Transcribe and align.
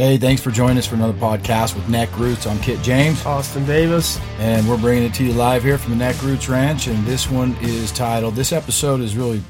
Hey, 0.00 0.16
thanks 0.16 0.40
for 0.40 0.50
joining 0.50 0.78
us 0.78 0.86
for 0.86 0.94
another 0.94 1.12
podcast 1.12 1.74
with 1.76 1.86
Neck 1.90 2.08
Roots. 2.18 2.46
I'm 2.46 2.58
Kit 2.60 2.80
James, 2.80 3.22
Austin 3.26 3.66
Davis. 3.66 4.18
and 4.38 4.66
we're 4.66 4.78
bringing 4.78 5.04
it 5.04 5.12
to 5.16 5.24
you 5.24 5.34
live 5.34 5.62
here 5.62 5.76
from 5.76 5.90
the 5.90 5.98
Neck 5.98 6.22
Roots 6.22 6.48
Ranch. 6.48 6.86
And 6.86 7.04
this 7.04 7.30
one 7.30 7.54
is 7.60 7.92
titled, 7.92 8.34
this 8.34 8.50
episode 8.50 9.00
is 9.02 9.14
really 9.14 9.42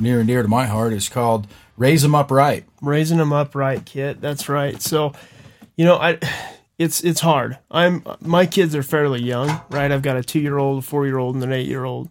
near 0.00 0.18
and 0.18 0.26
dear 0.26 0.42
to 0.42 0.48
my 0.48 0.66
heart. 0.66 0.92
It's 0.92 1.08
called 1.08 1.46
Raise 1.76 2.04
'em 2.04 2.16
Up 2.16 2.32
Right. 2.32 2.64
raising 2.80 3.18
them 3.18 3.32
up 3.32 3.54
right 3.54 3.84
kit 3.84 4.20
that's 4.20 4.48
right 4.48 4.82
so 4.82 5.12
you 5.76 5.84
know 5.84 5.96
i 5.98 6.18
it's 6.78 7.02
it's 7.04 7.20
hard 7.20 7.56
i'm 7.70 8.02
my 8.20 8.44
kids 8.44 8.74
are 8.74 8.82
fairly 8.82 9.22
young 9.22 9.60
right 9.70 9.92
i've 9.92 10.02
got 10.02 10.16
a 10.16 10.22
two 10.22 10.40
year 10.40 10.58
old 10.58 10.80
a 10.80 10.82
four 10.82 11.06
year 11.06 11.16
old 11.18 11.36
and 11.36 11.44
an 11.44 11.52
eight 11.52 11.68
year 11.68 11.84
old 11.84 12.08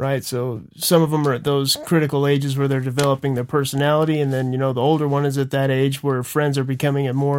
right? 0.00 0.24
So 0.24 0.62
some 0.76 1.02
of 1.02 1.10
them 1.10 1.28
are 1.28 1.34
at 1.34 1.44
those 1.44 1.76
critical 1.84 2.26
ages 2.26 2.56
where 2.56 2.66
they're 2.66 2.80
developing 2.80 3.34
their 3.34 3.44
personality 3.44 4.18
and 4.20 4.32
then 4.32 4.50
you 4.52 4.58
know 4.58 4.72
the 4.72 4.80
older 4.80 5.06
one 5.06 5.26
is 5.26 5.36
at 5.36 5.50
that 5.50 5.70
age 5.70 6.02
where 6.02 6.22
friends 6.22 6.56
are 6.56 6.64
becoming 6.64 7.06
a 7.06 7.12
more 7.12 7.38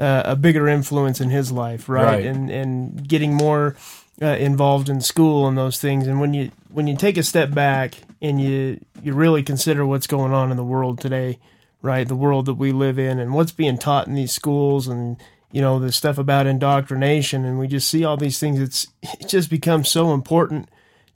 uh, 0.00 0.22
a 0.24 0.34
bigger 0.34 0.66
influence 0.66 1.20
in 1.20 1.28
his 1.28 1.52
life 1.52 1.88
right, 1.88 2.04
Right. 2.04 2.24
and 2.26 2.50
and 2.50 3.06
getting 3.06 3.34
more 3.34 3.76
uh, 4.22 4.26
involved 4.26 4.88
in 4.88 5.00
school 5.02 5.46
and 5.46 5.56
those 5.58 5.78
things. 5.78 6.06
And 6.06 6.20
when 6.20 6.32
you 6.32 6.50
when 6.70 6.86
you 6.86 6.96
take 6.96 7.18
a 7.18 7.22
step 7.22 7.52
back 7.52 7.94
and 8.22 8.40
you 8.40 8.80
you 9.02 9.12
really 9.12 9.42
consider 9.42 9.84
what's 9.84 10.06
going 10.06 10.32
on 10.32 10.50
in 10.50 10.56
the 10.56 10.64
world 10.64 11.00
today 11.00 11.38
right? 11.82 12.06
The 12.08 12.14
world 12.16 12.44
that 12.44 12.58
we 12.58 12.72
live 12.72 12.98
in 12.98 13.18
and 13.18 13.32
what's 13.32 13.52
being 13.52 13.78
taught 13.78 14.06
in 14.06 14.14
these 14.14 14.32
schools 14.32 14.86
and 14.86 15.16
you 15.50 15.62
know 15.62 15.78
the 15.78 15.90
stuff 15.92 16.18
about 16.18 16.46
indoctrination. 16.46 17.44
And 17.46 17.58
we 17.58 17.68
just 17.68 17.88
see 17.88 18.04
all 18.04 18.18
these 18.18 18.38
things. 18.38 18.60
It's 18.60 18.86
it 19.02 19.28
just 19.28 19.48
becomes 19.50 19.90
so 19.90 20.12
important 20.12 20.68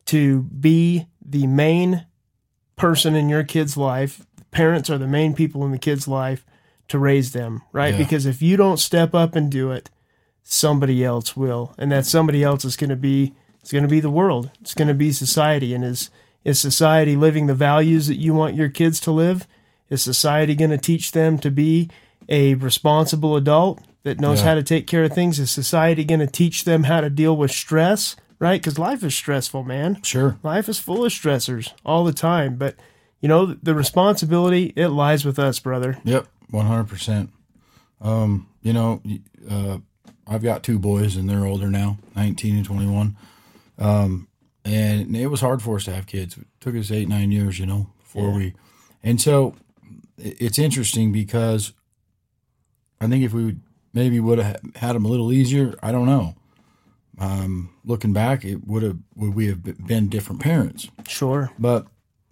to 0.06 0.42
be 0.42 1.06
the 1.24 1.46
main 1.46 2.06
person 2.76 3.14
in 3.14 3.28
your 3.28 3.44
kid's 3.44 3.76
life. 3.76 4.26
Parents 4.50 4.90
are 4.90 4.98
the 4.98 5.06
main 5.06 5.34
people 5.34 5.64
in 5.64 5.72
the 5.72 5.78
kid's 5.78 6.06
life 6.06 6.44
to 6.88 6.98
raise 6.98 7.32
them 7.32 7.62
right? 7.72 7.94
Yeah. 7.94 7.98
because 7.98 8.26
if 8.26 8.42
you 8.42 8.56
don't 8.56 8.76
step 8.78 9.14
up 9.14 9.34
and 9.34 9.50
do 9.50 9.70
it 9.72 9.88
somebody 10.44 11.02
else 11.02 11.36
will. 11.36 11.74
And 11.78 11.90
that 11.90 12.06
somebody 12.06 12.42
else 12.44 12.64
is 12.64 12.76
going 12.76 12.90
to 12.90 12.96
be 12.96 13.34
it's 13.60 13.72
going 13.72 13.82
to 13.82 13.88
be 13.88 14.00
the 14.00 14.10
world. 14.10 14.50
It's 14.60 14.74
going 14.74 14.88
to 14.88 14.94
be 14.94 15.10
society. 15.10 15.72
And 15.74 15.82
is 15.82 16.10
is 16.44 16.60
society 16.60 17.16
living 17.16 17.46
the 17.46 17.54
values 17.54 18.06
that 18.08 18.20
you 18.20 18.34
want 18.34 18.54
your 18.54 18.68
kids 18.68 19.00
to 19.00 19.10
live? 19.10 19.46
Is 19.88 20.02
society 20.02 20.54
going 20.54 20.70
to 20.70 20.78
teach 20.78 21.12
them 21.12 21.38
to 21.38 21.50
be 21.50 21.88
a 22.28 22.54
responsible 22.54 23.36
adult 23.36 23.80
that 24.02 24.20
knows 24.20 24.40
Yeah. 24.40 24.48
how 24.48 24.54
to 24.56 24.62
take 24.62 24.86
care 24.86 25.04
of 25.04 25.12
things? 25.14 25.38
Is 25.38 25.50
society 25.50 26.04
going 26.04 26.20
to 26.20 26.26
teach 26.26 26.64
them 26.64 26.84
how 26.84 27.00
to 27.00 27.08
deal 27.08 27.34
with 27.36 27.50
stress 27.50 28.16
right 28.38 28.60
because 28.60 28.78
life 28.78 29.02
is 29.02 29.14
stressful 29.14 29.62
man 29.64 30.02
Sure. 30.02 30.38
life 30.42 30.68
is 30.68 30.78
full 30.78 31.04
of 31.04 31.12
stressors 31.12 31.72
all 31.84 32.04
the 32.04 32.12
time 32.12 32.56
but 32.56 32.76
you 33.20 33.28
know 33.28 33.46
the 33.46 33.74
responsibility 33.74 34.72
it 34.76 34.88
lies 34.88 35.24
with 35.24 35.38
us 35.38 35.58
brother 35.58 35.98
Yep, 36.04 36.26
100%. 36.52 37.28
Um, 38.00 38.48
you 38.62 38.72
know, 38.74 39.00
uh, 39.50 39.78
I've 40.26 40.42
got 40.42 40.62
two 40.62 40.78
boys 40.78 41.16
and 41.16 41.28
they're 41.28 41.46
older 41.46 41.68
now, 41.70 41.96
19 42.16 42.56
and 42.56 42.64
21. 42.64 43.16
Um, 43.78 44.28
and 44.64 45.16
it 45.16 45.28
was 45.28 45.40
hard 45.40 45.62
for 45.62 45.76
us 45.76 45.84
to 45.84 45.94
have 45.94 46.06
kids. 46.06 46.36
It 46.36 46.46
took 46.60 46.74
us 46.76 46.90
eight, 46.90 47.08
nine 47.08 47.32
years, 47.32 47.58
you 47.58 47.64
know, 47.66 47.88
before 48.02 48.28
Yeah. 48.30 48.36
we, 48.36 48.54
and 49.02 49.20
so 49.20 49.54
it's 50.18 50.58
interesting 50.58 51.12
because 51.12 51.72
I 53.00 53.06
think 53.08 53.24
if 53.24 53.32
we 53.32 53.44
would 53.44 53.60
maybe 53.92 54.20
would 54.20 54.38
have 54.38 54.60
had 54.76 54.94
them 54.94 55.04
a 55.04 55.08
little 55.08 55.32
easier, 55.32 55.74
I 55.82 55.90
don't 55.92 56.06
know. 56.06 56.34
Um, 57.18 57.70
looking 57.84 58.12
back, 58.12 58.44
it 58.44 58.66
would 58.66 58.82
have, 58.82 58.98
would 59.14 59.34
we 59.34 59.46
have 59.46 59.86
been 59.86 60.08
different 60.08 60.40
parents? 60.40 60.88
sure 61.06 61.52
But 61.58 61.86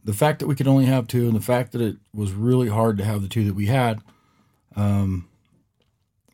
the 0.04 0.12
fact 0.12 0.40
that 0.40 0.48
we 0.48 0.56
could 0.56 0.66
only 0.66 0.86
have 0.86 1.06
two, 1.06 1.26
and 1.26 1.36
the 1.36 1.40
fact 1.40 1.72
that 1.72 1.80
it 1.80 1.96
was 2.12 2.32
really 2.32 2.68
hard 2.68 2.98
to 2.98 3.04
have 3.04 3.22
the 3.22 3.28
two 3.28 3.44
that 3.44 3.54
we 3.54 3.66
had, 3.66 4.00
um, 4.74 5.28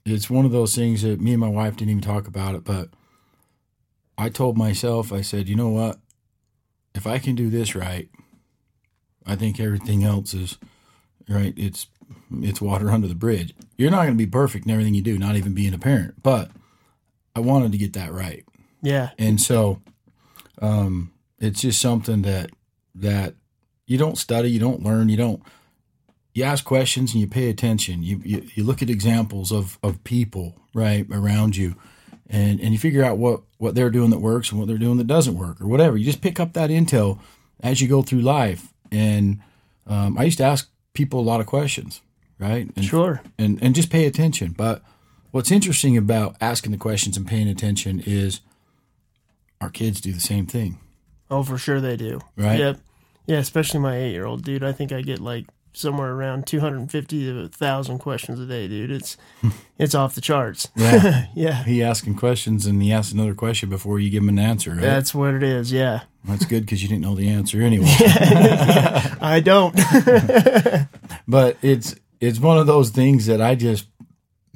it's 0.04 0.30
one 0.30 0.46
of 0.46 0.52
those 0.52 0.74
things 0.74 1.02
that 1.02 1.20
me 1.20 1.32
and 1.32 1.40
my 1.40 1.48
wife 1.48 1.76
didn't 1.76 1.90
even 1.90 2.02
talk 2.02 2.26
about 2.26 2.54
it. 2.54 2.64
But 2.64 2.88
I 4.16 4.30
told 4.30 4.56
myself, 4.56 5.12
I 5.12 5.20
said, 5.20 5.48
you 5.48 5.56
know 5.56 5.68
what? 5.68 5.98
If 6.94 7.06
I 7.06 7.18
can 7.18 7.34
do 7.34 7.50
this 7.50 7.74
right, 7.74 8.08
I 9.26 9.36
think 9.36 9.60
everything 9.60 10.04
else 10.04 10.32
is 10.32 10.58
right. 11.28 11.52
It's 11.56 11.88
it's 12.32 12.60
water 12.60 12.90
under 12.90 13.06
the 13.06 13.14
bridge. 13.14 13.54
You're 13.76 13.90
not 13.90 14.04
going 14.04 14.14
to 14.14 14.24
be 14.24 14.26
perfect 14.26 14.64
in 14.64 14.70
everything 14.70 14.94
you 14.94 15.02
do, 15.02 15.18
not 15.18 15.36
even 15.36 15.52
being 15.52 15.74
a 15.74 15.78
parent. 15.78 16.22
But 16.22 16.50
I 17.38 17.40
wanted 17.40 17.72
to 17.72 17.78
get 17.78 17.92
that 17.94 18.12
right 18.12 18.44
yeah 18.82 19.10
and 19.18 19.40
so 19.40 19.80
um, 20.60 21.12
it's 21.38 21.60
just 21.60 21.80
something 21.80 22.22
that 22.22 22.50
that 22.94 23.34
you 23.86 23.98
don't 23.98 24.18
study, 24.18 24.50
you 24.50 24.60
don't 24.60 24.82
learn, 24.82 25.08
you 25.08 25.16
don't. 25.16 25.42
You 26.34 26.44
ask 26.44 26.64
questions 26.64 27.12
and 27.12 27.20
you 27.20 27.26
pay 27.26 27.48
attention. 27.48 28.02
You 28.02 28.20
you, 28.24 28.46
you 28.54 28.64
look 28.64 28.82
at 28.82 28.90
examples 28.90 29.50
of, 29.50 29.78
of 29.82 30.04
people 30.04 30.54
right 30.74 31.06
around 31.10 31.56
you, 31.56 31.74
and 32.28 32.60
and 32.60 32.72
you 32.72 32.78
figure 32.78 33.04
out 33.04 33.18
what 33.18 33.42
what 33.56 33.74
they're 33.74 33.90
doing 33.90 34.10
that 34.10 34.18
works 34.18 34.50
and 34.50 34.58
what 34.58 34.68
they're 34.68 34.78
doing 34.78 34.98
that 34.98 35.06
doesn't 35.06 35.38
work 35.38 35.60
or 35.60 35.66
whatever. 35.66 35.96
You 35.96 36.04
just 36.04 36.20
pick 36.20 36.38
up 36.38 36.52
that 36.52 36.70
intel 36.70 37.18
as 37.60 37.80
you 37.80 37.88
go 37.88 38.02
through 38.02 38.20
life. 38.20 38.72
And 38.90 39.40
um, 39.86 40.16
I 40.16 40.24
used 40.24 40.38
to 40.38 40.44
ask 40.44 40.70
people 40.94 41.20
a 41.20 41.22
lot 41.22 41.40
of 41.40 41.46
questions, 41.46 42.02
right? 42.38 42.70
And, 42.76 42.84
sure 42.84 43.22
and 43.38 43.58
and 43.62 43.74
just 43.74 43.90
pay 43.90 44.06
attention. 44.06 44.52
But 44.56 44.82
what's 45.30 45.50
interesting 45.50 45.96
about 45.96 46.36
asking 46.40 46.72
the 46.72 46.78
questions 46.78 47.16
and 47.16 47.26
paying 47.26 47.48
attention 47.48 48.02
is 48.04 48.40
our 49.60 49.70
kids 49.70 50.00
do 50.00 50.12
the 50.12 50.20
same 50.20 50.46
thing. 50.46 50.78
Oh, 51.30 51.42
for 51.42 51.58
sure 51.58 51.80
they 51.80 51.96
do. 51.96 52.20
Right? 52.36 52.58
Yep. 52.58 52.78
Yeah, 53.26 53.38
especially 53.38 53.80
my 53.80 53.96
eight 53.96 54.12
year 54.12 54.24
old 54.24 54.42
dude. 54.42 54.64
I 54.64 54.72
think 54.72 54.92
I 54.92 55.02
get 55.02 55.20
like 55.20 55.46
somewhere 55.74 56.12
around 56.12 56.46
250 56.46 57.24
to 57.26 57.40
1,000 57.42 57.98
questions 57.98 58.40
a 58.40 58.46
day, 58.46 58.66
dude. 58.66 58.90
It's 58.90 59.16
it's 59.78 59.94
off 59.94 60.14
the 60.14 60.20
charts. 60.20 60.68
Yeah. 60.74 61.26
yeah. 61.34 61.64
he 61.64 61.82
asking 61.82 62.16
questions 62.16 62.66
and 62.66 62.82
he 62.82 62.92
asks 62.92 63.12
another 63.12 63.34
question 63.34 63.68
before 63.68 64.00
you 64.00 64.10
give 64.10 64.22
him 64.22 64.30
an 64.30 64.38
answer, 64.38 64.70
right? 64.70 64.80
That's 64.80 65.14
what 65.14 65.34
it 65.34 65.42
is. 65.42 65.70
Yeah. 65.70 66.02
That's 66.24 66.46
good 66.46 66.62
because 66.62 66.82
you 66.82 66.88
didn't 66.88 67.02
know 67.02 67.14
the 67.14 67.28
answer 67.28 67.60
anyway. 67.62 67.86
I 69.20 69.40
don't. 69.44 69.74
but 71.28 71.56
it's 71.62 71.94
it's 72.20 72.40
one 72.40 72.58
of 72.58 72.66
those 72.66 72.90
things 72.90 73.26
that 73.26 73.40
I 73.40 73.54
just 73.54 73.86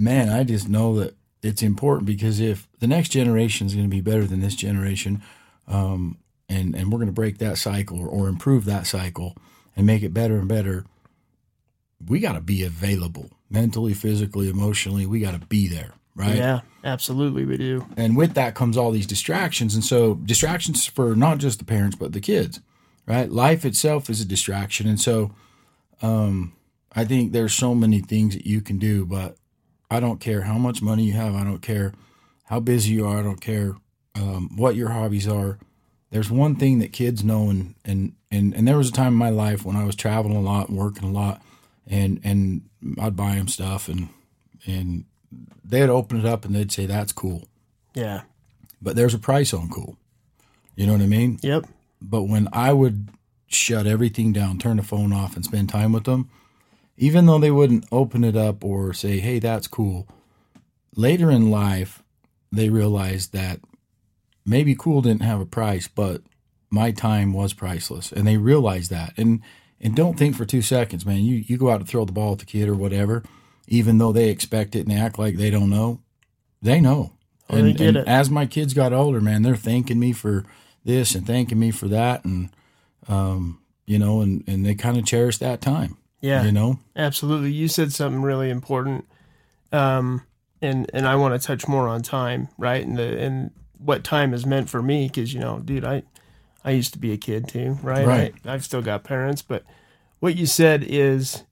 man, 0.02 0.28
I 0.28 0.44
just 0.44 0.68
know 0.68 0.98
that 0.98 1.16
it's 1.42 1.62
important 1.62 2.06
because 2.06 2.40
if 2.40 2.68
the 2.80 2.86
next 2.86 3.10
generation 3.10 3.66
is 3.66 3.74
going 3.74 3.86
to 3.86 3.94
be 3.94 4.00
better 4.00 4.24
than 4.24 4.40
this 4.40 4.54
generation, 4.54 5.22
um, 5.68 6.18
and 6.48 6.74
and 6.74 6.92
we're 6.92 6.98
going 6.98 7.06
to 7.06 7.12
break 7.12 7.38
that 7.38 7.58
cycle 7.58 8.00
or, 8.00 8.08
or 8.08 8.28
improve 8.28 8.64
that 8.64 8.86
cycle 8.86 9.36
and 9.76 9.86
make 9.86 10.02
it 10.02 10.12
better 10.12 10.36
and 10.36 10.48
better, 10.48 10.84
we 12.06 12.20
got 12.20 12.32
to 12.32 12.40
be 12.40 12.62
available 12.62 13.30
mentally, 13.48 13.94
physically, 13.94 14.48
emotionally. 14.48 15.06
We 15.06 15.20
got 15.20 15.40
to 15.40 15.46
be 15.46 15.68
there, 15.68 15.92
right? 16.14 16.36
yeah, 16.36 16.60
absolutely 16.84 17.44
we 17.44 17.56
do. 17.56 17.86
and 17.96 18.16
with 18.16 18.34
that 18.34 18.54
comes 18.54 18.76
all 18.76 18.90
these 18.90 19.06
distractions 19.06 19.74
and 19.74 19.84
so 19.84 20.14
distractions 20.14 20.86
for 20.86 21.14
not 21.14 21.38
just 21.38 21.58
the 21.58 21.64
parents 21.64 21.96
but 21.96 22.12
the 22.12 22.20
kids 22.20 22.60
right 23.06 23.30
life 23.30 23.64
itself 23.64 24.10
is 24.10 24.20
a 24.20 24.24
distraction 24.24 24.88
and 24.88 25.00
so 25.00 25.30
um 26.02 26.52
i 26.92 27.04
think 27.04 27.32
there's 27.32 27.54
so 27.54 27.74
many 27.74 28.00
things 28.00 28.34
that 28.34 28.46
you 28.46 28.60
can 28.60 28.78
do 28.78 29.06
but 29.06 29.36
i 29.92 30.00
don't 30.00 30.20
care 30.20 30.42
how 30.42 30.58
much 30.58 30.82
money 30.82 31.04
you 31.04 31.12
have 31.12 31.34
i 31.34 31.44
don't 31.44 31.62
care 31.62 31.92
how 32.44 32.58
busy 32.60 32.92
you 32.94 33.06
are 33.06 33.18
i 33.18 33.22
don't 33.22 33.40
care 33.40 33.74
um, 34.14 34.50
what 34.56 34.76
your 34.76 34.90
hobbies 34.90 35.26
are 35.28 35.58
there's 36.10 36.30
one 36.30 36.54
thing 36.56 36.78
that 36.80 36.92
kids 36.92 37.22
know 37.24 37.48
and 37.48 37.74
and 37.84 38.12
and, 38.30 38.54
and 38.54 38.66
there 38.68 38.76
was 38.78 38.88
a 38.88 38.92
time 38.92 39.12
in 39.14 39.18
my 39.18 39.30
life 39.30 39.64
when 39.64 39.76
i 39.76 39.84
was 39.84 39.94
traveling 39.96 40.36
a 40.36 40.40
lot 40.40 40.68
and 40.68 40.76
working 40.78 41.08
a 41.08 41.12
lot 41.12 41.40
and 41.86 42.20
and 42.24 42.62
i'd 43.00 43.16
buy 43.16 43.34
them 43.36 43.48
stuff 43.48 43.88
and 43.88 44.08
and 44.66 45.04
they'd 45.64 45.88
open 45.88 46.18
it 46.18 46.26
up 46.26 46.44
and 46.44 46.54
they'd 46.54 46.72
say 46.72 46.84
that's 46.86 47.12
cool 47.12 47.48
Yeah. 47.94 48.22
but 48.82 48.96
there's 48.96 49.14
a 49.14 49.18
price 49.18 49.54
on 49.54 49.68
cool 49.70 49.96
you 50.76 50.86
know 50.86 50.92
what 50.92 51.02
i 51.02 51.06
mean 51.06 51.38
Yep. 51.42 51.66
but 52.02 52.24
when 52.24 52.48
i 52.52 52.72
would 52.72 53.08
shut 53.48 53.86
everything 53.86 54.32
down 54.32 54.58
turn 54.58 54.76
the 54.76 54.82
phone 54.82 55.12
off 55.12 55.36
and 55.36 55.44
spend 55.44 55.68
time 55.70 55.92
with 55.92 56.04
them 56.04 56.28
even 56.96 57.26
though 57.26 57.38
they 57.38 57.50
wouldn't 57.50 57.86
open 57.90 58.24
it 58.24 58.36
up 58.36 58.64
or 58.64 58.92
say 58.92 59.18
hey 59.18 59.38
that's 59.38 59.66
cool. 59.68 60.06
Later 60.94 61.30
in 61.30 61.50
life 61.50 62.02
they 62.50 62.68
realized 62.68 63.32
that 63.32 63.60
maybe 64.44 64.74
cool 64.74 65.02
didn't 65.02 65.22
have 65.22 65.40
a 65.40 65.46
price 65.46 65.88
but 65.88 66.22
my 66.70 66.90
time 66.90 67.32
was 67.32 67.52
priceless. 67.52 68.12
And 68.12 68.26
they 68.26 68.36
realized 68.36 68.90
that. 68.90 69.12
And 69.16 69.40
and 69.80 69.96
don't 69.96 70.18
think 70.18 70.36
for 70.36 70.44
two 70.44 70.62
seconds 70.62 71.04
man. 71.06 71.18
You 71.18 71.36
you 71.36 71.56
go 71.56 71.70
out 71.70 71.80
to 71.80 71.86
throw 71.86 72.04
the 72.04 72.12
ball 72.12 72.32
at 72.32 72.38
the 72.40 72.46
kid 72.46 72.68
or 72.68 72.74
whatever 72.74 73.22
even 73.68 73.98
though 73.98 74.12
they 74.12 74.28
expect 74.28 74.74
it 74.74 74.86
and 74.86 74.92
act 74.92 75.18
like 75.18 75.36
they 75.36 75.50
don't 75.50 75.70
know 75.70 76.00
they 76.60 76.80
know. 76.80 77.12
Oh, 77.50 77.56
and, 77.56 77.76
they 77.76 77.88
and 77.88 77.96
it. 77.96 78.06
as 78.06 78.30
my 78.30 78.46
kids 78.46 78.74
got 78.74 78.92
older 78.92 79.20
man 79.20 79.42
they're 79.42 79.56
thanking 79.56 79.98
me 79.98 80.12
for 80.12 80.44
this 80.84 81.14
and 81.14 81.26
thanking 81.26 81.58
me 81.58 81.70
for 81.70 81.88
that 81.88 82.24
and 82.24 82.50
um 83.08 83.60
you 83.86 83.98
know 83.98 84.20
and 84.20 84.44
and 84.46 84.64
they 84.64 84.74
kind 84.74 84.96
of 84.96 85.04
cherish 85.04 85.38
that 85.38 85.60
time 85.60 85.96
Yeah. 86.22 86.44
you 86.44 86.52
know 86.52 86.78
Absolutely. 86.96 87.52
You 87.52 87.68
said 87.68 87.92
something 87.92 88.22
really 88.22 88.48
important. 88.48 89.06
Um, 89.72 90.22
and, 90.62 90.90
and 90.94 91.06
I 91.06 91.16
want 91.16 91.38
to 91.38 91.46
touch 91.46 91.68
more 91.68 91.88
on 91.88 92.02
time, 92.02 92.48
right? 92.56 92.86
And 92.86 92.96
the, 92.96 93.18
and 93.18 93.50
what 93.78 94.04
time 94.04 94.32
is 94.32 94.46
meant 94.46 94.70
for 94.70 94.80
me. 94.80 95.08
Cause 95.08 95.32
you 95.32 95.40
know, 95.40 95.58
dude, 95.58 95.84
I, 95.84 96.04
I 96.64 96.70
used 96.70 96.92
to 96.94 96.98
be 96.98 97.12
a 97.12 97.16
kid 97.16 97.48
too, 97.48 97.78
right? 97.82 98.06
Right. 98.06 98.34
I, 98.46 98.54
I've 98.54 98.64
still 98.64 98.82
got 98.82 99.04
parents, 99.04 99.42
but 99.42 99.64
what 100.20 100.36
you 100.36 100.46
said 100.46 100.84
is 100.86 101.42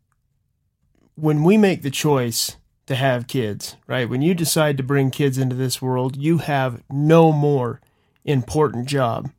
when 1.17 1.43
we 1.43 1.57
make 1.57 1.83
the 1.83 1.91
choice 1.91 2.57
to 2.87 2.95
have 2.95 3.27
kids, 3.27 3.77
right? 3.87 4.09
When 4.09 4.23
you 4.23 4.35
decide 4.35 4.77
to 4.77 4.83
bring 4.83 5.11
kids 5.11 5.39
into 5.39 5.55
this 5.55 5.81
world, 5.81 6.17
you 6.17 6.39
have 6.39 6.83
no 6.91 7.33
more 7.33 7.81
important 8.25 8.87
job 8.87 9.31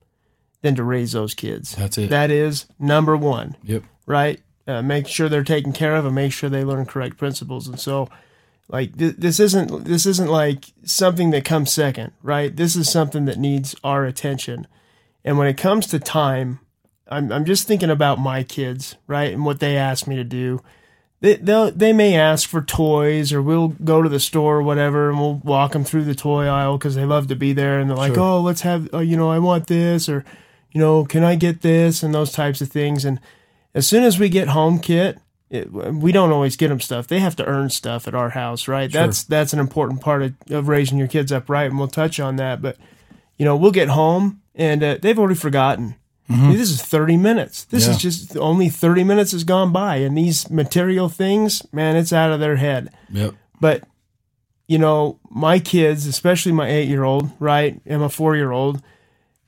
than 0.61 0.75
to 0.75 0.83
raise 0.83 1.11
those 1.11 1.33
kids. 1.33 1.75
That's 1.75 1.97
it. 1.97 2.09
That 2.09 2.31
is 2.31 2.65
number 2.79 3.17
one, 3.17 3.57
yep. 3.63 3.83
right? 4.05 4.39
Uh, 4.67 4.81
make 4.81 5.07
sure 5.07 5.27
they're 5.27 5.43
taken 5.43 5.73
care 5.73 5.95
of 5.95 6.05
and 6.05 6.13
make 6.15 6.31
sure 6.31 6.49
they 6.49 6.63
learn 6.63 6.85
correct 6.85 7.17
principles. 7.17 7.67
And 7.67 7.79
so, 7.79 8.07
like 8.67 8.97
th- 8.97 9.15
this 9.17 9.39
isn't 9.39 9.85
this 9.85 10.05
isn't 10.05 10.29
like 10.29 10.65
something 10.83 11.31
that 11.31 11.45
comes 11.45 11.71
second, 11.71 12.13
right? 12.21 12.55
This 12.55 12.75
is 12.75 12.89
something 12.89 13.25
that 13.25 13.39
needs 13.39 13.75
our 13.83 14.05
attention. 14.05 14.67
And 15.25 15.37
when 15.37 15.47
it 15.47 15.57
comes 15.57 15.87
to 15.87 15.99
time, 15.99 16.59
I'm 17.07 17.31
I'm 17.31 17.45
just 17.45 17.67
thinking 17.67 17.89
about 17.89 18.19
my 18.19 18.43
kids, 18.43 18.95
right, 19.07 19.33
and 19.33 19.45
what 19.45 19.59
they 19.59 19.77
ask 19.77 20.07
me 20.07 20.15
to 20.15 20.23
do. 20.23 20.61
They 21.19 21.35
they 21.35 21.71
they 21.75 21.93
may 21.93 22.15
ask 22.15 22.47
for 22.47 22.61
toys, 22.61 23.33
or 23.33 23.41
we'll 23.41 23.69
go 23.69 24.01
to 24.01 24.09
the 24.09 24.19
store 24.19 24.57
or 24.57 24.63
whatever, 24.63 25.09
and 25.09 25.19
we'll 25.19 25.35
walk 25.43 25.73
them 25.73 25.83
through 25.83 26.05
the 26.05 26.15
toy 26.15 26.45
aisle 26.45 26.77
because 26.77 26.95
they 26.95 27.05
love 27.05 27.27
to 27.27 27.35
be 27.35 27.53
there, 27.53 27.79
and 27.79 27.89
they're 27.89 27.97
like, 27.97 28.15
Sure. 28.15 28.23
"Oh, 28.23 28.41
let's 28.41 28.61
have, 28.61 28.91
uh, 28.93 28.99
you 28.99 29.17
know, 29.17 29.29
I 29.29 29.39
want 29.39 29.67
this," 29.67 30.07
or, 30.07 30.23
you 30.71 30.79
know, 30.79 31.03
"Can 31.05 31.23
I 31.23 31.35
get 31.35 31.61
this?" 31.61 32.01
and 32.01 32.13
those 32.13 32.31
types 32.31 32.61
of 32.61 32.69
things. 32.69 33.05
And 33.05 33.19
as 33.73 33.87
soon 33.87 34.03
as 34.03 34.19
we 34.19 34.29
get 34.29 34.49
home, 34.49 34.79
Kit, 34.79 35.17
it, 35.49 35.71
we 35.71 36.11
don't 36.11 36.31
always 36.31 36.55
get 36.55 36.69
them 36.69 36.79
stuff. 36.79 37.07
They 37.07 37.19
have 37.19 37.35
to 37.37 37.45
earn 37.45 37.69
stuff 37.69 38.07
at 38.07 38.15
our 38.15 38.29
house, 38.29 38.67
right? 38.67 38.91
Sure. 38.91 39.01
That's 39.01 39.23
that's 39.23 39.53
an 39.53 39.59
important 39.59 40.01
part 40.01 40.21
of, 40.23 40.33
of 40.49 40.67
raising 40.67 40.97
your 40.97 41.07
kids 41.07 41.31
up 41.31 41.49
right, 41.49 41.69
and 41.69 41.77
we'll 41.77 41.87
touch 41.89 42.19
on 42.19 42.37
that. 42.37 42.61
But 42.61 42.77
you 43.37 43.45
know, 43.45 43.55
we'll 43.57 43.71
get 43.71 43.89
home 43.89 44.41
and 44.55 44.83
uh, 44.83 44.97
they've 45.01 45.17
already 45.19 45.35
forgotten. 45.35 45.95
Dude, 46.29 46.57
This 46.57 46.71
is 46.71 46.81
thirty 46.81 47.17
minutes. 47.17 47.65
This 47.65 47.83
Mm-hmm. 47.83 47.91
Yeah. 47.91 47.95
is 47.97 48.01
just 48.01 48.37
only 48.37 48.69
thirty 48.69 49.03
minutes 49.03 49.33
has 49.33 49.43
gone 49.43 49.73
by, 49.73 49.97
and 49.97 50.17
these 50.17 50.49
material 50.49 51.09
things, 51.09 51.61
man, 51.73 51.97
it's 51.97 52.13
out 52.13 52.31
of 52.31 52.39
their 52.39 52.55
head. 52.55 52.89
Yep. 53.11 53.33
But 53.59 53.83
you 54.67 54.77
know, 54.77 55.19
my 55.29 55.59
kids, 55.59 56.05
especially 56.07 56.53
my 56.53 56.69
eight 56.69 56.87
year 56.87 57.03
old, 57.03 57.29
right, 57.39 57.81
and 57.85 57.99
my 58.01 58.07
four 58.07 58.37
year 58.37 58.51
old, 58.51 58.81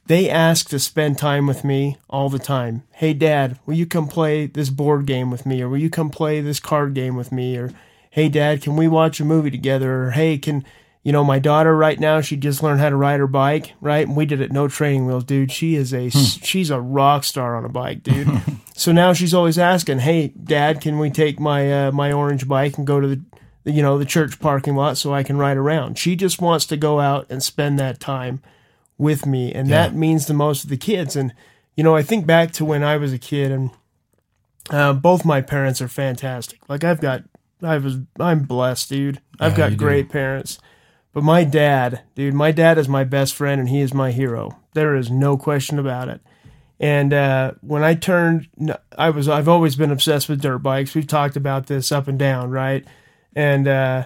they 0.06 0.30
ask 0.30 0.70
to 0.70 0.80
spend 0.80 1.18
time 1.18 1.48
with 1.48 1.64
me 1.64 1.98
all 2.10 2.30
the 2.30 2.40
time. 2.40 2.84
Hey, 2.94 3.14
Dad, 3.14 3.58
will 3.66 3.76
you 3.76 3.86
come 3.86 4.08
play 4.08 4.48
this 4.48 4.70
board 4.70 5.06
game 5.06 5.32
with 5.32 5.46
me? 5.46 5.62
Or 5.62 5.70
will 5.70 5.78
you 5.78 5.90
come 5.90 6.10
play 6.10 6.42
this 6.42 6.60
card 6.60 6.94
game 6.94 7.16
with 7.16 7.32
me? 7.32 7.58
Or, 7.58 7.72
hey, 8.10 8.28
Dad, 8.28 8.62
can 8.62 8.76
we 8.76 8.88
watch 8.88 9.20
a 9.20 9.26
movie 9.26 9.52
together? 9.52 10.04
Or, 10.04 10.12
hey, 10.12 10.38
can, 10.38 10.66
you 11.04 11.14
know, 11.14 11.24
my 11.24 11.40
daughter 11.40 11.76
right 11.76 12.00
now, 12.00 12.20
she 12.20 12.36
just 12.36 12.62
learned 12.62 12.82
how 12.82 12.90
to 12.90 12.98
ride 12.98 13.22
her 13.22 13.28
bike, 13.28 13.74
right? 13.80 14.06
And 14.06 14.18
we 14.18 14.26
did 14.26 14.42
it 14.42 14.52
no 14.52 14.68
training 14.68 15.06
wheels, 15.06 15.24
dude. 15.24 15.54
She 15.54 15.76
is 15.76 15.94
a, 15.94 16.10
she's 16.10 16.70
a 16.70 16.82
rock 16.82 17.24
star 17.24 17.56
on 17.56 17.64
a 17.64 17.70
bike, 17.70 18.04
dude. 18.04 18.28
so 18.76 18.92
now 18.92 19.14
she's 19.14 19.34
always 19.34 19.58
asking, 19.58 20.00
hey, 20.00 20.28
Dad, 20.30 20.82
can 20.82 21.00
we 21.00 21.12
take 21.12 21.40
my, 21.40 21.88
uh, 21.88 21.92
my 21.94 22.12
orange 22.12 22.46
bike 22.46 22.78
and 22.78 22.86
go 22.86 23.00
to 23.00 23.08
the, 23.08 23.22
you 23.72 23.82
know, 23.82 23.98
the 23.98 24.06
church 24.06 24.42
parking 24.42 24.76
lot 24.76 24.98
so 24.98 25.14
I 25.14 25.24
can 25.24 25.38
ride 25.38 25.56
around? 25.56 25.98
She 25.98 26.18
just 26.18 26.42
wants 26.42 26.66
to 26.66 26.76
go 26.76 27.00
out 27.00 27.26
and 27.30 27.42
spend 27.42 27.80
that 27.80 28.02
time 28.02 28.42
with 28.98 29.26
me 29.26 29.52
and 29.54 29.68
Yeah. 29.68 29.88
that 29.88 29.96
means 29.96 30.26
the 30.28 30.34
most 30.34 30.62
to 30.62 30.68
the 30.68 30.78
kids. 30.78 31.16
And 31.16 31.34
you 31.76 31.84
know 31.84 31.96
i 31.96 32.04
think 32.04 32.26
back 32.28 32.52
to 32.54 32.64
when 32.66 32.84
i 32.84 32.98
was 32.98 33.12
a 33.14 33.18
kid 33.18 33.52
and 33.52 33.72
uh, 34.70 34.94
both 34.94 35.26
my 35.26 35.42
parents 35.42 35.82
are 35.82 35.88
fantastic. 35.88 36.60
Like 36.70 36.84
i've 36.84 37.02
got 37.02 37.24
i 37.62 37.78
was 37.78 37.98
i'm 38.20 38.44
blessed 38.44 38.90
dude. 38.90 39.20
I've 39.40 39.54
Yeah, 39.54 39.58
got 39.58 39.72
you 39.72 39.78
do. 39.78 39.86
great 39.86 40.10
parents. 40.10 40.60
But 41.14 41.24
my 41.24 41.44
dad 41.44 42.02
dude 42.16 42.34
my 42.34 42.52
dad 42.52 42.78
is 42.78 42.88
my 42.88 43.04
best 43.04 43.34
friend 43.36 43.60
and 43.60 43.70
he 43.70 43.82
is 43.82 43.94
my 43.94 44.12
hero. 44.12 44.60
There 44.74 44.96
is 44.96 45.12
no 45.12 45.38
question 45.38 45.80
about 45.80 46.08
it. 46.10 46.22
And 46.80 47.14
uh, 47.14 47.52
when 47.62 47.84
i 47.84 47.94
turned 47.96 48.48
i 48.98 49.10
was 49.10 49.28
i've 49.30 49.48
always 49.50 49.76
been 49.76 49.92
obsessed 49.92 50.30
with 50.30 50.42
dirt 50.42 50.60
bikes. 50.60 50.94
We've 50.96 51.08
talked 51.08 51.36
about 51.36 51.68
this 51.68 51.92
up 51.92 52.08
and 52.08 52.18
down 52.20 52.50
right? 52.52 52.86
And 53.36 53.68
uh, 53.68 54.06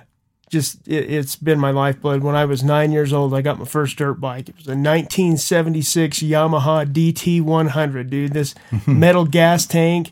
just 0.50 0.88
it, 0.88 1.12
it's 1.12 1.36
been 1.36 1.60
my 1.60 1.72
lifeblood. 1.72 2.24
When 2.24 2.36
I 2.36 2.46
was 2.46 2.64
nine 2.64 2.92
years 2.92 3.12
old, 3.14 3.34
I 3.34 3.42
got 3.42 3.60
my 3.60 3.66
first 3.66 3.98
dirt 3.98 4.16
bike. 4.16 4.50
It 4.50 4.56
was 4.58 4.68
a 4.68 4.72
1976 4.72 6.20
Yamaha 6.20 6.86
DT100, 6.92 8.10
dude. 8.10 8.34
This 8.34 8.56
metal 8.88 9.26
gas 9.26 9.66
tank, 9.66 10.12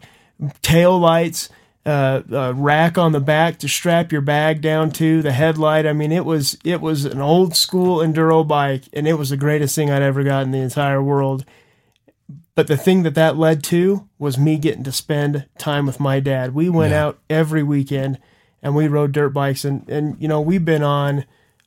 tail 0.61 0.97
lights, 0.99 1.49
uh, 1.85 2.21
uh, 2.31 2.53
rack 2.55 2.97
on 2.97 3.11
the 3.11 3.19
back 3.19 3.59
to 3.59 3.67
strap 3.67 4.11
your 4.11 4.21
bag 4.21 4.59
down 4.61 4.91
to, 4.91 5.21
the 5.21 5.31
headlight. 5.31 5.85
I 5.85 5.93
mean, 5.93 6.11
it 6.11 6.25
was 6.25 6.57
it 6.63 6.81
was 6.81 7.05
an 7.05 7.21
old 7.21 7.55
school 7.55 7.97
enduro 7.99 8.45
bike, 8.47 8.83
and 8.93 9.07
it 9.07 9.13
was 9.13 9.29
the 9.29 9.37
greatest 9.37 9.75
thing 9.75 9.89
I'd 9.91 10.01
ever 10.01 10.23
got 10.23 10.43
in 10.43 10.51
the 10.51 10.57
entire 10.59 11.01
world. 11.01 11.45
But 12.55 12.67
the 12.67 12.77
thing 12.77 13.03
that 13.03 13.15
that 13.15 13.37
led 13.37 13.63
to 13.65 14.07
was 14.17 14.37
me 14.37 14.57
getting 14.57 14.83
to 14.85 14.91
spend 14.91 15.45
time 15.57 15.85
with 15.85 15.99
my 15.99 16.19
dad. 16.19 16.53
We 16.55 16.69
went 16.69 16.91
Yeah. 16.91 17.05
out 17.05 17.19
every 17.29 17.63
weekend 17.63 18.17
and 18.65 18.75
we 18.75 18.89
rode 18.89 19.13
dirt 19.13 19.29
bikes 19.29 19.63
and 19.63 19.87
and 19.87 20.21
you 20.21 20.27
know 20.27 20.41
we've 20.41 20.65
been 20.65 20.83
on 20.83 21.23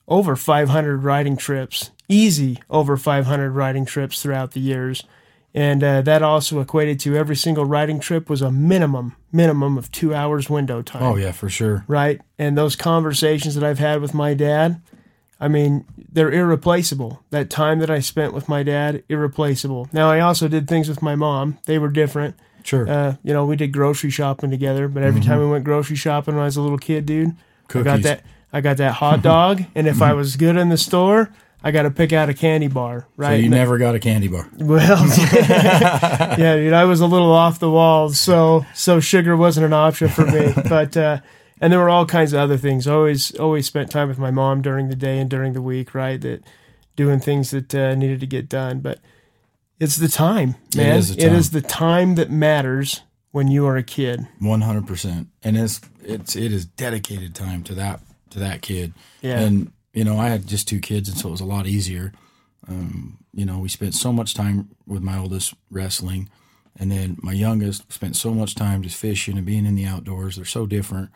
over 0.07 0.35
500 0.35 1.03
riding 1.03 1.35
trips 1.35 1.89
easy 2.09 2.59
over 2.69 2.97
500 2.97 3.51
riding 3.51 3.85
trips 3.85 4.21
throughout 4.21 4.51
the 4.51 4.59
years. 4.59 5.03
And 5.53 5.83
uh, 5.83 6.01
that 6.03 6.21
also 6.21 6.59
equated 6.59 6.99
to 7.01 7.15
every 7.15 7.35
single 7.35 7.65
riding 7.65 7.99
trip 7.99 8.29
was 8.29 8.41
a 8.41 8.51
minimum 8.51 9.15
minimum 9.31 9.77
of 9.77 9.91
two 9.91 10.13
hours 10.13 10.49
window 10.49 10.81
time. 10.81 11.03
Oh 11.03 11.15
yeah, 11.15 11.31
for 11.31 11.49
sure. 11.49 11.85
right? 11.87 12.19
And 12.37 12.57
those 12.57 12.75
conversations 12.75 13.55
that 13.55 13.63
i've 13.63 13.79
had 13.79 14.01
with 14.01 14.13
my 14.13 14.33
dad 14.33 14.81
i 15.39 15.47
mean 15.47 15.85
they're 16.11 16.31
irreplaceable. 16.31 17.23
That 17.29 17.49
time 17.49 17.79
that 17.79 17.89
i 17.89 17.99
spent 17.99 18.33
with 18.33 18.49
my 18.49 18.63
dad 18.63 19.03
irreplaceable. 19.07 19.87
Now 19.93 20.09
i 20.09 20.19
also 20.19 20.47
did 20.47 20.67
things 20.67 20.89
with 20.89 21.01
my 21.01 21.15
mom. 21.15 21.57
They 21.65 21.79
were 21.79 21.89
different 21.89 22.35
Sure. 22.63 22.87
uh, 22.89 23.15
you 23.23 23.33
know, 23.33 23.45
we 23.45 23.55
did 23.55 23.71
grocery 23.73 24.09
shopping 24.09 24.51
together, 24.51 24.87
but 24.87 25.03
every 25.03 25.21
time 25.21 25.39
we 25.39 25.47
went 25.47 25.63
grocery 25.63 25.95
shopping 25.95 26.35
when 26.35 26.41
I 26.43 26.45
was 26.45 26.57
a 26.57 26.61
little 26.61 26.77
kid, 26.77 27.05
dude, 27.05 27.35
I 27.73 27.81
got 27.83 28.01
that 28.03 28.23
I 28.51 28.61
got 28.61 28.77
that 28.77 28.93
hot 28.93 29.21
dog, 29.23 29.63
and 29.75 29.87
if 29.87 30.01
I 30.01 30.13
was 30.13 30.35
good 30.35 30.55
in 30.57 30.69
the 30.69 30.77
store, 30.77 31.31
I 31.63 31.71
got 31.71 31.83
to 31.83 31.91
pick 31.91 32.13
out 32.13 32.29
a 32.29 32.33
candy 32.33 32.67
bar, 32.67 33.01
so 33.01 33.07
right? 33.17 33.35
you 33.35 33.43
And- 33.45 33.51
never 33.51 33.77
got 33.77 33.93
a 33.95 33.99
candy 33.99 34.27
bar. 34.27 34.49
well, 34.57 35.05
yeah, 35.33 36.55
dude, 36.55 36.73
I 36.73 36.85
was 36.85 37.01
a 37.01 37.07
little 37.07 37.31
off 37.31 37.59
the 37.59 37.69
walls, 37.69 38.19
so 38.19 38.65
so 38.73 38.99
sugar 38.99 39.35
wasn't 39.35 39.65
an 39.65 39.73
option 39.73 40.09
for 40.09 40.25
me. 40.25 40.53
But 40.67 40.95
uh, 40.97 41.19
and 41.61 41.71
there 41.73 41.79
were 41.79 41.89
all 41.89 42.05
kinds 42.05 42.33
of 42.33 42.39
other 42.39 42.57
things. 42.57 42.87
I 42.87 42.93
Always 42.93 43.35
always 43.37 43.65
spent 43.65 43.91
time 43.91 44.07
with 44.07 44.17
my 44.19 44.31
mom 44.31 44.61
during 44.61 44.87
the 44.89 44.95
day 44.95 45.19
and 45.19 45.29
during 45.29 45.53
the 45.53 45.61
week, 45.61 45.93
right? 45.93 46.19
That 46.21 46.43
doing 46.95 47.19
things 47.19 47.51
that 47.51 47.73
uh, 47.75 47.95
needed 47.95 48.19
to 48.21 48.27
get 48.27 48.49
done, 48.49 48.79
but 48.79 48.99
it's 49.79 49.95
the 49.95 50.07
time, 50.07 50.55
man. 50.75 50.97
is 50.97 51.15
the 51.15 51.21
time. 51.21 51.35
is 51.35 51.51
the 51.51 51.61
time 51.61 52.15
that 52.15 52.29
matters 52.29 53.01
when 53.31 53.47
you 53.47 53.65
are 53.65 53.77
a 53.77 53.83
kid. 53.83 54.27
One 54.39 54.61
hundred 54.61 54.87
percent, 54.87 55.27
and 55.43 55.57
it's 55.57 55.81
it's 56.03 56.35
it 56.35 56.51
is 56.51 56.65
dedicated 56.65 57.35
time 57.35 57.63
to 57.63 57.75
that 57.75 58.01
to 58.31 58.39
that 58.39 58.61
kid. 58.61 58.93
Yeah. 59.21 59.39
And 59.39 59.71
you 59.93 60.03
know, 60.03 60.17
I 60.17 60.27
had 60.27 60.47
just 60.47 60.67
two 60.67 60.79
kids, 60.79 61.09
and 61.09 61.17
so 61.17 61.29
it 61.29 61.31
was 61.31 61.41
a 61.41 61.45
lot 61.45 61.67
easier. 61.67 62.13
Um, 62.67 63.17
you 63.33 63.45
know, 63.45 63.59
we 63.59 63.69
spent 63.69 63.95
so 63.95 64.11
much 64.11 64.33
time 64.33 64.69
with 64.85 65.01
my 65.01 65.17
oldest 65.17 65.53
wrestling, 65.71 66.29
and 66.77 66.91
then 66.91 67.17
my 67.21 67.33
youngest 67.33 67.91
spent 67.91 68.15
so 68.15 68.33
much 68.33 68.55
time 68.55 68.83
just 68.83 68.97
fishing 68.97 69.37
and 69.37 69.45
being 69.45 69.65
in 69.65 69.75
the 69.75 69.85
outdoors. 69.85 70.35
They're 70.35 70.45
so 70.45 70.65
different, 70.65 71.09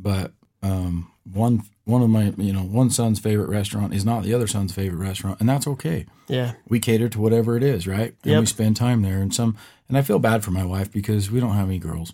but 0.00 0.32
um, 0.66 1.10
one 1.32 1.62
one 1.84 2.02
of 2.02 2.10
my 2.10 2.32
you 2.36 2.52
know 2.52 2.62
one 2.62 2.90
son's 2.90 3.18
favorite 3.20 3.48
restaurant 3.48 3.94
is 3.94 4.04
not 4.04 4.22
the 4.24 4.34
other 4.34 4.46
son's 4.46 4.72
favorite 4.72 4.98
restaurant, 4.98 5.38
and 5.40 5.48
that's 5.48 5.66
okay 5.66 6.06
Yeah. 6.28 6.52
we 6.68 6.80
cater 6.80 7.08
to 7.08 7.20
whatever 7.20 7.56
it 7.56 7.62
is, 7.62 7.86
right? 7.86 8.14
And 8.24 8.32
Yep. 8.32 8.40
we 8.40 8.46
spend 8.46 8.76
time 8.76 9.02
there. 9.02 9.20
And 9.22 9.32
some, 9.34 9.56
and 9.88 9.96
I 9.96 10.02
feel 10.02 10.18
bad 10.18 10.42
for 10.44 10.50
my 10.50 10.64
wife 10.64 10.90
because 10.90 11.30
we 11.30 11.40
don't 11.40 11.54
have 11.54 11.68
any 11.68 11.78
girls, 11.78 12.12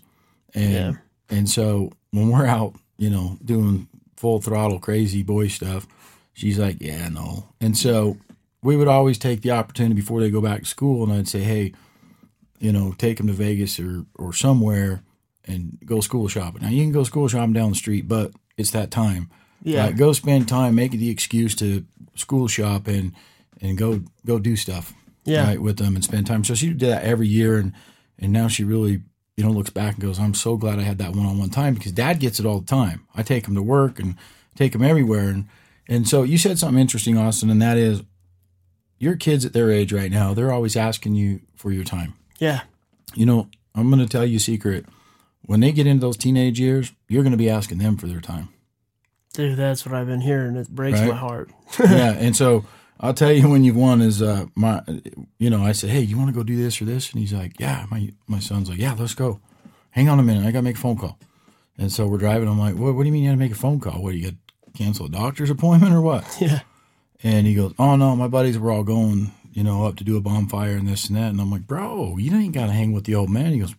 and 0.53 0.73
Yeah. 0.73 0.91
and 1.29 1.49
so 1.49 1.91
when 2.11 2.29
we're 2.29 2.45
out, 2.45 2.75
you 2.97 3.09
know, 3.09 3.37
doing 3.43 3.87
full 4.15 4.39
throttle 4.41 4.79
crazy 4.79 5.23
boy 5.23 5.47
stuff, 5.47 5.87
she's 6.33 6.59
like, 6.59 6.77
yeah, 6.79 7.09
no. 7.09 7.45
And 7.59 7.75
so 7.77 8.17
we 8.61 8.75
would 8.77 8.87
always 8.87 9.17
take 9.17 9.41
the 9.41 9.51
opportunity 9.51 9.95
before 9.95 10.21
they 10.21 10.29
go 10.31 10.41
back 10.41 10.59
to 10.61 10.65
school, 10.65 11.03
and 11.03 11.11
I'd 11.11 11.27
say, 11.27 11.41
hey, 11.43 11.73
you 12.59 12.71
know, 12.71 12.93
take 12.97 13.17
them 13.17 13.27
to 13.27 13.33
Vegas 13.33 13.79
or 13.79 14.05
or 14.17 14.33
somewhere 14.33 15.01
and 15.45 15.77
go 15.85 15.99
school 15.99 16.27
shopping. 16.29 16.61
Now 16.61 16.69
you 16.69 16.83
can 16.83 16.93
go 16.93 17.03
school 17.03 17.27
shopping 17.27 17.53
down 17.53 17.71
the 17.71 17.75
street, 17.75 18.07
but 18.07 18.31
it's 18.57 18.71
that 18.71 18.91
time. 18.91 19.29
Yeah. 19.63 19.85
Like, 19.85 19.97
go 19.97 20.13
spend 20.13 20.47
time, 20.47 20.75
make 20.75 20.91
the 20.91 21.09
excuse 21.09 21.55
to 21.55 21.85
school 22.15 22.47
shop 22.47 22.87
and 22.87 23.13
and 23.61 23.77
go 23.77 24.01
go 24.25 24.39
do 24.39 24.55
stuff. 24.55 24.93
Yeah. 25.25 25.47
Right, 25.47 25.61
with 25.61 25.77
them 25.77 25.95
and 25.95 26.03
spend 26.03 26.27
time. 26.27 26.43
So 26.43 26.53
she 26.53 26.69
did 26.69 26.81
that 26.81 27.03
every 27.03 27.27
year 27.27 27.57
and 27.57 27.73
and 28.19 28.33
now 28.33 28.47
she 28.47 28.63
really, 28.63 29.01
you 29.37 29.43
know, 29.43 29.51
looks 29.51 29.69
back 29.69 29.93
and 29.93 30.03
goes, 30.03 30.19
I'm 30.19 30.33
so 30.33 30.57
glad 30.57 30.79
I 30.79 30.83
had 30.83 30.97
that 30.97 31.15
one 31.15 31.25
on 31.25 31.39
one 31.39 31.49
time 31.49 31.73
because 31.73 31.93
dad 31.93 32.19
gets 32.19 32.39
it 32.39 32.45
all 32.45 32.59
the 32.59 32.65
time. 32.65 33.07
I 33.15 33.23
take 33.23 33.47
him 33.47 33.55
to 33.55 33.61
work 33.61 33.99
and 33.99 34.15
take 34.55 34.75
him 34.75 34.83
everywhere 34.83 35.29
and 35.29 35.47
and 35.87 36.07
so 36.07 36.23
you 36.23 36.37
said 36.37 36.59
something 36.59 36.79
interesting, 36.79 37.17
Austin, 37.17 37.49
and 37.49 37.61
that 37.61 37.77
is 37.77 38.03
your 39.03 39.15
kids 39.17 39.43
at 39.45 39.53
their 39.53 39.69
age 39.69 39.91
right 39.91 40.11
now, 40.11 40.33
they're 40.33 40.51
always 40.51 40.75
asking 40.75 41.15
you 41.15 41.41
for 41.55 41.71
your 41.71 41.83
time. 41.83 42.13
Yeah. 42.39 42.61
You 43.13 43.25
know, 43.25 43.49
I'm 43.75 43.89
going 43.89 43.99
to 44.01 44.09
tell 44.09 44.25
you 44.25 44.37
a 44.37 44.39
secret. 44.39 44.85
When 45.45 45.59
they 45.59 45.71
get 45.71 45.87
into 45.87 46.01
those 46.05 46.17
teenage 46.17 46.59
years, 46.59 46.91
you're 47.09 47.23
going 47.23 47.31
to 47.31 47.37
be 47.37 47.49
asking 47.49 47.79
them 47.79 47.97
for 47.97 48.07
their 48.07 48.21
time. 48.21 48.49
Dude, 49.33 49.57
that's 49.57 49.85
what 49.85 49.93
I've 49.95 50.07
been 50.07 50.21
hearing. 50.21 50.55
It 50.55 50.69
breaks 50.69 50.99
Right. 50.99 51.09
my 51.09 51.15
heart. 51.15 51.51
yeah, 51.79 52.11
and 52.17 52.35
so 52.35 52.65
I'll 52.99 53.13
tell 53.13 53.31
you 53.31 53.49
when 53.49 53.63
you've 53.63 53.75
won 53.75 54.01
is 54.01 54.21
uh 54.21 54.45
my, 54.55 54.81
you 55.39 55.49
know, 55.49 55.63
I 55.63 55.71
said, 55.73 55.89
hey, 55.89 56.01
you 56.01 56.17
want 56.17 56.29
to 56.29 56.33
go 56.35 56.43
do 56.43 56.55
this 56.55 56.81
or 56.81 56.85
this, 56.85 57.11
and 57.11 57.19
he's 57.19 57.33
like, 57.33 57.59
yeah. 57.59 57.85
My 57.89 58.11
my 58.27 58.39
son's 58.39 58.69
like, 58.69 58.77
yeah, 58.79 58.93
let's 58.97 59.15
go. 59.15 59.39
Hang 59.91 60.07
on 60.09 60.19
a 60.19 60.23
minute, 60.23 60.45
I 60.45 60.51
got 60.51 60.59
to 60.59 60.63
make 60.63 60.77
a 60.77 60.79
phone 60.79 60.97
call. 60.97 61.19
And 61.77 61.91
so 61.91 62.07
we're 62.07 62.17
driving. 62.19 62.47
I'm 62.47 62.59
like, 62.59 62.75
what, 62.75 62.93
what 62.95 63.01
do 63.03 63.07
you 63.07 63.13
mean 63.13 63.23
you 63.23 63.29
had 63.29 63.35
to 63.35 63.39
make 63.39 63.51
a 63.51 63.55
phone 63.55 63.79
call? 63.79 64.01
What, 64.01 64.11
do 64.11 64.17
you 64.17 64.25
got 64.31 64.35
to 64.73 64.77
cancel 64.77 65.07
a 65.07 65.09
doctor's 65.09 65.49
appointment 65.49 65.93
or 65.93 66.01
what? 66.01 66.23
Yeah. 66.41 66.59
And 67.25 67.47
he 67.47 67.55
goes, 67.55 67.73
oh, 67.79 67.95
no, 67.95 68.15
my 68.17 68.27
buddies 68.27 68.59
were 68.59 68.69
all 68.69 68.83
going, 68.83 69.31
you 69.53 69.63
know, 69.63 69.85
up 69.85 69.95
to 69.95 70.03
do 70.03 70.17
a 70.17 70.21
bonfire 70.21 70.75
and 70.75 70.87
this 70.87 71.07
and 71.07 71.15
that. 71.17 71.29
And 71.29 71.39
I'm 71.39 71.49
like, 71.49 71.65
bro, 71.65 72.17
you 72.17 72.35
ain't 72.35 72.53
got 72.53 72.65
to 72.65 72.73
hang 72.73 72.91
with 72.91 73.05
the 73.05 73.15
old 73.15 73.29
man. 73.29 73.53
He 73.53 73.59
goes, 73.59 73.75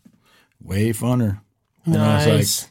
way 0.63 0.91
funner. 0.95 1.41
And 1.87 1.97
I 1.97 2.17
was 2.17 2.27
like- 2.27 2.35
Nice. 2.37 2.71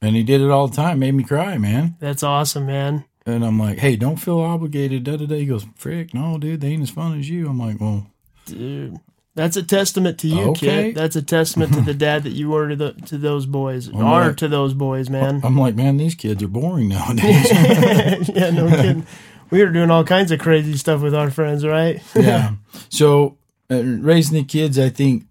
And 0.00 0.14
he 0.14 0.22
did 0.22 0.40
it 0.40 0.50
all 0.50 0.68
the 0.68 0.76
time, 0.76 1.00
made 1.00 1.14
me 1.14 1.24
cry, 1.24 1.58
man. 1.58 1.96
That's 1.98 2.22
awesome, 2.22 2.66
man. 2.66 3.04
And 3.26 3.44
I'm 3.44 3.58
like, 3.58 3.78
hey, 3.78 3.96
don't 3.96 4.16
feel 4.16 4.38
obligated. 4.38 5.02
Da 5.04 5.16
da 5.16 5.26
da. 5.26 5.34
He 5.36 5.46
goes, 5.46 5.66
frick, 5.74 6.14
no, 6.14 6.38
dude, 6.38 6.60
they 6.60 6.68
ain't 6.68 6.82
as 6.84 6.90
fun 6.90 7.18
as 7.18 7.28
you. 7.28 7.48
I'm 7.48 7.58
like, 7.58 7.80
well, 7.80 8.06
Dude. 8.46 8.96
That's 9.34 9.56
a 9.56 9.62
testament 9.62 10.18
to 10.20 10.28
you, 10.28 10.40
Okay. 10.50 10.86
kid. 10.86 10.94
That's 10.96 11.14
a 11.14 11.22
testament 11.22 11.72
to 11.74 11.80
the 11.80 11.94
dad 12.06 12.24
that 12.24 12.32
you 12.32 12.48
were 12.48 12.68
to 12.70 12.76
the 12.76 12.92
to 13.06 13.18
those 13.18 13.44
boys. 13.46 13.88
Oh, 13.92 13.98
are 14.00 14.24
man. 14.26 14.34
to 14.36 14.48
those 14.48 14.72
boys, 14.74 15.10
man. 15.10 15.40
I'm 15.44 15.56
like, 15.56 15.74
man, 15.76 15.96
these 15.96 16.14
kids 16.16 16.42
are 16.42 16.48
boring 16.48 16.88
nowadays. 16.88 17.48
yeah, 18.34 18.50
no 18.50 18.68
kidding. 18.68 19.06
We 19.50 19.62
were 19.62 19.70
doing 19.70 19.90
all 19.90 20.02
kinds 20.04 20.30
of 20.32 20.40
crazy 20.40 20.76
stuff 20.76 21.02
with 21.02 21.14
our 21.14 21.30
friends, 21.30 21.64
right? 21.66 22.02
yeah. 22.16 22.54
So 22.88 23.36
uh, 23.70 23.82
raising 23.82 24.38
the 24.38 24.44
kids, 24.44 24.76
I 24.78 24.88
think 24.88 25.26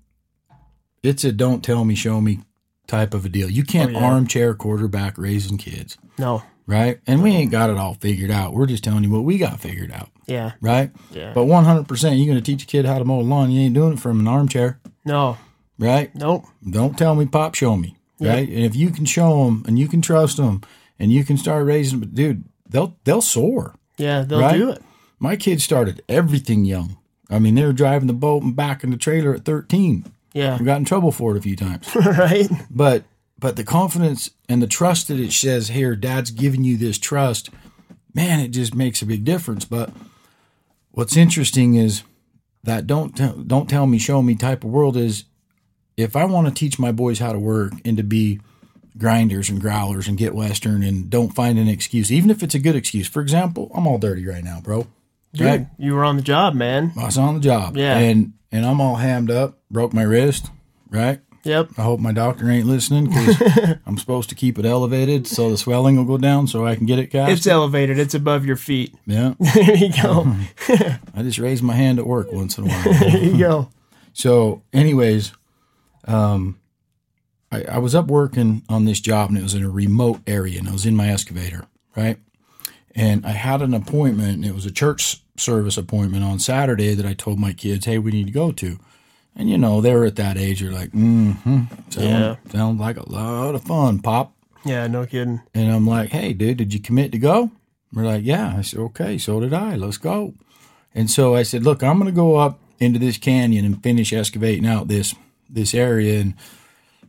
it's 1.03 1.23
a 1.25 1.31
don't 1.33 1.63
tell 1.63 1.83
me, 1.83 1.95
show 1.95 2.21
me 2.21 2.39
type 2.87 3.13
of 3.13 3.25
a 3.25 3.29
deal. 3.29 3.49
You 3.49 3.63
can't 3.63 3.95
Oh, 3.95 3.99
yeah. 3.99 4.05
armchair 4.05 4.53
quarterback 4.53 5.17
raising 5.17 5.57
kids, 5.57 5.97
No. 6.17 6.43
right? 6.65 6.99
And 7.05 7.21
we 7.21 7.31
ain't 7.31 7.51
got 7.51 7.69
it 7.69 7.77
all 7.77 7.95
figured 7.95 8.31
out. 8.31 8.53
We're 8.53 8.65
just 8.65 8.83
telling 8.83 9.03
you 9.03 9.09
what 9.11 9.23
we 9.23 9.37
got 9.37 9.59
figured 9.59 9.91
out, 9.91 10.09
Yeah. 10.25 10.53
right? 10.61 10.91
Yeah. 11.11 11.31
But 11.33 11.45
100%, 11.45 12.17
you're 12.17 12.25
going 12.27 12.37
to 12.37 12.51
teach 12.51 12.63
a 12.63 12.67
kid 12.67 12.85
how 12.85 12.97
to 12.99 13.05
mow 13.05 13.19
a 13.19 13.23
lawn. 13.23 13.51
You 13.51 13.61
ain't 13.61 13.73
doing 13.73 13.93
it 13.93 13.99
from 13.99 14.19
an 14.19 14.27
armchair, 14.27 14.79
No. 15.05 15.37
right? 15.77 16.13
Nope. 16.15 16.45
Don't 16.69 16.97
tell 16.97 17.15
me, 17.15 17.25
pop, 17.25 17.55
show 17.55 17.75
me, 17.77 17.95
Yeah. 18.19 18.31
right? 18.33 18.47
And 18.49 18.59
if 18.65 18.75
you 18.75 18.89
can 18.89 19.05
show 19.05 19.45
them 19.45 19.63
and 19.67 19.77
you 19.77 19.87
can 19.87 20.01
trust 20.01 20.37
them 20.37 20.61
and 20.99 21.11
you 21.11 21.23
can 21.23 21.37
start 21.37 21.65
raising 21.65 21.99
them, 21.99 22.09
dude, 22.13 22.43
they'll 22.69 22.95
they'll 23.03 23.21
soar. 23.21 23.75
Yeah, 23.97 24.21
they'll 24.21 24.39
Right? 24.41 24.57
do 24.57 24.69
it. 24.69 24.81
My 25.19 25.35
kids 25.35 25.63
started 25.63 26.01
everything 26.07 26.63
young. 26.65 26.97
I 27.29 27.39
mean, 27.39 27.55
they 27.55 27.65
were 27.65 27.73
driving 27.73 28.07
the 28.07 28.13
boat 28.13 28.43
and 28.43 28.55
back 28.55 28.83
in 28.83 28.89
the 28.91 28.97
trailer 28.97 29.33
at 29.35 29.43
13. 29.45 30.05
Yeah. 30.33 30.57
I 30.59 30.63
got 30.63 30.77
in 30.77 30.85
trouble 30.85 31.11
for 31.11 31.35
it 31.35 31.37
a 31.37 31.41
few 31.41 31.55
times. 31.55 31.87
right? 31.95 32.47
but 32.69 33.03
but 33.39 33.55
the 33.55 33.63
confidence 33.63 34.31
and 34.49 34.61
the 34.61 34.67
trust 34.67 35.07
that 35.09 35.19
it 35.19 35.31
says 35.31 35.67
here, 35.69 35.95
Dad's 35.95 36.31
giving 36.31 36.63
you 36.63 36.75
this 36.77 36.97
trust, 36.97 37.49
man, 38.13 38.39
it 38.39 38.49
just 38.49 38.73
makes 38.75 39.01
a 39.01 39.05
big 39.05 39.23
difference. 39.23 39.63
But 39.65 39.91
what's 40.91 41.15
interesting 41.17 41.75
is 41.75 42.03
that 42.63 42.87
don't 42.87 43.15
tell, 43.15 43.33
don't 43.33 43.69
tell 43.69 43.85
me, 43.85 43.97
show 43.99 44.21
me 44.21 44.35
type 44.35 44.63
of 44.63 44.71
world 44.71 44.97
is 44.97 45.25
if 45.95 46.15
I 46.15 46.25
want 46.25 46.47
to 46.47 46.53
teach 46.53 46.79
my 46.79 46.91
boys 46.91 47.19
how 47.19 47.31
to 47.31 47.39
work 47.39 47.73
and 47.85 47.95
to 47.97 48.03
be 48.03 48.39
grinders 48.97 49.49
and 49.49 49.61
growlers 49.61 50.07
and 50.07 50.17
get 50.17 50.33
western 50.33 50.81
and 50.81 51.09
don't 51.09 51.29
find 51.35 51.59
an 51.59 51.67
excuse, 51.67 52.11
even 52.11 52.29
if 52.31 52.41
it's 52.41 52.55
a 52.55 52.59
good 52.59 52.75
excuse. 52.75 53.07
For 53.07 53.21
example, 53.21 53.71
I'm 53.75 53.85
all 53.87 53.99
dirty 53.99 54.25
right 54.25 54.43
now, 54.43 54.59
bro. 54.61 54.87
Dude, 55.33 55.45
Right? 55.45 55.67
you 55.77 55.93
were 55.93 56.03
on 56.03 56.15
the 56.15 56.23
job, 56.23 56.55
man. 56.55 56.93
I 56.97 57.05
was 57.05 57.17
on 57.17 57.35
the 57.35 57.39
job, 57.39 57.77
Yeah. 57.77 57.97
and 57.97 58.33
and 58.51 58.65
I'm 58.65 58.81
all 58.81 58.95
hammed 58.95 59.31
up, 59.31 59.59
broke 59.69 59.93
my 59.93 60.03
wrist, 60.03 60.49
right? 60.89 61.19
Yep. 61.43 61.69
I 61.77 61.83
hope 61.83 61.99
my 62.01 62.11
doctor 62.11 62.49
ain't 62.49 62.67
listening 62.67 63.05
because 63.05 63.41
I'm 63.85 63.97
supposed 63.97 64.27
to 64.29 64.35
keep 64.35 64.59
it 64.59 64.65
elevated 64.65 65.27
so 65.27 65.49
the 65.49 65.57
swelling 65.57 65.95
will 65.95 66.03
go 66.03 66.17
down 66.17 66.47
so 66.47 66.65
I 66.65 66.75
can 66.75 66.85
get 66.85 66.99
it 66.99 67.07
cast. 67.07 67.31
It's 67.31 67.47
elevated. 67.47 67.97
It's 67.99 68.13
above 68.13 68.45
your 68.45 68.57
feet. 68.57 68.93
yeah, 69.05 69.33
there 69.39 69.75
you 69.75 69.93
go. 69.93 70.35
I 71.15 71.21
just 71.23 71.39
raise 71.39 71.61
my 71.63 71.73
hand 71.73 71.99
at 71.99 72.07
work 72.07 72.31
once 72.33 72.57
in 72.57 72.65
a 72.65 72.67
while. 72.67 72.83
there 72.99 73.17
you 73.17 73.37
go. 73.37 73.69
so, 74.11 74.63
anyways, 74.73 75.31
um, 76.05 76.59
I, 77.51 77.63
I 77.63 77.77
was 77.77 77.95
up 77.95 78.07
working 78.07 78.63
on 78.67 78.83
this 78.83 78.99
job 78.99 79.29
and 79.29 79.37
it 79.37 79.43
was 79.43 79.53
in 79.53 79.63
a 79.63 79.69
remote 79.69 80.19
area 80.27 80.59
and 80.59 80.67
I 80.67 80.73
was 80.73 80.85
in 80.85 80.95
my 80.97 81.09
excavator, 81.09 81.65
right? 81.95 82.17
And 82.93 83.25
I 83.25 83.31
had 83.31 83.61
an 83.61 83.73
appointment. 83.73 84.33
And 84.37 84.45
it 84.45 84.55
was 84.55 84.65
a 84.65 84.71
church 84.71 85.21
service 85.37 85.77
appointment 85.77 86.23
on 86.23 86.39
Saturday 86.39 86.93
that 86.93 87.05
I 87.05 87.13
told 87.13 87.39
my 87.39 87.53
kids, 87.53 87.85
"Hey, 87.85 87.97
we 87.97 88.11
need 88.11 88.27
to 88.27 88.31
go 88.33 88.51
to." 88.51 88.77
And 89.35 89.49
you 89.49 89.57
know, 89.57 89.81
they're 89.81 90.05
at 90.05 90.15
that 90.17 90.37
age. 90.37 90.61
you're 90.61 90.71
like, 90.73 90.91
"Mm-hmm, 90.91 91.63
sound, 91.89 92.07
Yeah. 92.07 92.35
sounds 92.51 92.79
like 92.79 92.97
a 92.97 93.09
lot 93.11 93.55
of 93.55 93.63
fun, 93.63 93.99
Pop." 93.99 94.33
Yeah, 94.65 94.87
no 94.87 95.05
kidding. 95.05 95.41
And 95.53 95.71
I'm 95.71 95.87
like, 95.87 96.09
hey, 96.09 96.33
dude, 96.33 96.57
did 96.57 96.73
you 96.73 96.79
commit 96.81 97.11
to 97.13 97.17
go? 97.19 97.51
We're 97.93 98.03
like, 98.03 98.25
yeah. 98.25 98.55
I 98.57 98.61
said, 98.63 98.79
okay, 98.79 99.17
so 99.17 99.39
did 99.39 99.53
I. 99.53 99.75
Let's 99.77 99.97
go. 99.97 100.33
And 100.93 101.09
so 101.09 101.35
I 101.35 101.43
said, 101.43 101.63
look, 101.63 101.81
I'm 101.83 101.97
going 101.99 102.11
to 102.11 102.15
go 102.15 102.35
up 102.35 102.59
into 102.79 102.99
this 102.99 103.17
canyon 103.17 103.63
and 103.63 103.81
finish 103.81 104.11
excavating 104.11 104.65
out 104.67 104.87
this 104.89 105.15
this 105.49 105.73
area. 105.73 106.19
And 106.19 106.33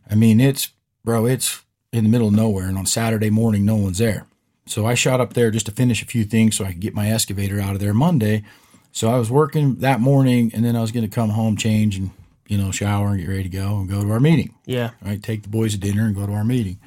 I 0.09 0.15
mean, 0.15 0.39
it's 0.39 0.69
bro, 1.03 1.25
it's 1.25 1.61
in 1.91 2.05
the 2.05 2.09
middle 2.09 2.27
of 2.29 2.33
nowhere. 2.33 2.67
And 2.67 2.77
on 2.77 2.85
Saturday 2.85 3.29
morning, 3.31 3.65
no 3.65 3.75
one's 3.75 3.97
there. 3.97 4.25
So 4.69 4.85
I 4.85 4.93
shot 4.93 5.19
up 5.19 5.33
there 5.33 5.49
just 5.49 5.65
to 5.65 5.71
finish 5.71 6.01
a 6.03 6.05
few 6.05 6.23
things 6.23 6.55
so 6.55 6.63
I 6.63 6.71
could 6.71 6.79
get 6.79 6.93
my 6.93 7.09
excavator 7.09 7.59
out 7.59 7.73
of 7.73 7.79
there 7.79 7.93
Monday. 7.93 8.43
So 8.91 9.09
I 9.09 9.17
was 9.17 9.31
working 9.31 9.75
that 9.77 9.99
morning, 9.99 10.51
and 10.53 10.63
then 10.63 10.75
I 10.75 10.81
was 10.81 10.91
going 10.91 11.07
to 11.09 11.13
come 11.13 11.29
home, 11.31 11.57
change, 11.57 11.97
and 11.97 12.11
you 12.47 12.57
know, 12.57 12.71
shower 12.71 13.09
and 13.09 13.19
get 13.19 13.27
ready 13.29 13.43
to 13.43 13.49
go 13.49 13.77
and 13.77 13.87
go 13.89 14.01
to 14.03 14.11
our 14.11 14.19
meeting 14.19 14.55
Yeah. 14.65 14.91
right? 15.03 15.21
Take 15.21 15.43
the 15.43 15.49
boys 15.49 15.73
to 15.73 15.79
dinner 15.79 16.05
and 16.05 16.15
go 16.15 16.25
to 16.25 16.33
our 16.33 16.43
meeting. 16.43 16.79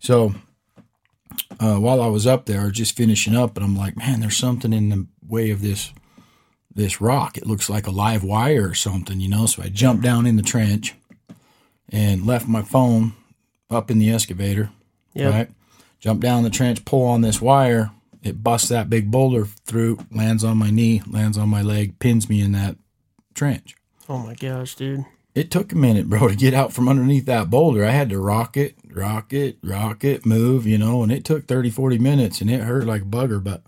So 0.00 0.34
uh, 1.60 1.76
while 1.76 2.00
I 2.02 2.08
was 2.08 2.26
up 2.26 2.46
there, 2.46 2.70
just 2.70 2.96
finishing 2.96 3.34
up, 3.36 3.56
and 3.56 3.64
I'm 3.64 3.76
like, 3.76 3.96
man, 3.96 4.20
there's 4.20 4.36
something 4.36 4.72
in 4.72 4.88
the 4.88 5.06
way 5.26 5.50
of 5.50 5.62
this 5.62 5.92
this 6.74 7.00
rock. 7.00 7.38
It 7.38 7.46
looks 7.46 7.70
like 7.70 7.86
a 7.86 7.90
live 7.90 8.22
wire 8.22 8.68
or 8.68 8.74
something, 8.74 9.18
you 9.20 9.28
know. 9.28 9.46
So 9.46 9.62
I 9.62 9.68
jumped 9.68 10.02
down 10.02 10.26
in 10.26 10.36
the 10.36 10.42
trench 10.42 10.94
and 11.88 12.26
left 12.26 12.46
my 12.46 12.62
phone 12.62 13.14
up 13.70 13.90
in 13.90 13.98
the 13.98 14.12
excavator. 14.12 14.70
Yep. 15.14 15.32
Right, 15.32 15.48
jump 16.06 16.20
down 16.22 16.44
the 16.44 16.50
trench, 16.50 16.84
pull 16.84 17.04
on 17.04 17.20
this 17.22 17.40
wire. 17.42 17.90
It 18.22 18.40
busts 18.44 18.68
that 18.68 18.88
big 18.88 19.10
boulder 19.10 19.44
through, 19.44 19.98
lands 20.12 20.44
on 20.44 20.56
my 20.56 20.70
knee, 20.70 21.02
lands 21.04 21.36
on 21.36 21.48
my 21.48 21.62
leg, 21.62 21.98
pins 21.98 22.28
me 22.28 22.40
in 22.40 22.52
that 22.52 22.76
trench 23.34 23.74
Oh 24.08 24.18
my 24.18 24.34
gosh, 24.34 24.76
dude. 24.76 25.04
it 25.34 25.50
took 25.50 25.72
a 25.72 25.76
minute, 25.76 26.08
bro, 26.08 26.28
to 26.28 26.36
get 26.36 26.54
out 26.54 26.72
from 26.72 26.88
underneath 26.88 27.26
that 27.26 27.50
boulder. 27.50 27.84
I 27.84 27.90
had 27.90 28.08
to 28.10 28.20
rock 28.20 28.56
it, 28.56 28.76
rock 28.88 29.32
it, 29.32 29.58
rock 29.64 30.04
it, 30.04 30.24
move, 30.24 30.64
you 30.64 30.78
know, 30.78 31.02
and 31.02 31.10
it 31.10 31.24
took 31.24 31.48
30, 31.48 31.70
40 31.70 31.98
minutes 31.98 32.40
and 32.40 32.48
it 32.48 32.60
hurt 32.60 32.84
like 32.86 33.02
a 33.02 33.06
bugger. 33.06 33.42
But 33.42 33.62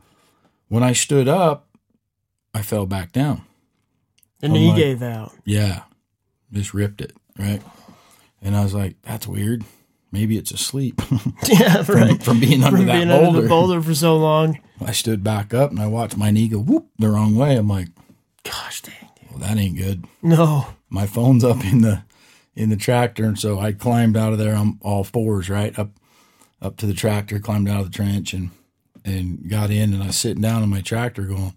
when 0.68 0.84
I 0.84 0.92
stood 0.92 1.26
up, 1.26 1.66
I 2.54 2.62
fell 2.62 2.86
back 2.86 3.10
down. 3.10 3.42
And 4.40 4.52
I'm 4.52 4.58
he 4.60 4.68
like- 4.68 4.76
gave 4.76 5.02
out. 5.02 5.32
Yeah, 5.44 5.82
just 6.52 6.72
ripped 6.72 7.00
it, 7.00 7.14
right? 7.36 7.62
And 8.40 8.54
I 8.56 8.62
was 8.62 8.74
like, 8.74 8.94
that's 9.02 9.26
weird. 9.26 9.64
Maybe 10.10 10.38
it's 10.38 10.50
asleep 10.50 11.02
Yeah, 11.46 11.82
from, 11.82 11.94
right. 11.96 12.22
from 12.22 12.40
being 12.40 12.62
under 12.64 12.78
From 12.78 12.86
that 12.86 12.94
being 12.96 13.08
boulder. 13.08 13.26
under 13.28 13.40
the 13.42 13.48
boulder 13.48 13.82
for 13.82 13.94
so 13.94 14.16
long. 14.16 14.58
I 14.84 14.92
stood 14.92 15.22
back 15.22 15.52
up 15.52 15.70
and 15.70 15.78
I 15.80 15.86
watched 15.86 16.16
my 16.16 16.30
knee 16.30 16.48
go 16.48 16.58
whoop 16.58 16.86
the 16.98 17.08
wrong 17.10 17.34
way. 17.36 17.56
I'm 17.56 17.68
like, 17.68 17.88
Gosh 18.44 18.80
dang. 18.80 18.94
dude. 19.20 19.30
well, 19.30 19.40
that 19.40 19.58
ain't 19.58 19.76
good. 19.76 20.04
No. 20.22 20.66
my 20.88 21.06
phone's 21.06 21.44
up 21.44 21.64
in 21.64 21.82
the 21.82 22.02
in 22.56 22.70
the 22.70 22.76
tractor 22.76 23.24
and 23.24 23.38
so 23.38 23.58
I 23.60 23.72
climbed 23.72 24.16
out 24.16 24.32
of 24.32 24.38
there 24.38 24.54
on 24.56 24.78
all 24.82 25.04
fours, 25.04 25.48
right? 25.50 25.78
Up 25.78 25.90
up 26.62 26.76
to 26.78 26.86
the 26.86 26.94
tractor, 26.94 27.38
climbed 27.38 27.68
out 27.68 27.80
of 27.80 27.90
the 27.92 27.96
trench 27.96 28.32
and 28.32 28.50
and 29.04 29.48
got 29.48 29.70
in 29.70 29.92
and 29.94 30.02
I 30.02 30.06
was 30.08 30.16
sitting 30.16 30.42
down 30.42 30.62
in 30.62 30.68
my 30.70 30.80
tractor 30.80 31.22
going, 31.24 31.54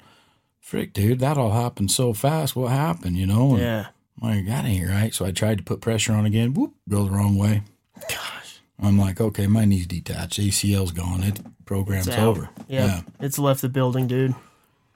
Frick, 0.60 0.94
dude, 0.94 1.20
that 1.20 1.38
all 1.38 1.52
happened 1.52 1.90
so 1.92 2.14
fast. 2.14 2.56
What 2.56 2.72
happened, 2.72 3.18
you 3.18 3.26
know? 3.28 3.52
And 3.54 3.60
Yeah. 3.62 3.86
Like, 4.22 4.46
that 4.46 4.66
ain't 4.66 4.88
right. 4.90 5.14
So 5.14 5.26
I 5.26 5.32
tried 5.32 5.58
to 5.58 5.64
put 5.64 5.82
pressure 5.82 6.14
on 6.14 6.26
again, 6.28 6.54
whoop, 6.54 6.74
go 6.88 7.04
the 7.06 7.12
wrong 7.12 7.38
way. 7.38 7.64
Gosh. 8.08 8.41
I'm 8.82 8.98
like, 8.98 9.22
okay, 9.22 9.48
my 9.48 9.66
knee's 9.66 9.88
detached. 9.88 10.40
ACL's 10.40 10.92
gone. 10.92 11.24
It 11.24 11.40
program's 11.66 12.10
over. 12.10 12.50
Yep. 12.68 13.06
It's 13.20 13.38
left 13.38 13.62
the 13.62 13.70
building, 13.70 14.08
dude. 14.08 14.36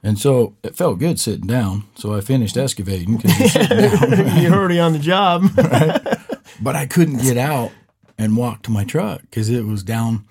And 0.03 0.19
so 0.19 0.55
it 0.63 0.75
felt 0.75 0.99
good 0.99 1.19
sitting 1.19 1.47
down. 1.47 1.85
So 1.95 2.13
I 2.13 2.21
finished 2.21 2.57
excavating 2.57 3.17
because 3.17 3.55
you're. 3.55 4.27
You're 4.45 4.53
already 4.53 4.79
on 4.79 4.93
the 4.93 4.99
job. 4.99 5.49
but 6.61 6.75
I 6.75 6.85
couldn't 6.85 7.23
get 7.23 7.37
out 7.37 7.71
and 8.17 8.37
walk 8.37 8.63
to 8.63 8.71
my 8.71 8.83
truck 8.83 9.21
because 9.21 9.49
it 9.49 9.65
was 9.65 9.83
down, 9.83 10.25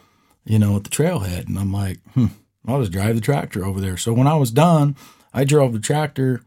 you 0.45 0.59
know, 0.59 0.77
at 0.77 0.85
the 0.85 0.91
trailhead. 0.91 1.49
And 1.49 1.59
I'm 1.59 1.73
like, 1.73 1.99
hmm, 2.13 2.27
I'll 2.67 2.81
just 2.81 2.93
drive 2.93 3.15
the 3.15 3.21
tractor 3.21 3.65
over 3.65 3.81
there. 3.81 3.97
So 3.97 4.13
when 4.13 4.27
I 4.27 4.37
was 4.37 4.51
done, 4.51 4.97
I 5.33 5.45
drove 5.45 5.73
the 5.73 5.81
tractor, 5.81 6.43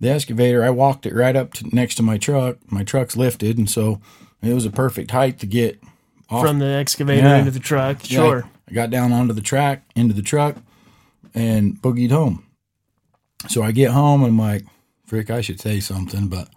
the 0.00 0.10
excavator, 0.10 0.64
I 0.64 0.70
walked 0.70 1.06
it 1.06 1.14
right 1.14 1.36
up 1.36 1.54
to 1.54 1.74
next 1.74 1.94
to 1.96 2.02
my 2.02 2.18
truck. 2.18 2.58
My 2.70 2.82
truck's 2.82 3.16
lifted, 3.16 3.58
and 3.58 3.70
so 3.70 4.00
it 4.42 4.52
was 4.52 4.66
a 4.66 4.70
perfect 4.70 5.12
height 5.12 5.38
to 5.38 5.46
get 5.46 5.80
off 6.32 6.46
From 6.46 6.58
the 6.58 6.66
excavator 6.66 7.20
Yeah. 7.26 7.38
into 7.38 7.50
the 7.50 7.58
truck. 7.60 8.10
yeah, 8.10 8.16
Sure. 8.20 8.44
I 8.70 8.72
got 8.74 8.90
down 8.90 9.12
onto 9.12 9.34
the 9.34 9.40
track, 9.42 9.84
into 9.94 10.14
the 10.14 10.22
truck, 10.22 10.56
and 11.34 11.80
boogied 11.82 12.10
home. 12.10 12.44
So 13.48 13.62
I 13.62 13.72
get 13.72 13.90
home 13.90 14.22
and 14.22 14.30
I'm 14.32 14.38
like, 14.38 14.64
Frick, 15.04 15.30
I 15.30 15.40
should 15.40 15.60
say 15.60 15.80
something, 15.80 16.28
but 16.28 16.48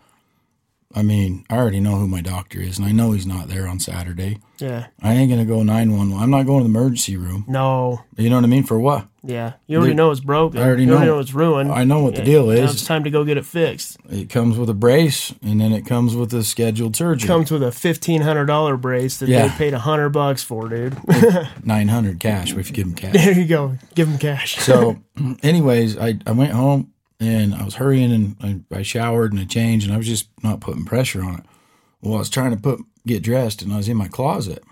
I 0.94 1.02
mean, 1.02 1.44
I 1.50 1.58
already 1.58 1.82
know 1.82 1.96
who 1.96 2.08
my 2.08 2.22
doctor 2.22 2.60
is, 2.62 2.78
and 2.78 2.88
I 2.88 2.94
know 2.94 3.12
he's 3.12 3.26
not 3.26 3.50
there 3.50 3.68
on 3.68 3.80
Saturday. 3.80 4.38
Yeah. 4.60 4.88
I 5.02 5.14
ain't 5.14 5.30
gonna 5.30 5.44
go 5.44 5.62
nine 5.62 5.92
one 5.98 6.12
one. 6.12 6.24
I'm 6.24 6.30
not 6.30 6.46
going 6.46 6.64
to 6.64 6.70
the 6.72 6.78
emergency 6.78 7.18
room. 7.18 7.44
No. 7.50 8.02
You 8.16 8.30
know 8.30 8.38
what 8.38 8.46
I 8.46 8.48
mean? 8.48 8.64
For 8.64 8.80
what? 8.80 9.08
Yeah, 9.28 9.54
you 9.66 9.78
already 9.78 9.94
know 9.96 10.12
it's 10.12 10.20
broken. 10.22 10.60
I 10.62 10.66
already 10.66 10.84
you 10.84 10.92
already 10.92 11.08
know. 11.08 11.16
know 11.16 11.20
it's 11.20 11.34
ruined. 11.34 11.72
I 11.72 11.84
know 11.84 12.00
what 12.04 12.16
the 12.16 12.22
deal 12.24 12.46
now 12.46 12.52
is. 12.52 12.74
it's 12.74 12.86
time 12.86 13.04
to 13.06 13.10
go 13.10 13.24
get 13.24 13.38
it 13.38 13.46
fixed. 13.46 13.98
It 14.10 14.30
comes 14.30 14.58
with 14.58 14.70
a 14.70 14.74
brace, 14.76 15.34
and 15.42 15.60
then 15.62 15.72
it 15.74 15.86
comes 15.86 16.16
with 16.16 16.34
a 16.34 16.44
scheduled 16.44 16.96
surgery. 16.96 17.26
It 17.26 17.28
Comes 17.28 17.50
with 17.52 17.64
a 17.64 17.72
fifteen 17.72 18.22
hundred 18.22 18.46
dollar 18.46 18.78
brace 18.78 19.18
that 19.18 19.30
Yeah. 19.30 19.48
they 19.48 19.56
paid 19.58 19.74
a 19.74 19.80
hundred 19.80 20.10
bucks 20.10 20.44
for, 20.44 20.70
dude. 20.70 20.96
Nine 21.66 21.88
hundred 21.88 22.20
cash 22.20 22.54
if 22.54 22.68
you 22.70 22.74
give 22.76 22.86
them 22.88 22.96
cash. 23.12 23.14
there 23.14 23.34
you 23.34 23.46
go. 23.46 23.78
Give 23.96 24.08
them 24.08 24.18
cash. 24.20 24.58
so, 24.58 24.98
anyways, 25.44 25.98
I 25.98 26.20
I 26.28 26.32
went 26.32 26.52
home 26.52 26.92
and 27.20 27.56
I 27.56 27.64
was 27.64 27.76
hurrying 27.76 28.12
and 28.12 28.66
I, 28.72 28.78
I 28.80 28.82
showered 28.84 29.32
and 29.32 29.42
I 29.42 29.46
changed 29.46 29.86
and 29.88 29.94
I 29.94 29.98
was 29.98 30.08
just 30.08 30.30
not 30.44 30.60
putting 30.60 30.86
pressure 30.86 31.24
on 31.24 31.36
it. 31.40 31.46
Well, 32.02 32.16
I 32.16 32.20
was 32.20 32.30
trying 32.30 32.52
to 32.52 32.58
put 32.58 32.80
get 33.08 33.24
dressed 33.24 33.62
and 33.62 33.74
I 33.74 33.78
was 33.78 33.88
in 33.90 33.98
my 33.98 34.08
closet, 34.08 34.64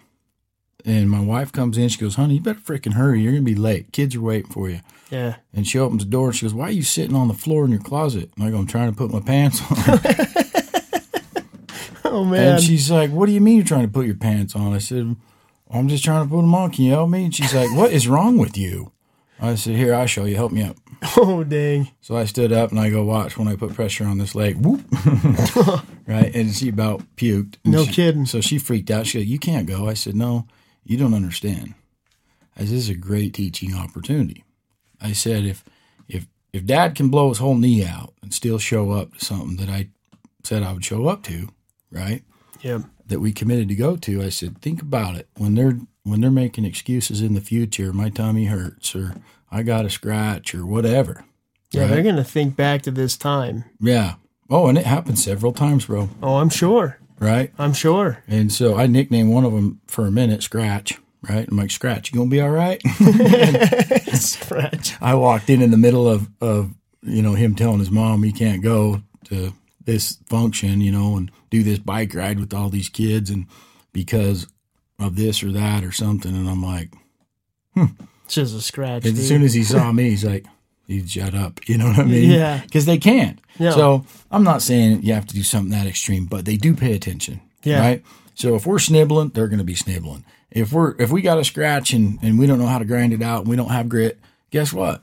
and 0.85 1.09
my 1.09 1.21
wife 1.21 1.51
comes 1.51 1.77
in. 1.77 1.89
She 1.89 1.99
goes, 1.99 2.15
"Honey, 2.15 2.35
you 2.35 2.41
better 2.41 2.59
freaking 2.59 2.93
hurry. 2.93 3.21
You're 3.21 3.31
gonna 3.33 3.43
be 3.43 3.55
late. 3.55 3.91
Kids 3.91 4.15
are 4.15 4.21
waiting 4.21 4.51
for 4.51 4.69
you." 4.69 4.79
Yeah. 5.09 5.35
And 5.53 5.67
she 5.67 5.77
opens 5.77 6.03
the 6.03 6.09
door 6.09 6.27
and 6.27 6.35
she 6.35 6.45
goes, 6.45 6.55
Why 6.55 6.65
are 6.69 6.71
you 6.71 6.81
sitting 6.81 7.15
on 7.15 7.27
the 7.27 7.35
floor 7.35 7.65
in 7.65 7.71
your 7.71 7.79
closet? 7.81 8.31
And 8.35 8.43
I 8.45 8.49
go, 8.49 8.57
I'm 8.57 8.65
trying 8.65 8.89
to 8.89 8.97
put 8.97 9.11
my 9.11 9.19
pants 9.19 9.61
on. 9.69 9.99
Oh 12.05 12.23
man. 12.23 12.53
and 12.55 12.63
she's 12.63 12.91
like, 12.91 13.09
What 13.11 13.25
do 13.25 13.31
you 13.31 13.41
mean 13.41 13.57
you're 13.57 13.65
trying 13.65 13.85
to 13.87 13.91
put 13.91 14.05
your 14.05 14.15
pants 14.15 14.55
on? 14.55 14.73
I 14.73 14.77
said, 14.77 15.15
I'm 15.71 15.87
just 15.87 16.03
trying 16.03 16.23
to 16.25 16.29
put 16.29 16.41
them 16.41 16.53
on. 16.53 16.69
Can 16.71 16.85
you 16.85 16.91
help 16.91 17.09
me? 17.09 17.25
And 17.25 17.33
she's 17.35 17.53
like, 17.55 17.71
What 17.75 17.91
is 17.91 18.07
wrong 18.07 18.37
with 18.37 18.55
you? 18.57 18.91
I 19.39 19.55
said, 19.55 19.75
Here, 19.75 19.95
I'll 19.95 20.05
show 20.05 20.25
you. 20.25 20.35
Help 20.35 20.51
me 20.51 20.61
up. 20.63 20.77
oh 21.17 21.43
dang. 21.43 21.89
So 22.01 22.15
I 22.15 22.25
stood 22.25 22.51
up 22.51 22.69
and 22.71 22.79
I 22.79 22.89
go, 22.91 23.03
Watch 23.03 23.37
when 23.37 23.47
I 23.47 23.55
put 23.55 23.73
pressure 23.73 24.05
on 24.05 24.17
this 24.19 24.35
leg. 24.35 24.57
Whoop. 24.63 24.81
right. 26.07 26.33
And 26.35 26.53
she 26.53 26.69
about 26.69 27.01
puked. 27.15 27.55
No 27.65 27.83
she- 27.85 27.91
kidding. 27.93 28.25
So 28.27 28.41
she 28.41 28.57
freaked 28.59 28.91
out. 28.91 29.07
She 29.07 29.19
said, 29.19 29.27
You 29.27 29.39
can't 29.39 29.67
go. 29.67 29.87
I 29.87 29.93
said, 29.95 30.15
No, 30.15 30.45
you 30.85 30.97
don't 30.97 31.13
understand. 31.13 31.73
I 32.55 32.61
said, 32.61 32.67
This 32.67 32.83
is 32.83 32.89
a 32.89 32.95
great 32.95 33.33
teaching 33.33 33.73
opportunity. 33.73 34.43
I 35.01 35.13
said, 35.13 35.45
If 35.45 35.63
if 36.07 36.27
if 36.51 36.65
dad 36.65 36.95
can 36.95 37.09
blow 37.09 37.29
his 37.29 37.39
whole 37.39 37.55
knee 37.55 37.85
out 37.85 38.13
and 38.21 38.33
still 38.33 38.59
show 38.59 38.91
up 38.91 39.13
to 39.13 39.25
something 39.25 39.57
that 39.57 39.69
I 39.69 39.89
said 40.43 40.63
I 40.63 40.73
would 40.73 40.85
show 40.85 41.07
up 41.07 41.23
to, 41.23 41.49
right? 41.91 42.23
Yep. 42.61 42.81
That 43.07 43.19
we 43.19 43.33
committed 43.33 43.67
to 43.69 43.75
go 43.75 43.95
to, 43.97 44.21
I 44.21 44.29
said, 44.29 44.61
think 44.61 44.81
about 44.81 45.15
it. 45.15 45.27
When 45.37 45.55
they're 45.55 45.79
when 46.03 46.21
they're 46.21 46.31
making 46.31 46.65
excuses 46.65 47.21
in 47.21 47.33
the 47.33 47.41
future, 47.41 47.93
my 47.93 48.09
tummy 48.09 48.45
hurts 48.45 48.95
or 48.95 49.15
I 49.51 49.63
got 49.63 49.85
a 49.85 49.89
scratch 49.89 50.53
or 50.53 50.65
whatever. 50.65 51.25
Yeah, 51.71 51.81
right? 51.81 51.89
they're 51.89 52.03
gonna 52.03 52.23
think 52.23 52.55
back 52.55 52.81
to 52.83 52.91
this 52.91 53.17
time. 53.17 53.65
Yeah. 53.79 54.15
Oh, 54.49 54.67
and 54.67 54.77
it 54.77 54.85
happened 54.85 55.17
several 55.17 55.53
times, 55.53 55.85
bro. 55.85 56.09
Oh, 56.21 56.35
I'm 56.35 56.49
sure. 56.49 56.99
Right. 57.20 57.51
I'm 57.58 57.74
sure. 57.74 58.24
And 58.27 58.51
so 58.51 58.75
I 58.77 58.88
nicknamed 58.88 59.32
one 59.34 59.46
of 59.46 59.53
them 59.53 59.82
for 59.88 60.05
a 60.05 60.12
minute 60.12 60.43
Scratch. 60.43 61.00
Right. 61.27 61.48
I'm 61.48 61.55
like, 61.58 61.72
Scratch, 61.72 62.12
you 62.12 62.17
gonna 62.17 62.29
be 62.29 62.41
all 62.41 62.50
right? 62.50 62.82
Scratch. 64.13 64.96
I 65.01 65.15
walked 65.15 65.50
in 65.50 65.62
in 65.62 65.72
the 65.72 65.77
middle 65.77 66.08
of, 66.08 66.29
of, 66.41 66.74
you 67.01 67.22
know, 67.22 67.34
him 67.34 67.55
telling 67.55 67.79
his 67.79 67.91
mom 67.91 68.24
he 68.24 68.32
can't 68.32 68.62
go 68.62 69.01
to 69.25 69.53
this 69.86 70.17
function, 70.27 70.82
you 70.82 70.91
know, 70.91 71.15
and 71.15 71.32
do 71.50 71.63
this 71.63 71.79
bike 71.79 72.13
ride 72.13 72.39
with 72.39 72.53
all 72.53 72.70
these 72.70 72.89
kids 72.89 73.29
and 73.29 73.46
because 73.93 74.48
of 75.00 75.15
this 75.15 75.43
or 75.43 75.51
that 75.51 75.84
or 75.84 75.91
something. 75.91 76.36
And 76.36 76.50
I'm 76.50 76.63
like, 76.63 76.93
hmm. 77.74 77.86
It's 78.25 78.36
just 78.36 78.55
a 78.55 78.62
scratch. 78.62 79.05
as 79.05 79.13
dude. 79.13 79.24
soon 79.24 79.43
as 79.43 79.53
he 79.53 79.63
saw 79.63 79.91
me, 79.93 80.10
he's 80.10 80.25
like, 80.25 80.46
he'd 80.93 81.09
shut 81.09 81.33
up. 81.35 81.59
You 81.67 81.77
know 81.77 81.88
what 81.88 82.00
I 82.00 82.03
mean? 82.03 82.29
Yeah. 82.29 82.62
Because 82.62 82.85
they 82.85 82.97
can't. 82.97 83.39
Yeah. 83.59 83.71
So 83.71 84.05
I'm 84.31 84.43
not 84.43 84.62
saying 84.62 85.03
you 85.03 85.13
have 85.13 85.25
to 85.27 85.35
do 85.35 85.43
something 85.43 85.71
that 85.71 85.88
extreme, 85.88 86.25
but 86.25 86.45
they 86.45 86.55
do 86.57 86.75
pay 86.75 86.93
attention. 86.93 87.41
Yeah. 87.63 87.79
Right. 87.79 88.03
So 88.35 88.55
if 88.55 88.65
we're 88.65 88.79
snibbling, 88.79 89.29
they're 89.29 89.47
going 89.47 89.59
to 89.59 89.63
be 89.65 89.75
snibbling. 89.75 90.25
If 90.51 90.71
we're 90.71 90.95
if 91.00 91.12
we 91.12 91.21
got 91.21 91.38
a 91.39 91.43
scratch 91.43 91.93
and, 91.93 92.19
and 92.21 92.38
we 92.39 92.45
don't 92.47 92.59
know 92.59 92.67
how 92.67 92.79
to 92.79 92.85
grind 92.85 93.13
it 93.13 93.21
out 93.21 93.41
and 93.41 93.47
we 93.50 93.55
don't 93.55 93.69
have 93.69 93.89
grit, 93.89 94.19
guess 94.51 94.71
what? 94.71 95.01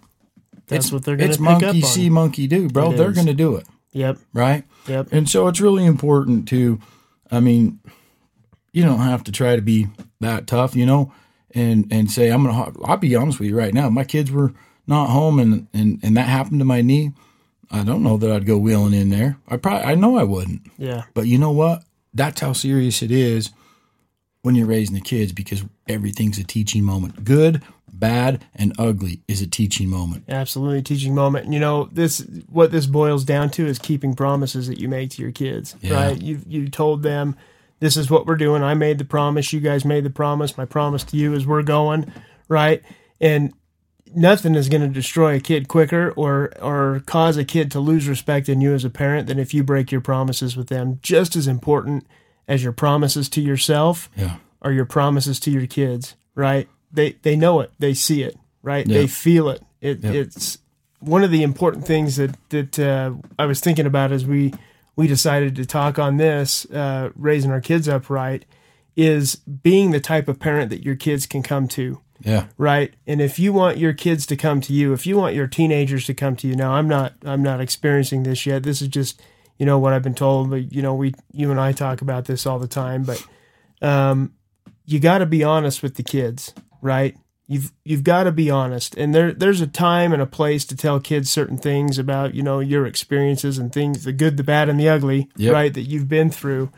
That's 0.67 0.87
it's, 0.87 0.93
what 0.93 1.05
they're 1.05 1.17
gonna 1.17 1.29
It's 1.29 1.37
pick 1.39 1.45
monkey 1.45 1.67
up 1.67 1.75
on. 1.75 1.83
see, 1.83 2.09
monkey 2.11 2.47
do, 2.47 2.69
bro. 2.69 2.93
It 2.93 2.97
they're 2.97 3.11
going 3.13 3.27
to 3.27 3.35
do 3.35 3.57
it, 3.57 3.67
Yep. 3.93 4.19
right? 4.33 4.65
Yep. 4.87 5.09
And 5.13 5.29
so 5.29 5.49
it's 5.49 5.61
really 5.61 5.85
important 5.85 6.47
to, 6.49 6.79
I 7.31 7.41
mean, 7.41 7.81
you 8.73 8.85
don't 8.85 9.01
have 9.01 9.25
to 9.25 9.33
try 9.33 9.57
to 9.57 9.63
be 9.63 9.89
that 10.21 10.47
tough, 10.47 10.77
you 10.77 10.87
know, 10.87 11.13
and 11.53 11.87
and 11.91 12.09
say 12.11 12.31
I'm 12.31 12.45
gonna. 12.45 12.73
I'll 12.85 12.97
be 12.97 13.17
honest 13.17 13.41
with 13.41 13.49
you 13.49 13.57
right 13.59 13.75
now. 13.75 13.91
My 13.91 14.05
kids 14.05 14.31
were 14.31 14.53
not 14.87 15.11
home, 15.11 15.39
and 15.39 15.67
and 15.73 15.99
and 16.03 16.17
that 16.17 16.29
happened 16.29 16.61
to 16.61 16.65
my 16.65 16.83
knee. 16.83 17.13
I 17.71 17.85
don't 17.85 18.03
know 18.03 18.17
that 18.17 18.31
I'd 18.31 18.47
go 18.47 18.59
wheeling 18.59 18.95
in 18.95 19.11
there. 19.11 19.39
I 19.49 19.57
probably 19.57 19.85
I 19.85 19.95
know 19.95 20.17
I 20.17 20.25
wouldn't. 20.25 20.63
Yeah. 20.77 21.05
But 21.15 21.27
you 21.27 21.39
know 21.39 21.53
what? 21.53 21.85
That's 22.13 22.41
how 22.41 22.53
serious 22.53 23.03
it 23.03 23.11
is 23.11 23.51
when 24.43 24.55
you're 24.55 24.67
raising 24.67 24.95
the 24.95 25.01
kids 25.01 25.33
because 25.33 25.63
everything's 25.89 26.39
a 26.39 26.45
teaching 26.45 26.83
moment. 26.83 27.25
Good, 27.25 27.63
bad, 27.93 28.45
and 28.57 28.73
ugly 28.79 29.23
is 29.29 29.41
a 29.41 29.47
teaching 29.47 29.89
moment. 29.89 30.25
Absolutely 30.29 30.83
teaching 30.83 31.15
moment. 31.15 31.45
And, 31.45 31.55
You 31.55 31.61
know, 31.61 31.89
this 31.93 32.27
what 32.49 32.73
this 32.73 32.87
boils 32.87 33.25
down 33.25 33.51
to 33.51 33.67
is 33.67 33.79
keeping 33.79 34.15
promises 34.17 34.67
that 34.67 34.79
you 34.81 34.89
make 34.89 35.11
to 35.11 35.23
your 35.23 35.33
kids. 35.33 35.77
Yeah. 35.81 35.95
Right? 35.95 36.21
You 36.21 36.41
you 36.49 36.69
told 36.69 37.03
them 37.03 37.37
this 37.79 37.97
is 37.97 38.11
what 38.11 38.27
we're 38.27 38.37
doing. 38.37 38.63
I 38.63 38.75
made 38.75 38.99
the 38.99 39.05
promise, 39.05 39.53
you 39.53 39.61
guys 39.61 39.85
made 39.85 40.05
the 40.05 40.11
promise. 40.11 40.59
My 40.59 40.67
promise 40.67 41.05
to 41.05 41.17
you 41.17 41.35
is 41.35 41.47
we're 41.47 41.63
going, 41.63 42.13
right? 42.49 42.83
And 43.21 43.53
nothing 44.15 44.55
is 44.55 44.69
going 44.69 44.83
to 44.83 44.89
destroy 44.89 45.37
a 45.37 45.41
kid 45.41 45.69
quicker 45.69 46.11
or 46.17 46.53
or 46.61 47.03
cause 47.07 47.37
a 47.37 47.45
kid 47.45 47.71
to 47.73 47.81
lose 47.81 48.09
respect 48.09 48.49
in 48.49 48.61
you 48.61 48.75
as 48.75 48.85
a 48.85 48.91
parent 48.91 49.27
than 49.29 49.39
if 49.39 49.55
you 49.55 49.63
break 49.65 49.91
your 49.93 50.01
promises 50.01 50.57
with 50.57 50.69
them. 50.69 50.99
Just 51.03 51.37
as 51.37 51.47
important 51.47 52.07
as 52.49 52.63
your 52.63 52.73
promises 52.73 53.29
to 53.31 53.41
yourself 53.41 54.11
Yeah. 54.17 54.37
are 54.63 54.73
your 54.73 54.85
promises 54.87 55.39
to 55.41 55.51
your 55.51 55.67
kids, 55.67 56.17
right? 56.35 56.69
They 56.93 57.13
they 57.23 57.37
know 57.37 57.61
it, 57.61 57.71
they 57.79 57.95
see 57.95 58.23
it, 58.23 58.37
right? 58.63 58.87
Yeah. 58.87 58.99
They 58.99 59.07
feel 59.07 59.49
it. 59.49 59.63
It 59.81 60.03
Yep. 60.03 60.15
it's 60.15 60.59
one 60.99 61.23
of 61.25 61.31
the 61.31 61.43
important 61.43 61.87
things 61.87 62.17
that 62.17 62.37
that 62.51 62.79
uh, 62.79 63.13
I 63.39 63.47
was 63.47 63.61
thinking 63.61 63.87
about 63.87 64.13
as 64.13 64.27
we 64.27 64.53
we 64.97 65.07
decided 65.07 65.57
to 65.57 65.65
talk 65.65 65.99
on 65.99 66.17
this, 66.19 66.67
uh, 66.71 67.11
raising 67.15 67.51
our 67.51 67.61
kids 67.61 67.89
up 67.89 68.11
right, 68.11 68.45
is 68.97 69.37
being 69.37 69.93
the 69.93 70.01
type 70.01 70.29
of 70.29 70.39
parent 70.41 70.69
that 70.71 70.85
your 70.85 70.97
kids 70.97 71.25
can 71.27 71.43
come 71.43 71.69
to 71.69 72.01
Yeah. 72.23 72.47
right 72.59 72.93
and 73.07 73.21
if 73.21 73.39
you 73.39 73.53
want 73.53 73.79
your 73.79 73.93
kids 73.93 74.27
to 74.27 74.37
come 74.37 74.61
to 74.63 74.73
you 74.73 74.93
if 74.93 75.07
you 75.07 75.17
want 75.17 75.35
your 75.35 75.47
teenagers 75.47 76.05
to 76.07 76.15
come 76.15 76.37
to 76.37 76.47
you 76.49 76.55
now 76.55 76.73
i'm 76.73 76.89
not 76.89 77.15
i'm 77.25 77.43
not 77.43 77.61
experiencing 77.61 78.23
this 78.25 78.45
yet 78.47 78.63
this 78.63 78.83
is 78.83 78.89
just 78.89 79.21
you 79.59 79.67
know 79.67 79.79
what 79.79 79.93
i've 79.93 80.03
been 80.03 80.15
told 80.15 80.51
but 80.51 80.73
you 80.73 80.83
know 80.83 80.95
we 80.95 81.15
you 81.33 81.51
and 81.51 81.59
i 81.61 81.73
talk 81.73 82.01
about 82.03 82.27
this 82.27 82.47
all 82.47 82.59
the 82.59 82.69
time 82.69 83.05
but 83.05 83.27
um 83.83 84.33
you 84.85 84.99
got 85.01 85.19
to 85.19 85.27
be 85.27 85.43
honest 85.45 85.83
with 85.83 85.95
the 85.97 86.03
kids 86.03 86.53
right 86.83 87.17
you've 87.47 87.73
you've 87.85 88.05
got 88.05 88.25
to 88.25 88.33
be 88.33 88.51
honest 88.51 88.95
and 88.97 89.15
there 89.15 89.33
there's 89.33 89.61
a 89.61 89.67
time 89.67 90.13
and 90.13 90.21
a 90.23 90.27
place 90.27 90.65
to 90.65 90.77
tell 90.77 91.01
kids 91.01 91.31
certain 91.31 91.57
things 91.59 91.99
about 91.99 92.35
you 92.35 92.43
know 92.43 92.61
your 92.61 92.87
experiences 92.87 93.59
and 93.59 93.73
things 93.73 94.05
the 94.05 94.13
good 94.13 94.37
the 94.37 94.45
bad 94.45 94.69
and 94.69 94.79
the 94.79 94.89
ugly 94.89 95.29
Yep. 95.37 95.53
right 95.53 95.75
that 95.75 95.83
you've 95.83 96.09
been 96.09 96.31
through 96.31 96.71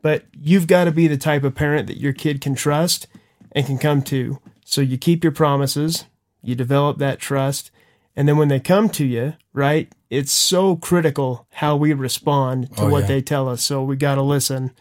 but 0.00 0.24
you've 0.32 0.66
got 0.66 0.84
to 0.84 0.92
be 0.92 1.08
the 1.08 1.16
type 1.16 1.42
of 1.44 1.54
parent 1.54 1.88
that 1.88 1.98
your 1.98 2.12
kid 2.12 2.40
can 2.40 2.54
trust 2.54 3.08
and 3.52 3.66
can 3.66 3.78
come 3.78 4.00
to. 4.02 4.38
So 4.70 4.82
you 4.82 4.98
keep 4.98 5.24
your 5.24 5.32
promises, 5.32 6.04
you 6.42 6.54
develop 6.54 6.98
that 6.98 7.18
trust, 7.18 7.70
and 8.14 8.28
then 8.28 8.36
when 8.36 8.48
they 8.48 8.60
come 8.60 8.90
to 8.90 9.06
you, 9.06 9.32
right, 9.54 9.90
it's 10.10 10.30
so 10.30 10.76
critical 10.76 11.46
how 11.52 11.74
we 11.74 11.94
respond 11.94 12.76
to 12.76 12.82
Oh, 12.82 12.90
what 12.90 13.02
yeah. 13.02 13.06
they 13.08 13.22
tell 13.22 13.48
us. 13.48 13.64
So 13.64 13.82
we 13.82 13.96
got 13.96 14.16
to 14.16 14.22
listen, 14.22 14.72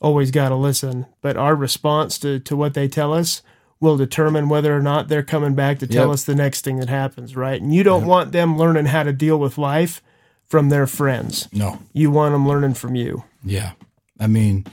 always 0.00 0.30
got 0.30 0.48
to 0.48 0.54
listen. 0.56 1.04
But 1.20 1.36
our 1.36 1.54
response 1.54 2.18
to, 2.20 2.38
to 2.40 2.56
what 2.56 2.72
they 2.72 2.88
tell 2.88 3.12
us 3.12 3.42
will 3.78 3.98
determine 3.98 4.48
whether 4.48 4.74
or 4.74 4.80
not 4.80 5.08
they're 5.08 5.22
coming 5.22 5.54
back 5.54 5.80
to 5.80 5.86
tell 5.86 6.06
Yep. 6.06 6.14
us 6.14 6.24
the 6.24 6.34
next 6.34 6.62
thing 6.64 6.78
that 6.78 6.88
happens, 6.88 7.36
right? 7.36 7.60
And 7.60 7.74
you 7.74 7.82
don't 7.82 8.06
want 8.06 8.32
them 8.32 8.56
learning 8.56 8.86
how 8.86 9.02
to 9.02 9.12
deal 9.12 9.38
with 9.38 9.58
life 9.58 10.00
from 10.46 10.70
their 10.70 10.86
friends. 10.86 11.46
No. 11.52 11.80
You 11.92 12.10
want 12.10 12.32
them 12.32 12.48
learning 12.48 12.72
from 12.74 12.94
you. 12.94 13.24
Yeah. 13.44 13.72
I 14.18 14.28
mean, 14.28 14.64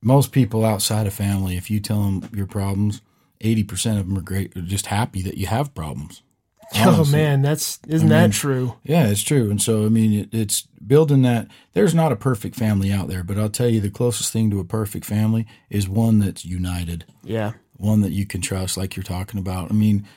most 0.00 0.32
people 0.32 0.64
outside 0.64 1.06
of 1.06 1.12
family, 1.12 1.58
if 1.58 1.70
you 1.70 1.78
tell 1.78 2.02
them 2.04 2.30
your 2.34 2.46
problems, 2.46 3.02
80% 3.40 3.98
of 3.98 4.08
them 4.08 4.18
are 4.18 4.22
great, 4.22 4.56
are 4.56 4.60
just 4.62 4.86
happy 4.86 5.22
that 5.22 5.36
you 5.38 5.46
have 5.46 5.74
problems. 5.74 6.22
Oh 6.78 7.04
man, 7.04 7.42
that's 7.42 7.78
isn't 7.86 8.10
I 8.10 8.22
mean, 8.22 8.30
that 8.30 8.36
true? 8.36 8.74
Yeah, 8.82 9.06
it's 9.06 9.22
true. 9.22 9.50
And 9.52 9.62
so, 9.62 9.86
I 9.86 9.88
mean, 9.88 10.12
it, 10.12 10.28
it's 10.34 10.62
building 10.84 11.22
that. 11.22 11.46
There's 11.74 11.94
not 11.94 12.10
a 12.10 12.16
perfect 12.16 12.56
family 12.56 12.90
out 12.90 13.06
there, 13.06 13.22
but 13.22 13.38
I'll 13.38 13.48
tell 13.48 13.68
you 13.68 13.80
the 13.80 13.88
closest 13.88 14.32
thing 14.32 14.50
to 14.50 14.58
a 14.58 14.64
perfect 14.64 15.04
family 15.04 15.46
is 15.70 15.88
one 15.88 16.18
that's 16.18 16.44
united, 16.44 17.04
Yeah. 17.22 17.52
one 17.76 18.00
that 18.00 18.10
you 18.10 18.26
can 18.26 18.40
trust, 18.40 18.76
like 18.76 18.96
you're 18.96 19.04
talking 19.04 19.38
about. 19.38 19.70
I 19.70 19.74
mean, 19.74 20.08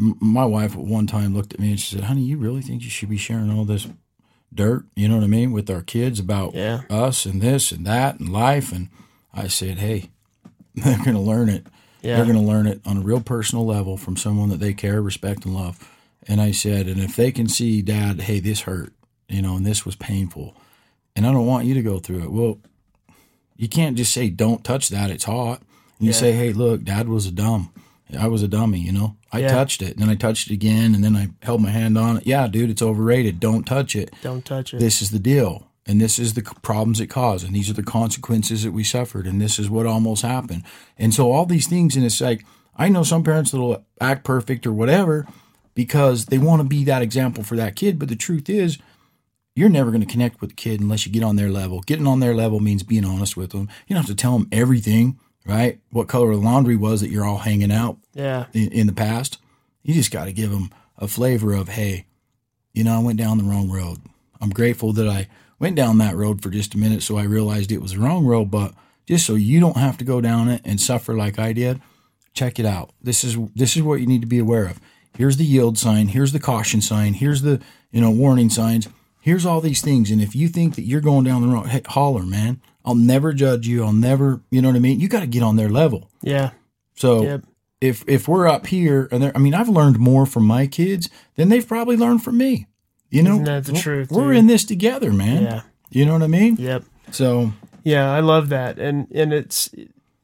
m- 0.00 0.16
my 0.20 0.44
wife 0.44 0.72
at 0.72 0.80
one 0.80 1.06
time 1.06 1.32
looked 1.32 1.54
at 1.54 1.60
me 1.60 1.70
and 1.70 1.78
she 1.80 1.94
said, 1.94 2.04
Honey, 2.06 2.22
you 2.22 2.38
really 2.38 2.60
think 2.62 2.82
you 2.82 2.90
should 2.90 3.08
be 3.10 3.16
sharing 3.16 3.48
all 3.56 3.64
this 3.64 3.86
dirt, 4.52 4.86
you 4.96 5.06
know 5.06 5.14
what 5.14 5.24
I 5.24 5.28
mean, 5.28 5.52
with 5.52 5.70
our 5.70 5.82
kids 5.82 6.18
about 6.18 6.54
Yeah. 6.54 6.80
us 6.90 7.24
and 7.24 7.40
this 7.40 7.70
and 7.70 7.86
that 7.86 8.18
and 8.18 8.28
life? 8.32 8.72
And 8.72 8.88
I 9.32 9.46
said, 9.46 9.78
Hey, 9.78 10.10
they're 10.74 10.96
going 10.98 11.14
to 11.14 11.20
learn 11.20 11.48
it. 11.48 11.68
Yeah. 12.02 12.16
They're 12.16 12.24
going 12.24 12.36
to 12.36 12.42
learn 12.42 12.66
it 12.66 12.80
on 12.84 12.96
a 12.98 13.00
real 13.00 13.20
personal 13.20 13.64
level 13.64 13.96
from 13.96 14.16
someone 14.16 14.48
that 14.50 14.60
they 14.60 14.74
care, 14.74 15.00
respect, 15.00 15.44
and 15.44 15.54
love. 15.54 15.78
And 16.28 16.40
I 16.40 16.50
said, 16.52 16.86
and 16.88 17.00
if 17.00 17.16
they 17.16 17.32
can 17.32 17.48
see, 17.48 17.80
Dad, 17.82 18.20
hey, 18.22 18.40
this 18.40 18.62
hurt, 18.62 18.92
you 19.28 19.40
know, 19.42 19.56
and 19.56 19.64
this 19.64 19.84
was 19.86 19.96
painful, 19.96 20.54
and 21.16 21.26
I 21.26 21.32
don't 21.32 21.46
want 21.46 21.66
you 21.66 21.74
to 21.74 21.82
go 21.82 21.98
through 21.98 22.22
it. 22.24 22.30
Well, 22.32 22.58
you 23.56 23.68
can't 23.68 23.96
just 23.96 24.12
say, 24.12 24.28
don't 24.28 24.64
touch 24.64 24.88
that, 24.88 25.10
it's 25.10 25.24
hot. 25.24 25.60
And 25.98 26.06
you 26.06 26.12
Yeah. 26.12 26.18
say, 26.18 26.32
hey, 26.32 26.52
look, 26.52 26.84
Dad 26.84 27.08
was 27.08 27.26
a 27.26 27.30
dumb, 27.32 27.70
I 28.18 28.26
was 28.28 28.42
a 28.42 28.48
dummy, 28.48 28.78
you 28.80 28.92
know. 28.92 29.16
I 29.32 29.38
Yeah. 29.40 29.48
touched 29.52 29.80
it, 29.82 29.92
and 29.94 30.02
then 30.02 30.10
I 30.10 30.14
touched 30.14 30.50
it 30.50 30.52
again, 30.52 30.94
and 30.94 31.02
then 31.02 31.16
I 31.16 31.28
held 31.42 31.62
my 31.62 31.70
hand 31.70 31.96
on 31.96 32.18
it. 32.18 32.26
Yeah, 32.26 32.46
dude, 32.48 32.68
it's 32.70 32.82
overrated. 32.82 33.40
Don't 33.40 33.64
touch 33.64 33.96
it. 33.96 34.12
Don't 34.22 34.44
touch 34.44 34.74
it. 34.74 34.80
This 34.80 35.00
is 35.00 35.10
the 35.10 35.18
deal, 35.18 35.66
and 35.86 36.00
this 36.00 36.18
is 36.18 36.34
the 36.34 36.42
problems 36.42 37.00
it 37.00 37.08
caused, 37.08 37.44
and 37.44 37.54
these 37.54 37.68
are 37.68 37.74
the 37.74 37.82
consequences 37.82 38.62
that 38.62 38.72
we 38.72 38.84
suffered, 38.84 39.26
and 39.26 39.40
this 39.40 39.58
is 39.58 39.68
what 39.68 39.86
almost 39.86 40.22
happened. 40.22 40.62
And 40.96 41.12
so 41.12 41.32
all 41.32 41.46
these 41.46 41.66
things, 41.66 41.96
and 41.96 42.04
it's 42.04 42.20
like 42.20 42.44
I 42.76 42.88
know 42.88 43.02
some 43.02 43.24
parents 43.24 43.50
that'll 43.50 43.84
act 44.00 44.24
perfect 44.24 44.66
or 44.66 44.72
whatever 44.72 45.26
because 45.74 46.26
they 46.26 46.38
want 46.38 46.62
to 46.62 46.68
be 46.68 46.84
that 46.84 47.02
example 47.02 47.42
for 47.44 47.56
that 47.56 47.76
kid, 47.76 47.98
but 47.98 48.08
the 48.08 48.16
truth 48.16 48.48
is. 48.48 48.78
You're 49.54 49.68
never 49.68 49.90
going 49.90 50.00
to 50.00 50.10
connect 50.10 50.40
with 50.40 50.48
the 50.48 50.56
kid 50.56 50.80
unless 50.80 51.04
you 51.04 51.12
get 51.12 51.22
on 51.22 51.36
their 51.36 51.50
level. 51.50 51.82
Getting 51.82 52.06
on 52.06 52.20
their 52.20 52.34
level 52.34 52.58
means 52.58 52.82
being 52.82 53.04
honest 53.04 53.36
with 53.36 53.50
them. 53.50 53.68
You 53.86 53.94
don't 53.94 54.06
have 54.06 54.06
to 54.06 54.14
tell 54.14 54.38
them 54.38 54.48
everything, 54.50 55.20
right? 55.44 55.78
What 55.90 56.08
color 56.08 56.34
the 56.34 56.40
laundry 56.40 56.74
was 56.74 57.02
that 57.02 57.10
you're 57.10 57.26
all 57.26 57.36
hanging 57.36 57.70
out 57.70 57.98
yeah. 58.14 58.46
in, 58.54 58.72
in 58.72 58.86
the 58.86 58.94
past. 58.94 59.36
You 59.82 59.92
just 59.92 60.10
got 60.10 60.24
to 60.24 60.32
give 60.32 60.50
them 60.50 60.70
a 60.96 61.06
flavor 61.06 61.52
of, 61.52 61.68
hey, 61.68 62.06
you 62.72 62.82
know, 62.82 62.94
I 62.94 63.02
went 63.02 63.18
down 63.18 63.36
the 63.36 63.44
wrong 63.44 63.70
road. 63.70 63.98
I'm 64.40 64.48
grateful 64.48 64.94
that 64.94 65.06
I 65.06 65.28
went 65.62 65.76
down 65.76 65.96
that 65.98 66.16
road 66.16 66.42
for 66.42 66.50
just 66.50 66.74
a 66.74 66.78
minute 66.78 67.02
so 67.02 67.16
I 67.16 67.22
realized 67.22 67.72
it 67.72 67.80
was 67.80 67.92
the 67.92 68.00
wrong 68.00 68.26
road, 68.26 68.50
but 68.50 68.74
just 69.06 69.24
so 69.24 69.34
you 69.36 69.60
don't 69.60 69.76
have 69.78 69.96
to 69.98 70.04
go 70.04 70.20
down 70.20 70.48
it 70.48 70.60
and 70.64 70.80
suffer 70.80 71.14
like 71.14 71.38
I 71.38 71.52
did, 71.54 71.80
check 72.34 72.58
it 72.58 72.66
out. 72.66 72.90
This 73.00 73.24
is 73.24 73.38
this 73.54 73.76
is 73.76 73.82
what 73.82 74.00
you 74.00 74.06
need 74.06 74.20
to 74.20 74.26
be 74.26 74.38
aware 74.40 74.66
of. 74.66 74.80
Here's 75.16 75.36
the 75.36 75.44
yield 75.44 75.78
sign, 75.78 76.08
here's 76.08 76.32
the 76.32 76.40
caution 76.40 76.80
sign, 76.80 77.14
here's 77.14 77.42
the, 77.42 77.60
you 77.90 78.00
know, 78.00 78.10
warning 78.10 78.50
signs. 78.50 78.88
Here's 79.20 79.46
all 79.46 79.60
these 79.60 79.80
things 79.80 80.10
and 80.10 80.20
if 80.20 80.34
you 80.34 80.48
think 80.48 80.74
that 80.74 80.82
you're 80.82 81.00
going 81.00 81.24
down 81.24 81.42
the 81.42 81.48
wrong, 81.48 81.68
hey, 81.68 81.82
holler, 81.86 82.24
man. 82.24 82.60
I'll 82.84 82.96
never 82.96 83.32
judge 83.32 83.68
you. 83.68 83.84
I'll 83.84 83.92
never, 83.92 84.40
you 84.50 84.60
know 84.60 84.68
what 84.68 84.74
I 84.76 84.80
mean? 84.80 84.98
You 84.98 85.06
got 85.08 85.20
to 85.20 85.26
get 85.28 85.44
on 85.44 85.54
their 85.54 85.68
level. 85.68 86.10
Yeah. 86.22 86.50
So 86.96 87.22
Yep. 87.22 87.44
if 87.80 88.04
if 88.08 88.26
we're 88.26 88.48
up 88.48 88.66
here 88.66 89.08
and 89.12 89.30
I 89.32 89.38
mean, 89.38 89.54
I've 89.54 89.68
learned 89.68 90.00
more 90.00 90.26
from 90.26 90.44
my 90.44 90.66
kids 90.66 91.08
than 91.36 91.48
they've 91.48 91.66
probably 91.66 91.96
learned 91.96 92.24
from 92.24 92.38
me. 92.38 92.66
You 93.12 93.22
know, 93.22 93.32
Isn't 93.34 93.44
that 93.44 93.64
the 93.66 93.72
We're- 93.72 93.82
truth, 93.82 94.10
We're 94.10 94.28
dude? 94.28 94.36
in 94.38 94.46
this 94.48 94.64
together, 94.64 95.12
man. 95.12 95.42
Yeah. 95.42 95.60
You 95.90 96.06
know 96.06 96.14
what 96.14 96.22
I 96.22 96.26
mean? 96.28 96.56
Yep. 96.58 96.82
So 97.12 97.52
Yeah, 97.84 98.10
I 98.10 98.20
love 98.20 98.48
that, 98.48 98.78
and 98.78 99.06
and 99.14 99.32
it's 99.32 99.68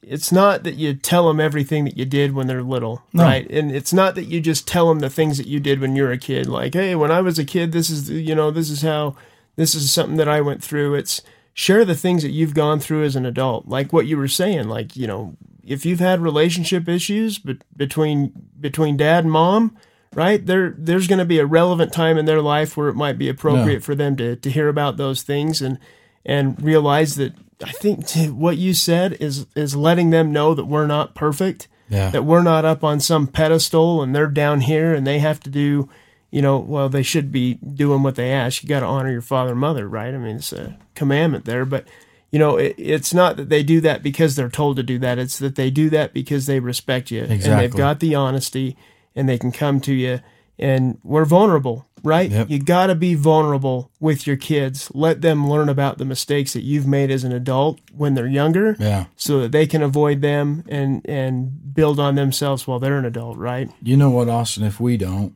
it's 0.02 0.32
not 0.32 0.62
that 0.64 0.76
you 0.76 0.94
tell 0.94 1.28
them 1.28 1.38
everything 1.38 1.84
that 1.84 1.98
you 1.98 2.06
did 2.06 2.32
when 2.32 2.46
they're 2.46 2.62
little, 2.62 3.02
No. 3.12 3.24
right? 3.24 3.46
And 3.50 3.70
it's 3.70 3.92
not 3.92 4.14
that 4.14 4.24
you 4.24 4.40
just 4.40 4.66
tell 4.66 4.88
them 4.88 5.00
the 5.00 5.10
things 5.10 5.36
that 5.36 5.46
you 5.46 5.60
did 5.60 5.80
when 5.80 5.94
you're 5.94 6.12
a 6.12 6.16
kid. 6.18 6.46
Like, 6.46 6.72
hey, 6.72 6.94
when 6.94 7.10
I 7.10 7.20
was 7.20 7.38
a 7.38 7.44
kid, 7.44 7.72
this 7.72 7.90
is 7.90 8.08
you 8.08 8.34
know 8.34 8.50
this 8.50 8.70
is 8.70 8.80
how 8.82 9.16
this 9.56 9.74
is 9.74 9.92
something 9.92 10.16
that 10.16 10.28
I 10.28 10.40
went 10.40 10.62
through. 10.64 10.94
It's 10.94 11.20
share 11.52 11.84
the 11.84 11.94
things 11.96 12.22
that 12.22 12.30
you've 12.30 12.54
gone 12.54 12.78
through 12.80 13.02
as 13.04 13.16
an 13.16 13.26
adult, 13.26 13.66
like 13.68 13.92
what 13.92 14.06
you 14.06 14.16
were 14.16 14.28
saying. 14.28 14.68
Like, 14.68 14.96
you 14.96 15.06
know, 15.08 15.34
if 15.66 15.84
you've 15.84 16.00
had 16.00 16.20
relationship 16.20 16.88
issues 16.88 17.38
bet 17.38 17.58
between 17.76 18.32
between 18.58 18.96
dad 18.96 19.24
and 19.24 19.32
mom. 19.32 19.76
Right 20.14 20.44
there, 20.44 20.74
there's 20.76 21.06
going 21.06 21.18
to 21.18 21.24
be 21.24 21.38
a 21.38 21.46
relevant 21.46 21.92
time 21.92 22.16
in 22.16 22.24
their 22.24 22.40
life 22.40 22.76
where 22.76 22.88
it 22.88 22.94
might 22.94 23.18
be 23.18 23.28
appropriate 23.28 23.82
for 23.84 23.94
them 23.94 24.16
to, 24.16 24.36
to 24.36 24.50
hear 24.50 24.68
about 24.68 24.96
those 24.96 25.22
things 25.22 25.60
and 25.62 25.78
and 26.24 26.60
realize 26.62 27.14
that 27.16 27.34
I 27.62 27.72
think 27.72 28.06
what 28.30 28.56
you 28.56 28.74
said 28.74 29.14
is 29.20 29.46
is 29.54 29.76
letting 29.76 30.10
them 30.10 30.32
know 30.32 30.54
that 30.54 30.64
we're 30.64 30.86
not 30.86 31.14
perfect, 31.14 31.68
yeah, 31.88 32.10
that 32.10 32.24
we're 32.24 32.42
not 32.42 32.64
up 32.64 32.82
on 32.84 33.00
some 33.00 33.26
pedestal 33.26 34.02
and 34.02 34.14
they're 34.14 34.26
down 34.28 34.62
here 34.62 34.94
and 34.94 35.06
they 35.06 35.18
have 35.18 35.40
to 35.40 35.50
do, 35.50 35.88
you 36.30 36.40
know, 36.40 36.58
well 36.58 36.88
they 36.88 37.02
should 37.02 37.30
be 37.30 37.54
doing 37.54 38.02
what 38.02 38.14
they 38.14 38.30
ask. 38.32 38.62
You 38.62 38.68
got 38.68 38.80
to 38.80 38.86
honor 38.86 39.10
your 39.10 39.22
father 39.22 39.52
and 39.52 39.60
mother, 39.60 39.88
right? 39.88 40.14
I 40.14 40.18
mean, 40.18 40.36
it's 40.36 40.52
a 40.52 40.78
commandment 40.94 41.44
there, 41.44 41.64
but 41.64 41.86
you 42.30 42.38
know, 42.38 42.56
it, 42.56 42.74
it's 42.78 43.14
not 43.14 43.36
that 43.36 43.48
they 43.48 43.62
do 43.62 43.80
that 43.82 44.02
because 44.02 44.36
they're 44.36 44.50
told 44.50 44.76
to 44.76 44.82
do 44.82 44.98
that. 45.00 45.18
It's 45.18 45.38
that 45.38 45.54
they 45.56 45.70
do 45.70 45.90
that 45.90 46.12
because 46.12 46.46
they 46.46 46.60
respect 46.60 47.10
you 47.10 47.22
and 47.22 47.42
they've 47.60 47.74
got 47.78 48.00
the 48.00 48.14
honesty 48.14 48.76
and 49.18 49.28
they 49.28 49.36
can 49.36 49.52
come 49.52 49.80
to 49.80 49.92
you 49.92 50.20
and 50.58 50.98
we're 51.02 51.24
vulnerable, 51.24 51.86
right? 52.02 52.30
Yep. 52.30 52.50
You 52.50 52.58
got 52.58 52.86
to 52.86 52.94
be 52.94 53.14
vulnerable 53.14 53.90
with 54.00 54.26
your 54.26 54.36
kids. 54.36 54.90
Let 54.94 55.20
them 55.20 55.48
learn 55.48 55.68
about 55.68 55.98
the 55.98 56.04
mistakes 56.04 56.52
that 56.52 56.62
you've 56.62 56.86
made 56.86 57.10
as 57.10 57.24
an 57.24 57.32
adult 57.32 57.80
when 57.92 58.14
they're 58.14 58.26
younger 58.26 58.76
yeah. 58.78 59.06
so 59.16 59.40
that 59.40 59.52
they 59.52 59.66
can 59.66 59.82
avoid 59.82 60.20
them 60.20 60.64
and 60.68 61.02
and 61.08 61.74
build 61.74 62.00
on 62.00 62.16
themselves 62.16 62.66
while 62.66 62.78
they're 62.78 62.98
an 62.98 63.04
adult, 63.04 63.36
right? 63.38 63.70
You 63.82 63.96
know 63.96 64.10
what, 64.10 64.28
Austin? 64.28 64.64
If 64.64 64.80
we 64.80 64.96
don't, 64.96 65.34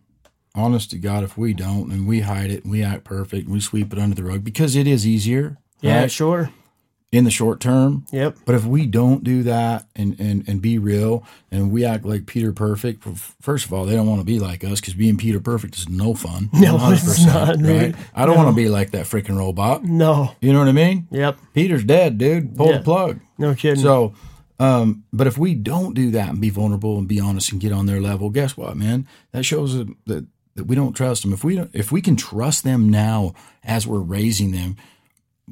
honest 0.54 0.90
to 0.90 0.98
God, 0.98 1.22
if 1.24 1.38
we 1.38 1.52
don't, 1.52 1.92
and 1.92 2.06
we 2.06 2.20
hide 2.20 2.50
it, 2.50 2.64
and 2.64 2.72
we 2.72 2.82
act 2.82 3.04
perfect, 3.04 3.44
and 3.44 3.54
we 3.54 3.60
sweep 3.60 3.92
it 3.92 3.98
under 3.98 4.16
the 4.16 4.24
rug 4.24 4.44
because 4.44 4.74
it 4.76 4.86
is 4.86 5.06
easier, 5.06 5.58
Yeah, 5.80 6.00
right, 6.00 6.10
sure. 6.10 6.50
In 7.12 7.24
the 7.24 7.30
short 7.30 7.60
term. 7.60 8.06
Yep. 8.10 8.38
But 8.46 8.54
if 8.54 8.64
we 8.64 8.86
don't 8.86 9.22
do 9.22 9.42
that 9.42 9.86
and, 9.94 10.18
and, 10.18 10.48
and 10.48 10.62
be 10.62 10.78
real 10.78 11.24
and 11.50 11.70
we 11.70 11.84
act 11.84 12.06
like 12.06 12.24
Peter 12.26 12.52
Perfect, 12.54 13.04
first 13.40 13.66
of 13.66 13.72
all, 13.72 13.84
they 13.84 13.94
don't 13.94 14.06
want 14.08 14.20
to 14.20 14.24
be 14.24 14.38
like 14.38 14.64
us 14.64 14.80
because 14.80 14.94
being 14.94 15.18
Peter 15.18 15.38
Perfect 15.38 15.76
is 15.76 15.88
no 15.90 16.14
fun. 16.14 16.48
No, 16.54 16.78
100%, 16.78 16.92
it's 16.94 17.24
not, 17.26 17.58
dude. 17.58 17.94
I 18.14 18.24
don't 18.24 18.36
No. 18.36 18.44
want 18.44 18.56
to 18.56 18.62
be 18.62 18.70
like 18.70 18.92
that 18.92 19.04
freaking 19.04 19.36
robot. 19.36 19.84
No. 19.84 20.34
You 20.40 20.54
know 20.54 20.60
what 20.60 20.68
I 20.68 20.72
mean? 20.72 21.06
Yep. 21.10 21.36
Peter's 21.52 21.84
dead, 21.84 22.16
dude. 22.16 22.56
Pull 22.56 22.68
Yeah. 22.70 22.78
the 22.78 22.84
plug. 22.84 23.20
No 23.36 23.54
kidding. 23.54 23.82
So, 23.82 24.14
um, 24.58 25.04
but 25.12 25.26
if 25.26 25.36
we 25.36 25.54
don't 25.54 25.92
do 25.94 26.12
that 26.12 26.30
and 26.30 26.40
be 26.40 26.48
vulnerable 26.48 26.96
and 26.96 27.06
be 27.06 27.20
honest 27.20 27.52
and 27.52 27.60
get 27.60 27.72
on 27.72 27.84
their 27.84 28.00
level, 28.00 28.30
guess 28.30 28.56
what, 28.56 28.74
man? 28.76 29.06
That 29.32 29.44
shows 29.44 29.74
that, 29.76 29.88
that, 30.06 30.26
that 30.54 30.64
we 30.64 30.76
don't 30.76 30.94
trust 30.94 31.22
them. 31.24 31.34
If 31.34 31.44
we 31.44 31.56
don't, 31.56 31.70
if 31.74 31.92
we 31.92 32.00
can 32.00 32.16
trust 32.16 32.64
them 32.64 32.88
now 32.88 33.34
as 33.64 33.86
we're 33.86 33.98
raising 34.00 34.52
them, 34.52 34.76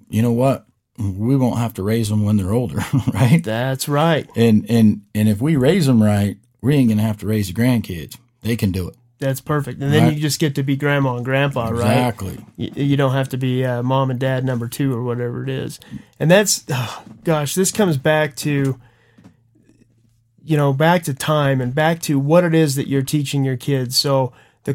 you 0.09 0.23
know 0.23 0.33
what? 0.33 0.65
We 1.01 1.37
won't 1.37 1.59
have 1.59 1.75
to 1.75 1.83
raise 1.83 2.09
them 2.11 2.25
when 2.25 2.37
they're 2.37 2.53
older, 2.53 2.85
right? 3.15 3.43
That's 3.43 3.89
right. 3.89 4.29
And 4.37 4.69
and 4.71 5.03
and 5.15 5.29
if 5.29 5.41
we 5.41 5.57
raise 5.57 5.87
them 5.87 6.03
right, 6.03 6.37
we 6.61 6.75
ain't 6.77 6.91
gonna 6.91 7.03
have 7.03 7.19
to 7.19 7.27
raise 7.27 7.49
the 7.53 7.55
grandkids. 7.55 8.19
They 8.43 8.57
can 8.57 8.71
do 8.71 8.89
it. 8.89 8.97
That's 9.19 9.41
perfect. 9.41 9.83
And 9.83 9.93
then 9.93 10.05
Right. 10.05 10.15
you 10.15 10.21
just 10.21 10.41
get 10.41 10.55
to 10.55 10.63
be 10.63 10.77
grandma 10.77 11.17
and 11.17 11.25
grandpa, 11.25 11.69
right? 11.69 11.75
Exactly. 11.75 12.39
You, 12.57 12.71
you 12.75 12.97
don't 12.97 13.13
have 13.13 13.29
to 13.31 13.37
be 13.37 13.65
uh, 13.65 13.83
mom 13.83 14.11
and 14.11 14.19
dad 14.19 14.45
number 14.47 14.67
two 14.67 14.95
or 14.95 15.03
whatever 15.03 15.43
it 15.43 15.51
is. 15.51 15.79
And 16.19 16.31
that's, 16.31 16.65
oh, 16.71 17.05
gosh, 17.23 17.55
this 17.55 17.71
comes 17.71 17.99
back 17.99 18.35
to, 18.37 18.81
you 20.43 20.57
know, 20.57 20.73
back 20.73 21.03
to 21.05 21.13
time 21.13 21.61
and 21.61 21.75
back 21.75 22.01
to 22.03 22.19
what 22.19 22.45
it 22.45 22.55
is 22.55 22.77
that 22.77 22.89
you're 22.89 23.03
teaching 23.03 23.45
your 23.45 23.59
kids. 23.59 23.97
So 23.99 24.33
the 24.65 24.73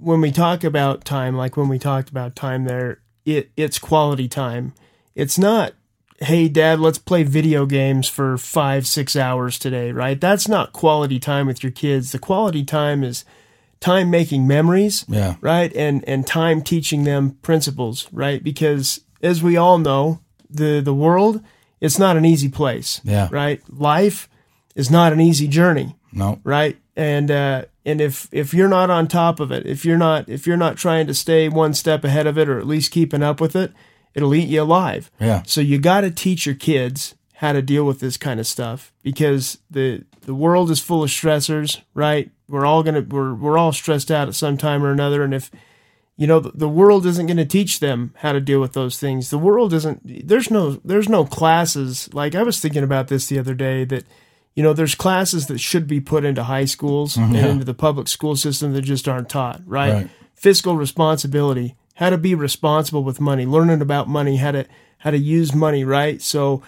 when 0.00 0.20
we 0.20 0.30
talk 0.30 0.62
about 0.62 1.04
time, 1.04 1.36
like 1.36 1.56
when 1.56 1.68
we 1.68 1.78
talked 1.80 2.10
about 2.10 2.36
time 2.36 2.64
there, 2.66 3.00
it 3.24 3.50
it's 3.56 3.78
quality 3.80 4.28
time. 4.28 4.72
It's 5.14 5.38
not, 5.38 5.72
hey, 6.20 6.48
dad, 6.48 6.80
let's 6.80 6.98
play 6.98 7.22
video 7.22 7.66
games 7.66 8.08
for 8.08 8.38
five, 8.38 8.86
six 8.86 9.16
hours 9.16 9.58
today, 9.58 9.92
right? 9.92 10.20
That's 10.20 10.48
not 10.48 10.72
quality 10.72 11.18
time 11.18 11.46
with 11.46 11.62
your 11.62 11.72
kids. 11.72 12.12
The 12.12 12.18
quality 12.18 12.64
time 12.64 13.02
is 13.04 13.24
time 13.80 14.10
making 14.10 14.46
memories 14.46 15.06
Yeah. 15.08 15.36
right 15.40 15.74
and 15.74 16.04
and 16.06 16.26
time 16.26 16.60
teaching 16.60 17.04
them 17.04 17.38
principles 17.40 18.06
right 18.12 18.44
because 18.44 19.00
as 19.22 19.42
we 19.42 19.56
all 19.56 19.78
know 19.78 20.20
the 20.50 20.82
the 20.84 20.92
world 20.92 21.40
it's 21.80 21.98
not 21.98 22.14
an 22.18 22.26
easy 22.26 22.50
place 22.50 23.00
Yeah. 23.04 23.28
right 23.32 23.62
life 23.72 24.28
is 24.74 24.90
not 24.90 25.14
an 25.14 25.20
easy 25.22 25.48
journey 25.48 25.96
No. 26.12 26.40
right 26.44 26.76
and 26.94 27.30
uh 27.30 27.62
and 27.86 28.02
if 28.02 28.28
if 28.32 28.52
you're 28.52 28.68
not 28.68 28.90
on 28.90 29.08
top 29.08 29.40
of 29.40 29.50
it 29.50 29.64
if 29.64 29.86
you're 29.86 29.96
not 29.96 30.28
if 30.28 30.46
you're 30.46 30.58
not 30.58 30.76
trying 30.76 31.06
to 31.06 31.14
stay 31.14 31.48
one 31.48 31.72
step 31.72 32.04
ahead 32.04 32.26
of 32.26 32.36
it 32.36 32.50
or 32.50 32.58
at 32.58 32.66
least 32.66 32.90
keeping 32.92 33.22
up 33.22 33.40
with 33.40 33.56
it 33.56 33.72
it'll 34.14 34.34
eat 34.34 34.48
you 34.48 34.62
alive 34.62 35.10
Yeah. 35.20 35.42
so 35.46 35.60
you 35.60 35.78
got 35.78 36.02
to 36.02 36.10
teach 36.10 36.46
your 36.46 36.54
kids 36.54 37.14
how 37.40 37.54
to 37.54 37.62
deal 37.62 37.84
with 37.84 38.00
this 38.00 38.18
kind 38.18 38.38
of 38.38 38.46
stuff 38.46 38.92
because 39.02 39.58
the 39.70 40.04
the 40.22 40.34
world 40.34 40.70
is 40.70 40.78
full 40.78 41.02
of 41.02 41.08
stressors, 41.08 41.80
right? 41.94 42.30
We're 42.48 42.66
all 42.66 42.82
gonna 42.82 43.00
we're 43.00 43.32
we're 43.34 43.56
all 43.56 43.72
stressed 43.72 44.10
out 44.10 44.28
at 44.28 44.34
some 44.34 44.58
time 44.58 44.84
or 44.84 44.90
another, 44.90 45.22
and 45.22 45.32
if 45.32 45.50
you 46.18 46.26
know 46.26 46.38
the, 46.40 46.50
the 46.50 46.68
world 46.68 47.06
isn't 47.06 47.26
going 47.26 47.38
to 47.38 47.46
teach 47.46 47.80
them 47.80 48.12
how 48.18 48.32
to 48.32 48.42
deal 48.42 48.60
with 48.60 48.74
those 48.74 48.98
things, 48.98 49.30
the 49.30 49.38
world 49.38 49.72
isn't. 49.72 50.28
There's 50.28 50.50
no 50.50 50.72
there's 50.84 51.08
no 51.08 51.24
classes. 51.24 52.12
Like 52.12 52.34
I 52.34 52.42
was 52.42 52.60
thinking 52.60 52.82
about 52.82 53.08
this 53.08 53.28
the 53.28 53.38
other 53.38 53.54
day 53.54 53.84
that 53.86 54.04
you 54.54 54.62
know 54.62 54.74
there's 54.74 54.94
classes 54.94 55.46
that 55.46 55.60
should 55.60 55.86
be 55.86 56.00
put 56.00 56.26
into 56.26 56.42
high 56.42 56.66
schools 56.66 57.16
mm-hmm. 57.16 57.34
and 57.34 57.46
into 57.46 57.64
the 57.64 57.72
public 57.72 58.08
school 58.08 58.36
system 58.36 58.74
that 58.74 58.82
just 58.82 59.08
aren't 59.08 59.30
taught, 59.30 59.62
right? 59.64 59.94
Right. 59.94 60.10
Fiscal 60.34 60.76
responsibility, 60.76 61.74
how 62.00 62.08
to 62.08 62.18
be 62.18 62.34
responsible 62.34 63.04
with 63.04 63.20
money, 63.20 63.44
learning 63.44 63.82
about 63.82 64.08
money, 64.08 64.36
how 64.36 64.50
to 64.50 64.64
how 64.98 65.10
to 65.10 65.18
use 65.18 65.54
money, 65.54 65.84
right? 65.84 66.20
So 66.20 66.62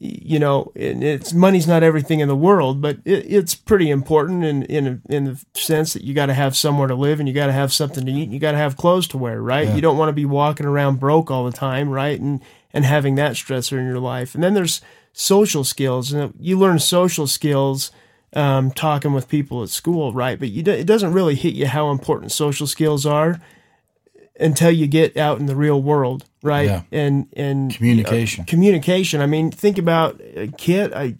you 0.00 0.38
know, 0.38 0.70
it's 0.74 1.32
money's 1.32 1.66
not 1.66 1.82
everything 1.82 2.20
in 2.20 2.28
the 2.28 2.36
world, 2.36 2.80
but 2.80 2.98
it, 3.04 3.26
it's 3.28 3.54
pretty 3.54 3.90
important 3.90 4.44
in 4.44 4.62
in 4.64 5.02
in 5.10 5.24
the 5.24 5.44
sense 5.54 5.92
that 5.92 6.04
you 6.04 6.14
got 6.14 6.26
to 6.26 6.34
have 6.34 6.56
somewhere 6.56 6.88
to 6.88 6.94
live 6.94 7.20
and 7.20 7.28
you 7.28 7.34
got 7.34 7.48
to 7.48 7.52
have 7.52 7.72
something 7.72 8.06
to 8.06 8.10
eat 8.10 8.24
and 8.24 8.32
you 8.32 8.38
got 8.38 8.52
to 8.52 8.58
have 8.58 8.78
clothes 8.78 9.06
to 9.08 9.18
wear, 9.18 9.42
right? 9.42 9.68
You 9.74 9.82
don't 9.82 9.98
want 9.98 10.08
to 10.08 10.14
be 10.14 10.24
walking 10.24 10.66
around 10.66 11.00
broke 11.00 11.30
all 11.30 11.44
the 11.44 11.52
time, 11.52 11.90
right? 11.90 12.18
And 12.18 12.40
and 12.72 12.84
having 12.84 13.16
that 13.16 13.32
stressor 13.32 13.78
in 13.78 13.86
your 13.86 13.98
life. 13.98 14.34
And 14.34 14.42
then 14.42 14.54
there's 14.54 14.80
social 15.12 15.64
skills, 15.64 16.12
and 16.12 16.32
you 16.40 16.58
learn 16.58 16.78
social 16.78 17.26
skills 17.26 17.90
um, 18.32 18.70
talking 18.70 19.12
with 19.12 19.28
people 19.28 19.62
at 19.62 19.68
school, 19.68 20.12
right? 20.14 20.38
But 20.38 20.50
you 20.50 20.62
do, 20.62 20.70
it 20.70 20.86
doesn't 20.86 21.12
really 21.12 21.34
hit 21.34 21.54
you 21.54 21.66
how 21.66 21.90
important 21.90 22.32
social 22.32 22.66
skills 22.66 23.04
are 23.04 23.40
until 24.38 24.70
you 24.70 24.86
get 24.86 25.16
out 25.16 25.38
in 25.40 25.46
the 25.46 25.56
real 25.56 25.82
world, 25.82 26.24
right? 26.42 26.66
Yeah. 26.66 26.82
And 26.92 27.26
and 27.34 27.74
Communication. 27.74 28.44
communication. 28.44 29.20
I 29.20 29.26
mean, 29.26 29.50
think 29.50 29.78
about 29.78 30.20
uh, 30.20 30.42
a 30.42 30.46
kid. 30.48 30.92
I 30.92 31.16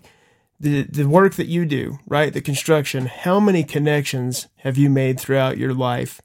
the 0.61 0.83
the 0.83 1.05
work 1.05 1.35
that 1.35 1.47
you 1.47 1.65
do, 1.65 1.99
right? 2.07 2.33
The 2.33 2.41
construction. 2.41 3.07
How 3.07 3.39
many 3.41 3.65
connections 3.65 4.49
have 4.59 4.77
you 4.77 4.91
made 4.91 5.21
throughout 5.21 5.59
your 5.59 5.75
life, 5.75 6.21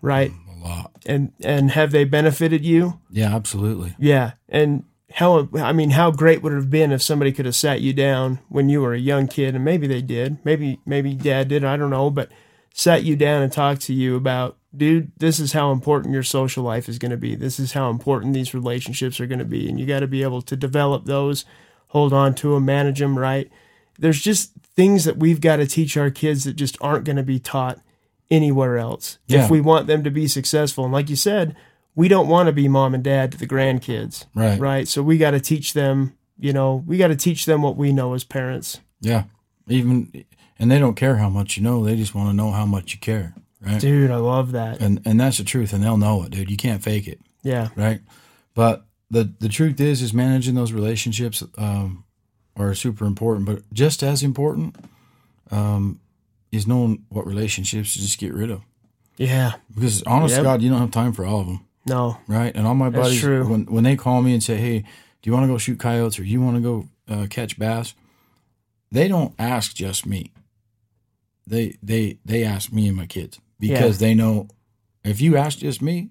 right? 0.00 0.30
Mm, 0.30 0.62
a 0.62 0.68
lot. 0.68 0.92
And 1.06 1.32
and 1.42 1.70
have 1.72 1.90
they 1.90 2.04
benefited 2.04 2.64
you? 2.64 3.00
Yeah, 3.10 3.34
absolutely. 3.34 3.94
Yeah. 3.98 4.32
And 4.48 4.84
how 5.12 5.48
I 5.54 5.72
mean, 5.72 5.90
how 5.90 6.10
great 6.10 6.42
would 6.42 6.52
it 6.52 6.56
have 6.56 6.70
been 6.70 6.90
if 6.92 7.02
somebody 7.02 7.30
could 7.32 7.46
have 7.46 7.54
sat 7.54 7.80
you 7.80 7.92
down 7.92 8.40
when 8.48 8.68
you 8.68 8.80
were 8.80 8.94
a 8.94 8.98
young 8.98 9.28
kid, 9.28 9.54
and 9.54 9.64
maybe 9.64 9.86
they 9.86 10.02
did, 10.02 10.38
maybe 10.44 10.80
maybe 10.84 11.14
dad 11.14 11.48
did, 11.48 11.64
I 11.64 11.76
don't 11.76 11.90
know, 11.90 12.10
but 12.10 12.30
sat 12.72 13.04
you 13.04 13.14
down 13.14 13.42
and 13.42 13.52
talked 13.52 13.82
to 13.82 13.94
you 13.94 14.16
about, 14.16 14.56
dude, 14.76 15.12
this 15.18 15.38
is 15.40 15.52
how 15.52 15.70
important 15.72 16.14
your 16.14 16.22
social 16.22 16.64
life 16.64 16.88
is 16.88 16.98
going 16.98 17.10
to 17.10 17.16
be. 17.16 17.34
This 17.34 17.58
is 17.60 17.72
how 17.72 17.90
important 17.90 18.34
these 18.34 18.54
relationships 18.54 19.20
are 19.20 19.26
going 19.26 19.38
to 19.38 19.44
be, 19.44 19.68
and 19.68 19.78
you 19.78 19.86
got 19.86 20.00
to 20.00 20.06
be 20.06 20.22
able 20.22 20.42
to 20.42 20.56
develop 20.56 21.04
those, 21.04 21.44
hold 21.88 22.12
on 22.12 22.34
to 22.36 22.54
them, 22.54 22.64
manage 22.64 22.98
them 22.98 23.18
right. 23.18 23.50
There's 23.98 24.20
just 24.20 24.52
things 24.76 25.04
that 25.04 25.16
we've 25.18 25.40
got 25.40 25.56
to 25.56 25.66
teach 25.66 25.96
our 25.96 26.10
kids 26.10 26.44
that 26.44 26.54
just 26.56 26.76
aren't 26.80 27.04
going 27.04 27.16
to 27.16 27.22
be 27.22 27.38
taught 27.38 27.80
anywhere 28.30 28.78
else 28.78 29.18
Yeah. 29.28 29.44
if 29.44 29.50
we 29.50 29.60
want 29.60 29.86
them 29.86 30.02
to 30.02 30.10
be 30.10 30.26
successful. 30.26 30.84
And 30.84 30.92
like 30.92 31.08
you 31.10 31.16
said, 31.16 31.54
we 31.94 32.08
don't 32.08 32.26
want 32.28 32.48
to 32.48 32.52
be 32.52 32.66
mom 32.66 32.94
and 32.94 33.04
dad 33.04 33.30
to 33.32 33.38
the 33.38 33.46
grandkids 33.46 34.24
Right. 34.34 34.58
right? 34.58 34.88
So 34.88 35.02
we 35.02 35.16
got 35.18 35.30
to 35.32 35.40
teach 35.40 35.74
them, 35.74 36.14
you 36.38 36.52
know, 36.52 36.82
we 36.86 36.96
got 36.96 37.08
to 37.08 37.16
teach 37.16 37.46
them 37.46 37.62
what 37.62 37.76
we 37.76 37.92
know 37.92 38.14
as 38.14 38.24
parents. 38.24 38.80
Yeah. 39.00 39.24
Even 39.68 40.24
and 40.58 40.70
they 40.70 40.78
don't 40.80 40.94
care 40.96 41.16
how 41.18 41.28
much 41.28 41.56
you 41.56 41.62
know, 41.62 41.84
they 41.84 41.94
just 41.96 42.14
want 42.14 42.28
to 42.30 42.34
know 42.34 42.50
how 42.50 42.66
much 42.66 42.94
you 42.94 42.98
care. 42.98 43.34
Right. 43.64 43.80
Dude, 43.80 44.10
I 44.10 44.16
love 44.16 44.52
that. 44.52 44.80
And 44.80 45.00
and 45.04 45.18
that's 45.18 45.38
the 45.38 45.44
truth, 45.44 45.72
and 45.72 45.82
they'll 45.82 45.96
know 45.96 46.22
it, 46.24 46.30
dude. 46.30 46.50
You 46.50 46.56
can't 46.56 46.82
fake 46.82 47.06
it. 47.08 47.20
Yeah. 47.42 47.68
right? 47.76 48.00
But 48.54 48.84
the 49.10 49.32
the 49.40 49.48
truth 49.48 49.80
is, 49.80 50.02
is 50.02 50.12
managing 50.12 50.54
those 50.54 50.72
relationships 50.72 51.42
um, 51.58 52.04
are 52.56 52.74
super 52.74 53.04
important. 53.06 53.46
But 53.46 53.62
just 53.72 54.02
as 54.02 54.22
important 54.22 54.76
um, 55.50 56.00
is 56.52 56.66
knowing 56.66 57.04
what 57.08 57.26
relationships 57.26 57.94
to 57.94 58.00
just 58.00 58.18
get 58.18 58.34
rid 58.34 58.50
of. 58.50 58.60
Yeah. 59.16 59.52
Because 59.74 60.02
honest 60.04 60.34
to 60.34 60.40
Yep. 60.40 60.44
God, 60.44 60.62
you 60.62 60.70
don't 60.70 60.80
have 60.80 60.90
time 60.90 61.12
for 61.12 61.24
all 61.24 61.40
of 61.40 61.46
them, 61.46 61.60
No. 61.86 62.18
right? 62.26 62.54
And 62.54 62.66
all 62.66 62.74
my 62.74 62.90
buddies, 62.90 63.24
when 63.24 63.64
when 63.66 63.84
they 63.84 63.96
call 63.96 64.20
me 64.22 64.32
and 64.34 64.42
say, 64.42 64.56
"Hey, 64.56 64.80
do 64.80 65.30
you 65.30 65.32
want 65.32 65.44
to 65.44 65.48
go 65.48 65.58
shoot 65.58 65.78
coyotes 65.78 66.18
or 66.18 66.24
you 66.24 66.40
want 66.42 66.56
to 66.56 66.62
go 66.62 66.88
uh, 67.08 67.26
catch 67.30 67.58
bass?" 67.58 67.94
They 68.92 69.08
don't 69.08 69.34
ask 69.38 69.74
just 69.74 70.04
me. 70.06 70.32
They 71.46 71.76
they 71.82 72.18
they 72.24 72.42
ask 72.44 72.72
me 72.72 72.88
and 72.88 72.96
my 72.96 73.06
kids 73.06 73.38
because 73.68 73.98
they 73.98 74.14
know 74.14 74.48
if 75.04 75.20
you 75.20 75.36
ask 75.36 75.58
just 75.58 75.82
me, 75.82 76.10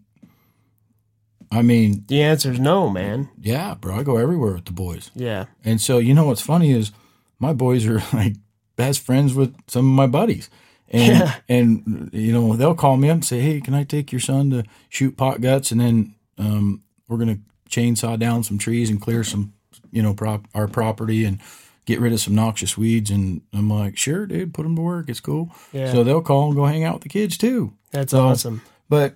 I 1.52 1.62
mean, 1.62 2.04
The 2.08 2.22
answer 2.24 2.52
is 2.52 2.60
no, 2.60 2.90
man. 2.90 3.30
yeah, 3.40 3.76
bro, 3.76 3.96
I 3.96 4.04
go 4.04 4.18
everywhere 4.18 4.54
with 4.54 4.66
the 4.66 4.72
boys. 4.72 5.12
Yeah. 5.14 5.46
And 5.64 5.80
so, 5.80 6.00
you 6.00 6.14
know 6.14 6.26
what's 6.26 6.42
funny 6.42 6.72
is 6.72 6.92
my 7.40 7.54
boys 7.54 7.86
are 7.86 8.02
like 8.14 8.36
best 8.76 9.02
friends 9.02 9.34
with 9.36 9.56
some 9.68 9.88
of 9.88 9.96
my 9.96 10.08
buddies. 10.08 10.50
And 10.90 11.18
Yeah. 11.20 11.36
and 11.50 12.10
you 12.14 12.32
know, 12.34 12.56
they'll 12.56 12.76
call 12.76 12.98
me 12.98 13.10
up 13.10 13.16
and 13.16 13.26
say, 13.26 13.40
"Hey, 13.40 13.62
can 13.62 13.74
I 13.74 13.84
take 13.84 14.12
your 14.12 14.20
son 14.22 14.50
to 14.52 14.64
shoot 14.90 15.16
pot 15.18 15.42
guts 15.42 15.72
and 15.72 15.80
then 15.82 16.16
um, 16.38 16.82
we're 17.08 17.18
going 17.18 17.36
to 17.36 17.42
chainsaw 17.70 18.18
down 18.18 18.44
some 18.44 18.58
trees 18.58 18.90
and 18.90 19.02
clear 19.02 19.24
some, 19.24 19.54
you 19.92 20.02
know, 20.02 20.14
prop 20.14 20.48
our 20.54 20.68
property 20.68 21.24
and 21.26 21.40
get 21.86 22.00
rid 22.00 22.14
of 22.14 22.20
some 22.20 22.36
noxious 22.36 22.78
weeds." 22.78 23.10
And 23.12 23.42
I'm 23.54 23.70
like, 23.70 23.98
"Sure, 23.98 24.26
dude, 24.26 24.54
put 24.54 24.64
them 24.64 24.76
to 24.76 24.82
work. 24.82 25.10
It's 25.10 25.20
cool." 25.20 25.52
Yeah. 25.72 25.92
So 25.92 26.04
they'll 26.04 26.22
call 26.22 26.48
and 26.48 26.56
go 26.56 26.66
hang 26.66 26.84
out 26.84 26.96
with 26.96 27.04
the 27.04 27.10
kids 27.10 27.38
too. 27.38 27.74
That's 27.92 28.12
So- 28.12 28.22
awesome. 28.28 28.62
But 28.90 29.16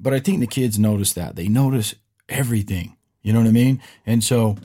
but 0.00 0.12
I 0.14 0.20
think 0.20 0.40
the 0.40 0.46
kids 0.46 0.78
notice 0.78 1.12
that. 1.14 1.36
They 1.36 1.48
notice 1.48 1.94
everything. 2.28 2.96
You 3.22 3.32
know 3.32 3.40
what 3.40 3.48
I 3.48 3.52
mean? 3.52 3.80
And 4.06 4.22
so 4.24 4.56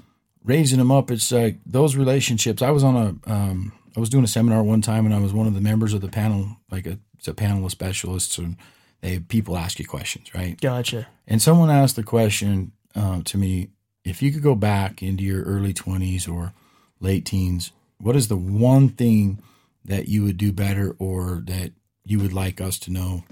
raising 0.44 0.80
them 0.80 0.92
up, 0.92 1.12
it's 1.12 1.32
like 1.32 1.58
those 1.66 1.96
relationships. 1.96 2.62
I 2.62 2.72
was 2.72 2.84
on 2.84 2.96
a 3.26 3.32
um 3.32 3.72
I 3.96 4.00
was 4.00 4.10
doing 4.10 4.24
a 4.24 4.28
seminar 4.28 4.64
one 4.64 4.82
time 4.82 5.06
and 5.06 5.14
I 5.14 5.20
was 5.20 5.34
one 5.34 5.48
of 5.48 5.54
the 5.54 5.62
members 5.62 5.94
of 5.94 6.02
the 6.02 6.08
panel, 6.08 6.58
like 6.72 6.86
a 6.88 7.00
it's 7.18 7.28
a 7.28 7.34
panel 7.34 7.66
of 7.66 7.72
specialists 7.72 8.38
and 8.38 8.56
they 9.02 9.20
people 9.20 9.58
ask 9.58 9.80
you 9.80 9.86
questions, 9.86 10.34
right? 10.34 10.60
Gotcha. 10.60 11.08
And 11.28 11.42
someone 11.42 11.70
asked 11.70 11.96
the 11.96 12.04
question 12.04 12.72
uh, 12.96 13.22
to 13.26 13.38
me, 13.38 13.70
if 14.04 14.22
you 14.24 14.32
could 14.32 14.42
go 14.44 14.56
back 14.56 15.04
into 15.04 15.24
your 15.24 15.44
early 15.44 15.74
20s 15.74 16.28
or 16.32 16.54
late 17.00 17.26
teens, 17.26 17.72
what 18.00 18.16
is 18.16 18.28
the 18.28 18.38
one 18.38 18.90
thing 18.90 19.42
that 19.86 20.08
you 20.08 20.24
would 20.24 20.38
do 20.38 20.52
better 20.52 20.96
or 21.00 21.44
that 21.48 21.72
you 22.06 22.20
would 22.20 22.34
like 22.34 22.62
us 22.62 22.78
to 22.80 22.92
know? 22.92 23.24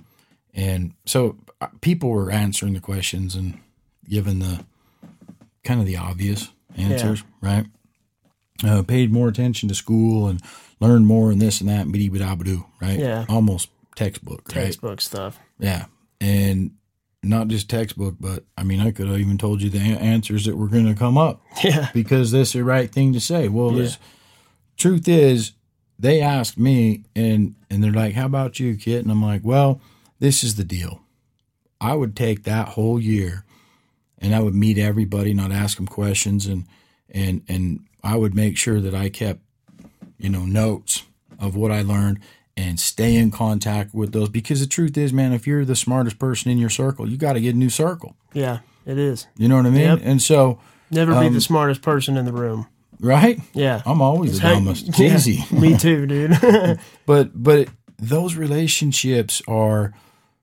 And 0.53 0.93
so 1.05 1.37
uh, 1.61 1.67
people 1.81 2.09
were 2.09 2.31
answering 2.31 2.73
the 2.73 2.79
questions 2.79 3.35
and 3.35 3.59
giving 4.07 4.39
the 4.39 4.65
kind 5.63 5.79
of 5.79 5.85
the 5.85 5.97
obvious 5.97 6.49
answers, 6.77 7.23
right? 7.41 7.65
Uh, 8.63 8.83
paid 8.83 9.11
more 9.11 9.27
attention 9.27 9.67
to 9.69 9.75
school 9.75 10.27
and 10.27 10.41
learned 10.79 11.07
more 11.07 11.31
and 11.31 11.41
this 11.41 11.59
and 11.59 11.69
that, 11.69 11.91
biddy 11.91 12.09
bidabadoo, 12.09 12.65
right? 12.81 12.99
Yeah. 12.99 13.25
Almost 13.27 13.69
textbook, 13.95 14.43
right? 14.49 14.65
Textbook 14.65 15.01
stuff. 15.01 15.39
Yeah. 15.59 15.85
And 16.21 16.71
not 17.25 17.47
just 17.47 17.69
textbook, 17.69 18.15
but 18.19 18.43
I 18.57 18.63
mean, 18.63 18.79
I 18.79 18.91
could 18.91 19.07
have 19.07 19.19
even 19.19 19.37
told 19.37 19.61
you 19.61 19.69
the 19.69 19.79
answers 19.79 20.45
that 20.45 20.55
were 20.57 20.67
going 20.67 20.85
to 20.87 20.95
come 20.95 21.17
up 21.17 21.41
Yeah. 21.63 21.89
because 21.93 22.31
that's 22.31 22.53
the 22.53 22.63
right 22.63 22.91
thing 22.91 23.13
to 23.13 23.19
say. 23.19 23.47
Well, 23.47 23.71
Yeah. 23.71 23.77
there's 23.79 23.97
truth 24.77 25.07
is 25.07 25.53
they 25.97 26.21
asked 26.21 26.57
me 26.57 27.03
and, 27.15 27.55
and 27.69 27.83
they're 27.83 27.91
like, 27.91 28.13
how 28.15 28.25
about 28.25 28.59
you, 28.59 28.75
Kit? 28.75 29.01
And 29.01 29.11
I'm 29.11 29.21
like, 29.23 29.41
well, 29.43 29.79
this 30.19 30.43
is 30.43 30.55
the 30.55 30.63
deal. 30.63 31.01
I 31.81 31.93
would 31.95 32.15
take 32.15 32.43
that 32.43 32.69
whole 32.69 32.99
year 32.99 33.45
and 34.19 34.33
I 34.35 34.39
would 34.41 34.55
meet 34.55 34.77
everybody 34.77 35.31
and 35.31 35.41
I'd 35.41 35.51
ask 35.51 35.77
them 35.77 35.87
questions 35.87 36.45
and, 36.45 36.65
and, 37.09 37.43
and 37.47 37.85
I 38.03 38.15
would 38.17 38.33
make 38.35 38.57
sure 38.57 38.79
that 38.81 38.93
I 38.95 39.09
kept, 39.09 39.41
you 40.17 40.29
know, 40.29 40.45
notes 40.45 41.03
of 41.39 41.55
what 41.55 41.71
I 41.71 41.81
learned 41.81 42.19
and 42.57 42.79
stay 42.79 43.15
in 43.15 43.31
contact 43.31 43.93
with 43.93 44.11
those 44.13 44.29
because 44.29 44.59
the 44.61 44.67
truth 44.67 44.97
is, 44.97 45.11
man, 45.11 45.33
if 45.33 45.45
you're 45.45 45.65
the 45.65 45.75
smartest 45.75 46.19
person 46.19 46.51
in 46.51 46.57
your 46.57 46.69
circle, 46.69 47.09
you 47.09 47.17
got 47.17 47.33
to 47.33 47.41
get 47.41 47.55
a 47.55 47.57
new 47.57 47.69
circle. 47.69 48.15
Yeah. 48.33 48.59
It 48.85 48.97
is. 48.97 49.27
You 49.37 49.47
know 49.49 49.57
what 49.57 49.65
I 49.65 49.71
mean? 49.71 49.81
Yep. 49.81 49.99
And 50.03 50.21
so, 50.21 50.59
Never 50.91 51.11
be 51.19 51.27
Um, 51.27 51.33
the 51.33 51.41
smartest 51.41 51.81
person 51.81 52.15
in 52.17 52.25
the 52.25 52.31
room. 52.31 52.67
right? 52.99 53.39
Yeah. 53.53 53.81
I'm 53.85 54.01
always 54.01 54.39
the 54.39 54.47
Hey, 54.47 54.53
dumbest. 54.53 54.87
It's 54.89 54.99
yeah, 54.99 55.15
easy. 55.15 55.43
Me 55.55 55.75
too, 55.77 56.05
dude. 56.05 56.37
but 57.05 57.31
but 57.43 57.69
those 57.97 58.35
relationships 58.35 59.41
are 59.47 59.93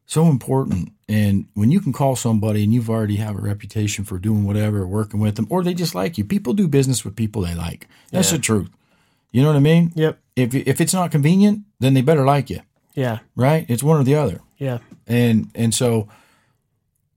so 0.06 0.26
important 0.26 0.92
and 1.08 1.46
when 1.54 1.70
you 1.70 1.80
can 1.80 1.92
call 1.92 2.16
somebody 2.16 2.64
and 2.64 2.72
you've 2.74 2.90
already 2.90 3.16
have 3.16 3.36
a 3.36 3.40
reputation 3.40 4.04
for 4.04 4.18
doing 4.18 4.44
whatever 4.44 4.86
working 4.86 5.20
with 5.20 5.36
them 5.36 5.46
or 5.48 5.62
they 5.62 5.72
just 5.74 5.94
like 5.94 6.18
you 6.18 6.24
people 6.24 6.52
do 6.52 6.66
business 6.68 7.04
with 7.04 7.14
people 7.16 7.42
they 7.42 7.54
like 7.54 7.86
that's 8.10 8.30
Yeah. 8.30 8.36
the 8.38 8.42
truth 8.42 8.68
you 9.32 9.40
know 9.42 9.48
what 9.48 9.56
i 9.56 9.60
mean 9.60 9.92
yep. 9.94 10.18
If 10.36 10.54
if 10.54 10.80
it's 10.80 10.94
not 10.94 11.10
convenient 11.10 11.60
then 11.80 11.94
they 11.94 12.00
better 12.02 12.24
like 12.24 12.48
you 12.50 12.60
Yeah. 12.94 13.18
right 13.36 13.66
it's 13.68 13.82
one 13.82 13.98
or 14.00 14.04
the 14.04 14.14
other 14.14 14.40
Yeah. 14.58 14.78
and 15.06 15.48
and 15.54 15.72
so 15.74 16.08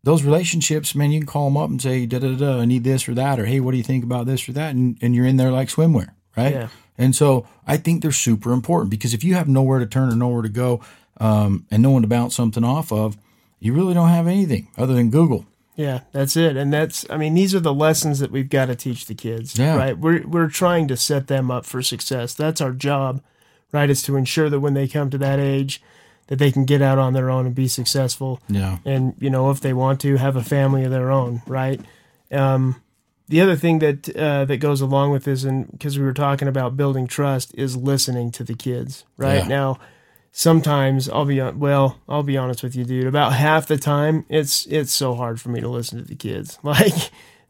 those 0.03 0.21
relationships, 0.23 0.93
man, 0.93 1.11
you 1.11 1.19
can 1.19 1.25
call 1.25 1.45
them 1.45 1.57
up 1.57 1.67
and 1.71 1.81
say, 1.81 2.05
da 2.05 2.19
da 2.19 2.35
da, 2.35 2.59
I 2.59 2.65
need 2.65 2.83
this 2.83 3.09
or 3.09 3.15
that, 3.15 3.39
or 3.39 3.45
hey, 3.45 3.59
what 3.59 3.71
do 3.71 3.77
you 3.77 3.83
think 3.83 4.03
about 4.03 4.27
this 4.27 4.47
or 4.47 4.53
that, 4.53 4.75
and 4.75 4.97
and 5.01 5.15
you're 5.15 5.25
in 5.25 5.37
there 5.37 5.51
like 5.51 5.67
swimwear, 5.69 6.09
right? 6.37 6.53
Yeah. 6.53 6.67
And 6.95 7.15
so 7.15 7.47
I 7.65 7.77
think 7.77 8.03
they're 8.03 8.11
super 8.11 8.53
important 8.53 8.91
because 8.91 9.15
if 9.15 9.23
you 9.23 9.33
have 9.33 9.47
nowhere 9.49 9.79
to 9.79 9.87
turn 9.87 10.09
or 10.11 10.15
nowhere 10.15 10.43
to 10.43 10.49
go, 10.49 10.79
um, 11.19 11.65
and 11.71 11.81
no 11.81 11.89
one 11.89 12.03
to 12.03 12.07
bounce 12.07 12.35
something 12.35 12.63
off 12.63 12.91
of, 12.91 13.17
you 13.59 13.73
really 13.73 13.95
don't 13.95 14.09
have 14.09 14.27
anything 14.27 14.67
other 14.77 14.93
than 14.93 15.09
Google. 15.09 15.47
Yeah, 15.75 16.01
that's 16.11 16.37
it. 16.37 16.55
And 16.57 16.71
that's 16.73 17.05
I 17.09 17.17
mean, 17.17 17.33
these 17.33 17.53
are 17.53 17.59
the 17.59 17.73
lessons 17.73 18.19
that 18.19 18.31
we've 18.31 18.49
got 18.49 18.65
to 18.67 18.75
teach 18.75 19.05
the 19.07 19.15
kids. 19.15 19.57
Yeah. 19.59 19.75
Right. 19.75 19.97
We're 19.97 20.25
we're 20.25 20.49
trying 20.49 20.87
to 20.87 20.97
set 20.97 21.27
them 21.27 21.51
up 21.51 21.65
for 21.65 21.81
success. 21.81 22.33
That's 22.33 22.61
our 22.61 22.71
job, 22.71 23.21
right? 23.71 23.89
Is 23.89 24.01
to 24.03 24.15
ensure 24.15 24.49
that 24.49 24.59
when 24.61 24.73
they 24.73 24.87
come 24.87 25.09
to 25.09 25.17
that 25.17 25.39
age 25.39 25.81
that 26.27 26.39
they 26.39 26.51
can 26.51 26.65
get 26.65 26.81
out 26.81 26.97
on 26.97 27.13
their 27.13 27.29
own 27.29 27.45
and 27.45 27.53
be 27.53 27.67
successful. 27.67 28.41
Yeah, 28.49 28.79
And, 28.83 29.13
you 29.19 29.29
know, 29.29 29.51
if 29.51 29.59
they 29.59 29.73
want 29.73 30.01
to 30.01 30.15
have 30.17 30.35
a 30.35 30.41
family 30.43 30.83
of 30.83 30.89
their 30.91 31.11
own, 31.11 31.41
right? 31.45 31.79
Um 32.31 32.81
the 33.27 33.41
other 33.41 33.55
thing 33.55 33.79
that 33.79 34.15
uh, 34.15 34.45
that 34.45 34.57
goes 34.57 34.81
along 34.81 35.11
with 35.11 35.23
this, 35.23 35.43
and 35.43 35.69
because 35.71 35.97
we 35.97 36.05
were 36.05 36.13
talking 36.13 36.47
about 36.47 36.77
building 36.77 37.07
trust, 37.07 37.53
is 37.55 37.75
listening 37.75 38.31
to 38.33 38.43
the 38.43 38.53
kids. 38.53 39.03
Right 39.17 39.41
Yeah. 39.43 39.47
now, 39.47 39.79
sometimes 40.39 41.07
I'll 41.09 41.23
be 41.25 41.41
well, 41.41 41.99
I'll 42.09 42.21
be 42.23 42.37
honest 42.37 42.61
with 42.61 42.75
you, 42.75 42.83
dude. 42.83 43.07
About 43.07 43.31
half 43.33 43.67
the 43.67 43.77
time, 43.77 44.25
it's 44.29 44.65
it's 44.67 44.91
so 44.91 45.15
hard 45.15 45.39
for 45.39 45.49
me 45.49 45.61
to 45.61 45.69
listen 45.69 45.97
to 45.97 46.03
the 46.05 46.15
kids. 46.15 46.59
Like 46.63 46.93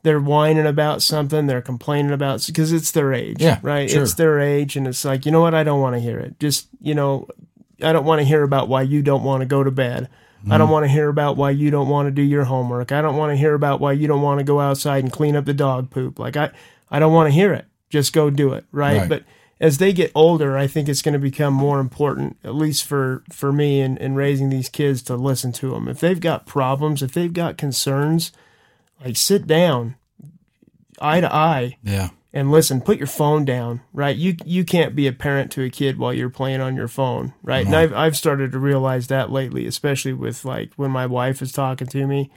they're 0.04 0.20
whining 0.20 0.68
about 0.68 1.02
something, 1.02 1.48
they're 1.48 1.64
complaining 1.64 2.12
about 2.12 2.46
because 2.46 2.72
it's 2.72 2.92
their 2.92 3.12
age, 3.12 3.42
Yeah, 3.42 3.58
right? 3.64 3.90
sure. 3.90 4.04
It's 4.04 4.14
their 4.14 4.40
age, 4.40 4.76
and 4.78 4.86
it's 4.88 5.04
like 5.04 5.26
you 5.26 5.32
know 5.32 5.42
what? 5.42 5.56
I 5.56 5.64
don't 5.64 5.82
want 5.82 5.96
to 5.96 6.00
hear 6.00 6.20
it. 6.20 6.40
Just 6.40 6.68
you 6.80 6.94
know, 6.94 7.28
I 7.82 7.92
don't 7.92 8.06
want 8.06 8.20
to 8.20 8.26
hear 8.26 8.44
about 8.44 8.70
why 8.70 8.84
you 8.84 9.02
don't 9.02 9.24
want 9.24 9.42
to 9.42 9.48
go 9.48 9.64
to 9.64 9.72
bed. 9.72 10.08
I 10.08 10.48
Mm-hmm. 10.48 10.58
don't 10.60 10.70
want 10.70 10.84
to 10.84 10.90
hear 10.92 11.10
about 11.10 11.38
why 11.38 11.50
you 11.50 11.72
don't 11.72 11.90
want 11.90 12.06
to 12.06 12.12
do 12.12 12.22
your 12.22 12.44
homework. 12.44 12.92
I 12.92 13.02
don't 13.02 13.16
want 13.18 13.32
to 13.32 13.36
hear 13.36 13.56
about 13.56 13.80
why 13.80 13.94
you 13.94 14.06
don't 14.08 14.22
want 14.22 14.38
to 14.38 14.44
go 14.44 14.60
outside 14.60 15.04
and 15.04 15.12
clean 15.12 15.36
up 15.36 15.46
the 15.46 15.56
dog 15.56 15.90
poop. 15.90 16.20
Like 16.20 16.38
I, 16.38 16.52
I 16.92 17.00
don't 17.00 17.14
want 17.14 17.30
to 17.30 17.34
hear 17.34 17.52
it. 17.52 17.66
Just 17.90 18.14
go 18.14 18.30
do 18.30 18.54
it, 18.54 18.64
right? 18.72 19.00
Right. 19.00 19.10
But 19.10 19.24
as 19.60 19.78
they 19.78 19.94
get 19.94 20.12
older, 20.14 20.58
I 20.58 20.68
think 20.68 20.90
it's 20.90 21.02
going 21.02 21.14
to 21.14 21.20
become 21.20 21.54
more 21.54 21.80
important, 21.80 22.38
at 22.44 22.56
least 22.56 22.84
for 22.84 23.24
for 23.32 23.54
me 23.54 23.80
in, 23.80 23.98
in 23.98 24.16
raising 24.16 24.50
these 24.50 24.70
kids, 24.70 25.02
to 25.04 25.16
listen 25.16 25.52
to 25.54 25.72
them. 25.72 25.88
If 25.88 26.00
they've 26.00 26.20
got 26.20 26.46
problems, 26.46 27.02
if 27.02 27.14
they've 27.14 27.32
got 27.32 27.58
concerns, 27.58 28.32
like 29.04 29.16
sit 29.16 29.48
down, 29.48 29.96
eye 31.00 31.22
to 31.22 31.34
eye, 31.34 31.78
yeah, 31.84 32.10
and 32.34 32.52
listen, 32.52 32.82
put 32.82 32.98
your 32.98 33.08
phone 33.08 33.46
down, 33.46 33.82
right? 33.94 34.16
You 34.16 34.36
you 34.44 34.66
can't 34.66 34.96
be 34.96 35.08
a 35.08 35.14
parent 35.14 35.52
to 35.54 35.64
a 35.64 35.70
kid 35.70 35.98
while 35.98 36.14
you're 36.14 36.30
playing 36.30 36.60
on 36.60 36.76
your 36.76 36.90
phone, 36.90 37.34
right? 37.42 37.66
And 37.66 37.76
I've 37.76 37.94
I've 37.94 38.18
started 38.18 38.52
to 38.52 38.60
realize 38.60 39.08
that 39.08 39.32
lately, 39.32 39.66
especially 39.68 40.14
with 40.14 40.44
like 40.44 40.74
when 40.76 40.92
my 40.92 41.06
wife 41.06 41.42
is 41.42 41.52
talking 41.54 41.88
to 41.88 42.06
me. 42.06 42.30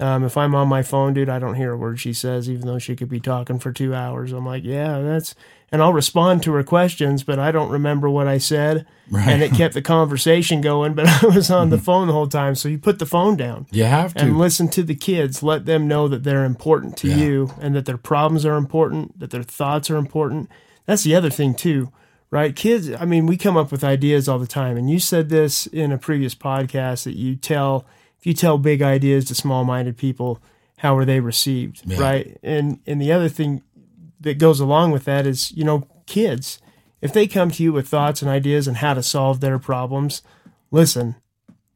Um, 0.00 0.24
if 0.24 0.36
I'm 0.36 0.56
on 0.56 0.66
my 0.66 0.82
phone, 0.82 1.14
dude, 1.14 1.28
I 1.28 1.38
don't 1.38 1.54
hear 1.54 1.72
a 1.72 1.76
word 1.76 2.00
she 2.00 2.12
says, 2.12 2.50
even 2.50 2.66
though 2.66 2.80
she 2.80 2.96
could 2.96 3.08
be 3.08 3.20
talking 3.20 3.60
for 3.60 3.70
two 3.70 3.94
hours. 3.94 4.32
I'm 4.32 4.44
like, 4.44 4.64
yeah, 4.64 4.98
that's, 5.00 5.36
and 5.72 5.82
I'll 5.82 5.92
respond 5.92 6.42
to 6.44 6.52
her 6.52 6.62
questions, 6.62 7.24
but 7.24 7.38
I 7.38 7.50
don't 7.50 7.70
remember 7.70 8.08
what 8.08 8.28
I 8.28 8.38
said. 8.38 8.86
Right. 9.10 9.28
And 9.28 9.42
it 9.42 9.52
kept 9.52 9.74
the 9.74 9.82
conversation 9.82 10.60
going, 10.60 10.94
but 10.94 11.06
I 11.22 11.26
was 11.26 11.50
on 11.50 11.70
the 11.70 11.76
mm-hmm. 11.76 11.84
phone 11.84 12.06
the 12.06 12.12
whole 12.12 12.28
time. 12.28 12.54
So 12.54 12.68
you 12.68 12.78
put 12.78 12.98
the 12.98 13.06
phone 13.06 13.36
down 13.36 13.66
You 13.70 13.84
have 13.84 14.14
to. 14.14 14.24
and 14.24 14.38
listen 14.38 14.68
to 14.68 14.82
the 14.82 14.94
kids. 14.94 15.42
Let 15.42 15.66
them 15.66 15.88
know 15.88 16.06
that 16.08 16.22
they're 16.22 16.44
important 16.44 16.96
to 16.98 17.08
Yeah. 17.08 17.16
you 17.16 17.54
and 17.60 17.74
that 17.74 17.86
their 17.86 17.96
problems 17.96 18.46
are 18.46 18.56
important, 18.56 19.18
that 19.18 19.30
their 19.30 19.42
thoughts 19.42 19.90
are 19.90 19.96
important. 19.96 20.48
That's 20.86 21.02
the 21.02 21.14
other 21.14 21.30
thing, 21.30 21.54
too, 21.54 21.90
right? 22.30 22.54
Kids, 22.54 22.92
I 22.92 23.04
mean, 23.04 23.26
we 23.26 23.36
come 23.36 23.56
up 23.56 23.72
with 23.72 23.82
ideas 23.82 24.28
all 24.28 24.38
the 24.38 24.46
time. 24.46 24.76
And 24.76 24.88
you 24.90 24.98
said 24.98 25.28
this 25.28 25.66
in 25.66 25.92
a 25.92 25.98
previous 25.98 26.34
podcast 26.34 27.04
that 27.04 27.16
you 27.16 27.36
tell, 27.36 27.84
if 28.20 28.26
you 28.26 28.34
tell 28.34 28.58
big 28.58 28.80
ideas 28.82 29.24
to 29.26 29.34
small 29.34 29.64
minded 29.64 29.96
people, 29.96 30.40
how 30.78 30.96
are 30.96 31.04
they 31.04 31.20
received, 31.20 31.82
Yeah. 31.84 31.98
right? 32.00 32.38
And, 32.42 32.78
and 32.86 33.00
the 33.00 33.12
other 33.12 33.28
thing 33.28 33.62
that 34.24 34.38
goes 34.38 34.60
along 34.60 34.90
with 34.90 35.04
that 35.04 35.26
is, 35.26 35.52
you 35.52 35.64
know, 35.64 35.86
kids, 36.06 36.58
if 37.00 37.12
they 37.12 37.26
come 37.26 37.50
to 37.52 37.62
you 37.62 37.72
with 37.72 37.88
thoughts 37.88 38.20
and 38.20 38.30
ideas 38.30 38.66
on 38.68 38.74
how 38.76 38.92
to 38.94 39.02
solve 39.02 39.40
their 39.40 39.58
problems, 39.58 40.20
listen, 40.70 41.14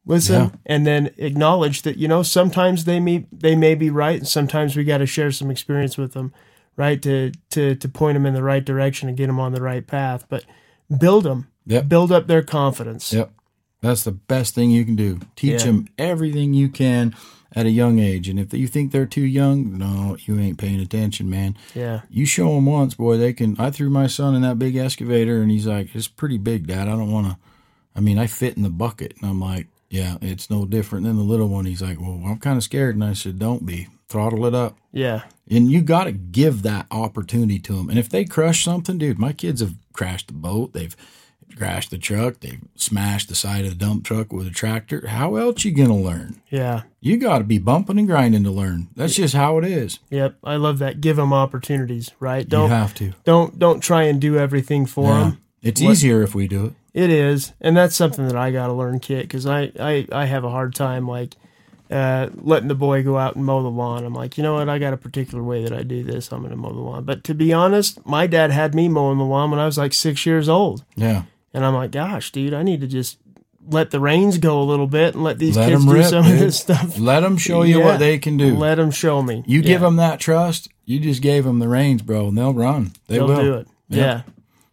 listen, 0.05 0.35
Yeah. 0.43 0.49
and 0.65 0.85
then 0.85 1.11
acknowledge 1.17 1.83
that 1.83 1.97
you 1.97 2.07
know 2.07 2.23
sometimes 2.23 2.85
they 2.85 2.99
may 2.99 3.25
they 3.31 3.55
may 3.55 3.75
be 3.75 3.89
right, 3.89 4.19
and 4.19 4.27
sometimes 4.27 4.75
we 4.75 4.83
got 4.83 4.97
to 4.99 5.05
share 5.05 5.31
some 5.31 5.49
experience 5.51 5.97
with 5.97 6.13
them, 6.13 6.33
right? 6.75 7.01
To 7.03 7.31
to 7.51 7.75
to 7.75 7.89
point 7.89 8.15
them 8.15 8.25
in 8.25 8.33
the 8.33 8.43
right 8.43 8.63
direction 8.65 9.07
and 9.07 9.17
get 9.17 9.27
them 9.27 9.39
on 9.39 9.53
the 9.53 9.61
right 9.61 9.85
path. 9.85 10.25
But 10.29 10.45
build 10.99 11.23
them, 11.25 11.47
Yep. 11.67 11.87
build 11.87 12.11
up 12.11 12.27
their 12.27 12.41
confidence. 12.43 13.13
Yep. 13.13 13.31
That's 13.81 14.03
the 14.03 14.11
best 14.11 14.55
thing 14.55 14.71
you 14.71 14.83
can 14.83 14.95
do. 14.95 15.19
Teach 15.35 15.61
Yeah. 15.61 15.67
them 15.71 15.87
everything 15.97 16.53
you 16.53 16.67
can 16.69 17.13
at 17.55 17.65
a 17.65 17.69
young 17.71 17.99
age. 17.99 18.29
And 18.29 18.39
if 18.39 18.53
you 18.53 18.67
think 18.67 18.91
they're 18.91 19.05
too 19.05 19.25
young, 19.25 19.77
no, 19.77 20.17
you 20.25 20.39
ain't 20.39 20.57
paying 20.57 20.79
attention, 20.79 21.29
man. 21.29 21.57
Yeah, 21.73 22.01
You 22.09 22.25
show 22.25 22.53
them 22.55 22.65
once, 22.65 22.93
boy, 22.95 23.17
they 23.17 23.33
can. 23.33 23.55
I 23.59 23.71
threw 23.71 23.89
my 23.89 24.07
son 24.07 24.35
in 24.35 24.41
that 24.43 24.59
big 24.59 24.75
excavator 24.75 25.41
and 25.41 25.49
he's 25.49 25.65
like, 25.67 25.93
it's 25.95 26.07
pretty 26.07 26.37
big, 26.37 26.67
Dad. 26.67 26.87
I 26.87 26.91
don't 26.91 27.11
want 27.11 27.27
to. 27.27 27.37
I 27.95 28.01
mean, 28.01 28.19
I 28.19 28.27
fit 28.27 28.55
in 28.55 28.63
the 28.63 28.69
bucket. 28.69 29.15
And 29.19 29.29
I'm 29.29 29.39
like, 29.41 29.67
yeah, 29.89 30.17
it's 30.21 30.49
no 30.51 30.65
different 30.65 31.05
than 31.05 31.15
the 31.17 31.23
little 31.23 31.49
one. 31.49 31.65
He's 31.65 31.81
like, 31.81 31.99
well, 31.99 32.21
I'm 32.25 32.37
kind 32.37 32.57
of 32.57 32.63
scared. 32.63 32.95
And 32.95 33.03
I 33.03 33.13
said, 33.13 33.39
don't 33.39 33.65
be. 33.65 33.87
Throttle 34.07 34.45
it 34.47 34.55
up. 34.55 34.75
yeah, 34.91 35.21
And 35.51 35.69
you 35.69 35.81
got 35.83 36.05
to 36.05 36.11
give 36.11 36.63
that 36.63 36.87
opportunity 36.89 37.59
to 37.59 37.73
them. 37.75 37.89
And 37.89 37.99
if 37.99 38.09
they 38.09 38.25
crush 38.25 38.63
something, 38.63 38.97
dude, 38.97 39.19
my 39.19 39.33
kids 39.33 39.61
have 39.61 39.75
crashed 39.93 40.27
the 40.29 40.33
boat. 40.33 40.73
They've 40.73 40.95
crashed 41.55 41.91
the 41.91 41.97
truck. 41.97 42.39
They've 42.39 42.59
smashed 42.75 43.29
the 43.29 43.35
side 43.35 43.65
of 43.65 43.71
the 43.71 43.85
dump 43.85 44.03
truck 44.05 44.31
with 44.31 44.47
a 44.47 44.51
tractor. 44.51 45.07
How 45.07 45.35
else 45.35 45.63
you 45.65 45.71
gonna 45.71 45.95
learn? 45.97 46.41
yeah. 46.49 46.83
You 47.01 47.15
got 47.15 47.37
to 47.37 47.43
be 47.45 47.59
bumping 47.59 47.97
and 47.97 48.07
grinding 48.07 48.43
to 48.43 48.51
learn. 48.51 48.89
That's 48.95 49.15
just 49.15 49.33
how 49.33 49.57
it 49.57 49.63
is. 49.63 49.99
Yep, 50.09 50.35
I 50.43 50.57
love 50.57 50.79
that. 50.79 50.99
Give 50.99 51.15
them 51.15 51.31
opportunities, 51.31 52.11
right? 52.19 52.47
Don't 52.47 52.69
have 52.69 52.93
to. 52.95 53.13
don't 53.23 53.57
don't 53.57 53.79
try 53.79 54.03
and 54.03 54.19
do 54.19 54.37
everything 54.37 54.85
for 54.85 55.05
Yeah. 55.09 55.19
them. 55.19 55.37
It's 55.61 55.81
What- 55.81 55.91
easier 55.91 56.21
if 56.23 56.35
we 56.35 56.47
do 56.47 56.65
it. 56.65 56.73
It 56.93 57.09
is, 57.11 57.53
and 57.61 57.77
that's 57.77 57.95
something 57.95 58.27
that 58.27 58.35
I 58.35 58.51
got 58.51 58.67
to 58.67 58.73
learn, 58.73 58.99
Kit, 58.99 59.21
because 59.21 59.45
I, 59.45 59.71
I 59.79 60.07
I 60.11 60.25
have 60.25 60.43
a 60.43 60.49
hard 60.49 60.73
time 60.75 61.07
like 61.07 61.35
uh, 61.91 62.29
letting 62.41 62.67
the 62.67 62.75
boy 62.75 63.01
go 63.03 63.17
out 63.17 63.35
and 63.35 63.45
mow 63.45 63.61
the 63.63 63.69
lawn. 63.69 64.03
I'm 64.05 64.13
like, 64.13 64.37
you 64.37 64.43
know 64.43 64.55
what? 64.55 64.67
I 64.69 64.77
got 64.79 64.93
a 64.93 64.97
particular 64.97 65.43
way 65.43 65.63
that 65.63 65.73
I 65.73 65.83
do 65.83 66.03
this. 66.03 66.31
I'm 66.31 66.39
going 66.39 66.51
to 66.51 66.55
mow 66.57 66.71
the 66.73 66.79
lawn. 66.79 67.03
But 67.03 67.23
to 67.25 67.33
be 67.33 67.51
honest, 67.53 68.05
my 68.05 68.27
dad 68.27 68.51
had 68.51 68.75
me 68.75 68.87
mowing 68.89 69.17
the 69.17 69.23
lawn 69.23 69.49
when 69.51 69.59
I 69.59 69.65
was 69.65 69.77
like 69.77 69.93
six 69.93 70.25
years 70.25 70.47
old, 70.49 70.83
Yeah. 70.95 71.23
And 71.53 71.65
I'm 71.65 71.73
like, 71.73 71.91
gosh, 71.91 72.31
dude, 72.31 72.53
I 72.53 72.63
need 72.63 72.81
to 72.81 72.87
just 72.87 73.17
let 73.67 73.91
the 73.91 73.99
reins 73.99 74.37
go 74.37 74.61
a 74.61 74.63
little 74.63 74.87
bit 74.87 75.13
and 75.15 75.23
let 75.23 75.37
these 75.37 75.55
Let 75.57 75.69
kids 75.69 75.85
do 75.85 75.91
rip, 75.93 76.05
some 76.05 76.23
dude. 76.23 76.33
of 76.33 76.39
this 76.39 76.59
stuff. 76.59 76.97
Let 76.97 77.19
them 77.19 77.37
show 77.37 77.61
you 77.63 77.79
Yeah. 77.79 77.85
what 77.85 77.99
they 77.99 78.17
can 78.17 78.37
do. 78.37 78.55
Let 78.55 78.75
them 78.75 78.89
show 78.91 79.21
me. 79.21 79.43
you 79.45 79.61
give 79.61 79.81
them 79.81 79.97
that 79.97 80.19
trust. 80.19 80.69
You 80.85 80.99
just 80.99 81.21
gave 81.21 81.43
them 81.43 81.59
the 81.59 81.67
reins, 81.67 82.01
bro, 82.01 82.29
and 82.29 82.37
they'll 82.37 82.53
run. 82.53 82.93
They 83.07 83.17
they'll 83.17 83.27
will 83.27 83.41
do 83.43 83.53
it. 83.55 83.67
Yeah. 83.89 84.03
Yeah. 84.03 84.21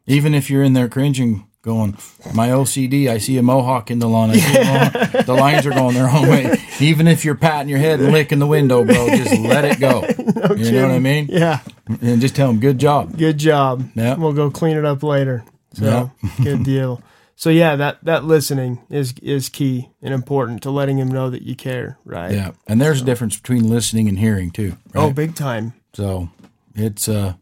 Even 0.06 0.34
if 0.34 0.48
you're 0.50 0.62
in 0.62 0.72
there 0.72 0.88
cringing, 0.88 1.46
going, 1.62 1.98
my 2.32 2.48
OCD, 2.48 3.08
I 3.08 3.18
see 3.18 3.36
a 3.38 3.42
mohawk 3.42 3.90
in 3.90 3.98
the 3.98 4.08
lawn. 4.08 4.30
A 4.30 4.34
mohawk. 4.36 4.92
The 5.26 5.34
lines 5.34 5.66
are 5.66 5.70
going 5.72 5.94
their 5.94 6.08
own 6.08 6.28
way. 6.28 6.56
Even 6.80 7.08
if 7.08 7.24
you're 7.24 7.34
patting 7.34 7.68
your 7.68 7.80
head 7.80 7.98
and 8.00 8.12
licking 8.12 8.38
the 8.38 8.46
window, 8.46 8.84
bro, 8.84 9.08
just 9.08 9.36
let 9.40 9.64
it 9.64 9.80
go. 9.80 10.02
you 10.54 10.70
know 10.72 10.82
what 10.86 10.94
I 10.94 11.00
mean? 11.00 11.26
yeah. 11.28 11.60
And 12.00 12.20
just 12.20 12.36
tell 12.36 12.46
them, 12.46 12.60
good 12.60 12.78
job. 12.78 13.18
Good 13.18 13.36
job. 13.38 13.90
Yeah. 13.96 14.14
We'll 14.14 14.32
go 14.32 14.48
clean 14.50 14.76
it 14.76 14.84
up 14.84 15.02
later. 15.02 15.44
So 15.76 16.10
yeah. 16.22 16.30
good 16.42 16.64
deal. 16.64 17.02
So 17.38 17.50
yeah, 17.50 17.76
that 17.76 18.02
that 18.04 18.24
listening 18.24 18.82
is 18.88 19.12
is 19.22 19.50
key 19.50 19.90
and 20.00 20.14
important 20.14 20.62
to 20.62 20.70
letting 20.70 20.98
him 20.98 21.08
know 21.08 21.28
that 21.28 21.42
you 21.42 21.54
care, 21.54 21.98
right? 22.04 22.32
Yeah. 22.32 22.52
And 22.66 22.80
there's 22.80 23.02
a 23.02 23.04
difference 23.04 23.36
between 23.36 23.68
listening 23.68 24.08
and 24.08 24.18
hearing, 24.18 24.50
too. 24.50 24.76
Right? 24.94 25.02
Oh, 25.02 25.10
big 25.12 25.34
time. 25.34 25.74
So 25.92 26.30
it's, 26.74 27.08
uh, 27.08 27.34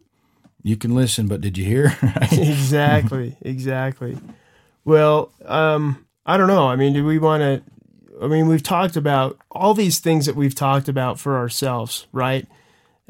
you 0.63 0.75
can 0.75 0.93
listen, 0.95 1.27
but 1.27 1.39
did 1.39 1.57
you 1.57 1.63
hear? 1.63 1.97
exactly. 2.31 3.37
Exactly. 3.41 4.17
Well, 4.83 5.31
um, 5.45 6.05
I 6.25 6.35
don't 6.35 6.47
know. 6.47 6.67
I 6.67 6.75
mean, 6.75 6.93
do 6.93 7.05
we 7.05 7.17
want 7.17 7.41
to? 7.41 7.63
I 8.21 8.27
mean, 8.27 8.47
we've 8.47 8.63
talked 8.63 8.95
about 8.95 9.37
all 9.51 9.73
these 9.73 9.99
things 9.99 10.25
that 10.25 10.35
we've 10.35 10.55
talked 10.55 10.87
about 10.89 11.19
for 11.19 11.37
ourselves, 11.37 12.07
right? 12.11 12.47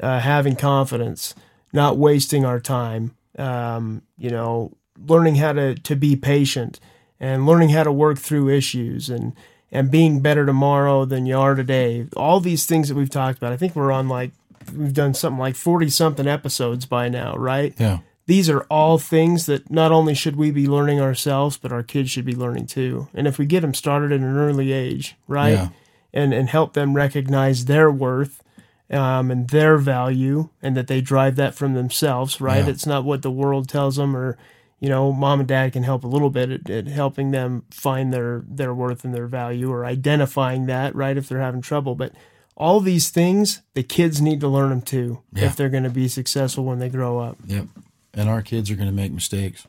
Uh, 0.00 0.20
having 0.20 0.56
confidence, 0.56 1.34
not 1.72 1.96
wasting 1.96 2.44
our 2.44 2.60
time, 2.60 3.16
um, 3.38 4.02
you 4.18 4.30
know, 4.30 4.76
learning 5.06 5.36
how 5.36 5.52
to, 5.52 5.74
to 5.74 5.96
be 5.96 6.16
patient 6.16 6.80
and 7.20 7.46
learning 7.46 7.70
how 7.70 7.82
to 7.82 7.92
work 7.92 8.18
through 8.18 8.48
issues 8.50 9.08
and, 9.10 9.32
and 9.72 9.90
being 9.90 10.20
better 10.20 10.44
tomorrow 10.46 11.04
than 11.04 11.26
you 11.26 11.36
are 11.38 11.54
today. 11.54 12.06
All 12.16 12.40
these 12.40 12.66
things 12.66 12.88
that 12.88 12.94
we've 12.94 13.10
talked 13.10 13.38
about. 13.38 13.52
I 13.52 13.56
think 13.56 13.74
we're 13.74 13.92
on 13.92 14.08
like, 14.08 14.32
we've 14.74 14.92
done 14.92 15.14
something 15.14 15.38
like 15.38 15.56
40 15.56 15.88
something 15.90 16.26
episodes 16.26 16.86
by 16.86 17.08
now, 17.08 17.36
right? 17.36 17.74
yeah. 17.78 17.98
these 18.26 18.50
are 18.50 18.62
all 18.70 18.98
things 18.98 19.46
that 19.46 19.70
not 19.70 19.92
only 19.92 20.12
should 20.14 20.36
we 20.36 20.50
be 20.50 20.66
learning 20.66 21.00
ourselves, 21.00 21.56
but 21.56 21.72
our 21.72 21.82
kids 21.84 22.10
should 22.10 22.24
be 22.24 22.34
learning 22.34 22.66
too. 22.66 23.08
And 23.14 23.26
if 23.26 23.38
we 23.38 23.46
get 23.46 23.60
them 23.60 23.74
started 23.74 24.12
at 24.12 24.18
an 24.20 24.36
early 24.36 24.72
age, 24.72 25.14
right, 25.28 25.50
Yeah. 25.52 25.68
and 26.12 26.34
and 26.34 26.48
help 26.48 26.72
them 26.72 26.94
recognize 26.94 27.66
their 27.66 27.90
worth 27.92 28.42
um, 28.90 29.30
and 29.30 29.48
their 29.50 29.78
value, 29.78 30.48
and 30.62 30.76
that 30.76 30.86
they 30.88 31.00
drive 31.00 31.36
that 31.36 31.54
from 31.54 31.74
themselves, 31.74 32.40
right? 32.40 32.64
Yeah. 32.64 32.70
It's 32.70 32.86
not 32.86 33.04
what 33.04 33.22
the 33.22 33.30
world 33.30 33.68
tells 33.68 33.96
them, 33.96 34.16
or 34.16 34.36
you 34.80 34.88
know, 34.88 35.12
mom 35.12 35.40
and 35.40 35.48
dad 35.48 35.72
can 35.72 35.82
help 35.82 36.04
a 36.04 36.08
little 36.08 36.30
bit 36.30 36.50
at, 36.50 36.70
at 36.70 36.86
helping 36.86 37.30
them 37.30 37.64
find 37.70 38.12
their 38.12 38.44
their 38.48 38.74
worth 38.74 39.04
and 39.04 39.14
their 39.14 39.26
value, 39.26 39.70
or 39.70 39.84
identifying 39.86 40.66
that, 40.66 40.94
right, 40.94 41.16
if 41.16 41.28
they're 41.28 41.40
having 41.40 41.62
trouble, 41.62 41.94
but. 41.94 42.12
All 42.58 42.80
these 42.80 43.10
things, 43.10 43.60
the 43.74 43.82
kids 43.82 44.22
need 44.22 44.40
to 44.40 44.48
learn 44.48 44.70
them 44.70 44.80
too 44.80 45.20
Yeah. 45.34 45.44
if 45.44 45.56
they're 45.56 45.68
going 45.68 45.82
to 45.82 45.90
be 45.90 46.08
successful 46.08 46.64
when 46.64 46.78
they 46.78 46.88
grow 46.88 47.18
up. 47.18 47.36
Yep. 47.44 47.66
And 48.14 48.30
our 48.30 48.40
kids 48.40 48.70
are 48.70 48.76
going 48.76 48.88
to 48.88 48.94
make 48.94 49.12
mistakes. 49.12 49.66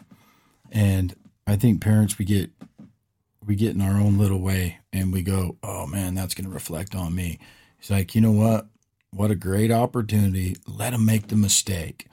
And 0.72 1.14
I 1.46 1.58
think 1.58 1.82
parents 1.82 2.18
we 2.18 2.24
get 2.24 2.50
we 3.46 3.56
get 3.58 3.76
in 3.76 3.82
our 3.82 4.00
own 4.00 4.18
little 4.18 4.40
way 4.40 4.78
and 4.94 5.12
we 5.12 5.22
go, 5.22 5.58
"Oh 5.64 5.86
man, 5.86 6.16
that's 6.16 6.34
going 6.34 6.48
to 6.48 6.54
reflect 6.54 6.96
on 6.96 7.14
me." 7.14 7.40
It's 7.78 7.90
like, 7.90 8.16
"You 8.16 8.22
know 8.22 8.32
what? 8.32 8.68
What 9.12 9.32
a 9.32 9.36
great 9.36 9.70
opportunity. 9.70 10.56
Let 10.66 10.92
them 10.92 11.06
make 11.06 11.28
the 11.28 11.36
mistake." 11.36 12.08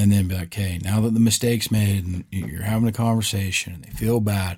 And 0.00 0.12
then 0.12 0.28
be 0.28 0.34
like, 0.36 0.46
"Okay, 0.56 0.78
now 0.84 1.00
that 1.00 1.12
the 1.14 1.18
mistake's 1.20 1.70
made 1.72 2.04
and 2.06 2.24
you're 2.30 2.62
having 2.62 2.86
a 2.88 2.92
conversation 2.92 3.72
and 3.74 3.82
they 3.84 3.90
feel 3.90 4.20
bad, 4.20 4.56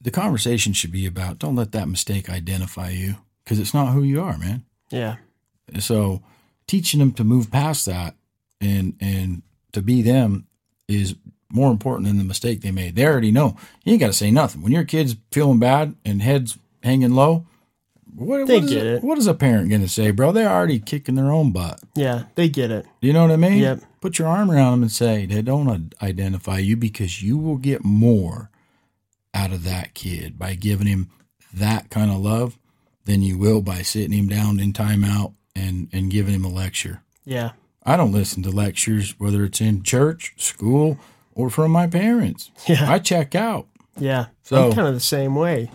the 0.00 0.10
conversation 0.10 0.72
should 0.72 0.92
be 0.92 1.04
about 1.06 1.38
don't 1.38 1.56
let 1.56 1.72
that 1.72 1.88
mistake 1.88 2.30
identify 2.30 2.88
you 2.88 3.16
because 3.42 3.58
it's 3.58 3.74
not 3.74 3.92
who 3.92 4.02
you 4.02 4.22
are, 4.22 4.38
man." 4.38 4.64
Yeah. 4.90 5.16
so 5.78 6.22
teaching 6.66 7.00
them 7.00 7.12
to 7.12 7.24
move 7.24 7.50
past 7.50 7.84
that 7.86 8.14
and 8.60 8.94
and 9.00 9.42
to 9.72 9.82
be 9.82 10.02
them 10.02 10.46
is 10.88 11.14
more 11.50 11.70
important 11.70 12.06
than 12.08 12.18
the 12.18 12.24
mistake 12.24 12.60
they 12.62 12.70
made. 12.70 12.96
They 12.96 13.04
already 13.06 13.30
know. 13.30 13.56
You 13.84 13.92
ain't 13.92 14.00
got 14.00 14.08
to 14.08 14.12
say 14.12 14.30
nothing. 14.30 14.62
When 14.62 14.72
your 14.72 14.84
kid's 14.84 15.16
feeling 15.32 15.58
bad 15.58 15.94
and 16.04 16.20
heads 16.22 16.58
hanging 16.82 17.14
low, 17.14 17.46
what, 18.14 18.46
They 18.46 18.60
what 18.60 18.68
get 18.68 18.86
it. 18.86 19.02
what 19.04 19.18
is 19.18 19.26
a 19.26 19.34
parent 19.34 19.68
going 19.68 19.80
to 19.82 19.88
say, 19.88 20.10
bro? 20.12 20.32
They're 20.32 20.48
already 20.50 20.78
kicking 20.78 21.14
their 21.16 21.32
own 21.32 21.52
butt. 21.52 21.80
Yeah, 21.94 22.24
they 22.36 22.48
get 22.48 22.70
it. 22.70 22.86
You 23.00 23.12
know 23.12 23.22
what 23.22 23.32
I 23.32 23.36
mean? 23.36 23.58
Yep. 23.58 23.80
Put 24.04 24.18
your 24.18 24.28
arm 24.28 24.50
around 24.50 24.72
them 24.72 24.82
and 24.82 24.92
say 24.92 25.24
they 25.24 25.40
don't 25.40 25.94
identify 26.02 26.58
you 26.58 26.76
because 26.76 27.22
you 27.22 27.38
will 27.38 27.56
get 27.56 27.82
more 27.86 28.50
out 29.32 29.50
of 29.50 29.64
that 29.64 29.94
kid 29.94 30.38
by 30.38 30.56
giving 30.56 30.86
him 30.86 31.10
that 31.54 31.88
kind 31.88 32.10
of 32.10 32.18
love 32.18 32.58
than 33.06 33.22
you 33.22 33.38
will 33.38 33.62
by 33.62 33.80
sitting 33.80 34.12
him 34.12 34.28
down 34.28 34.60
in 34.60 34.74
timeout 34.74 35.32
and 35.56 35.88
and 35.90 36.10
giving 36.10 36.34
him 36.34 36.44
a 36.44 36.50
lecture. 36.50 37.00
Yeah. 37.24 37.52
I 37.82 37.96
don't 37.96 38.12
listen 38.12 38.42
to 38.42 38.50
lectures 38.50 39.14
whether 39.18 39.42
it's 39.42 39.62
in 39.62 39.82
church, 39.82 40.34
school, 40.36 40.98
or 41.34 41.48
from 41.48 41.70
my 41.70 41.86
parents. 41.86 42.50
Yeah. 42.68 42.92
I 42.92 42.98
check 42.98 43.34
out. 43.34 43.68
Yeah. 43.96 44.26
So- 44.42 44.66
I'm 44.66 44.72
kind 44.74 44.86
of 44.86 44.92
the 44.92 45.00
same 45.00 45.34
way. 45.34 45.70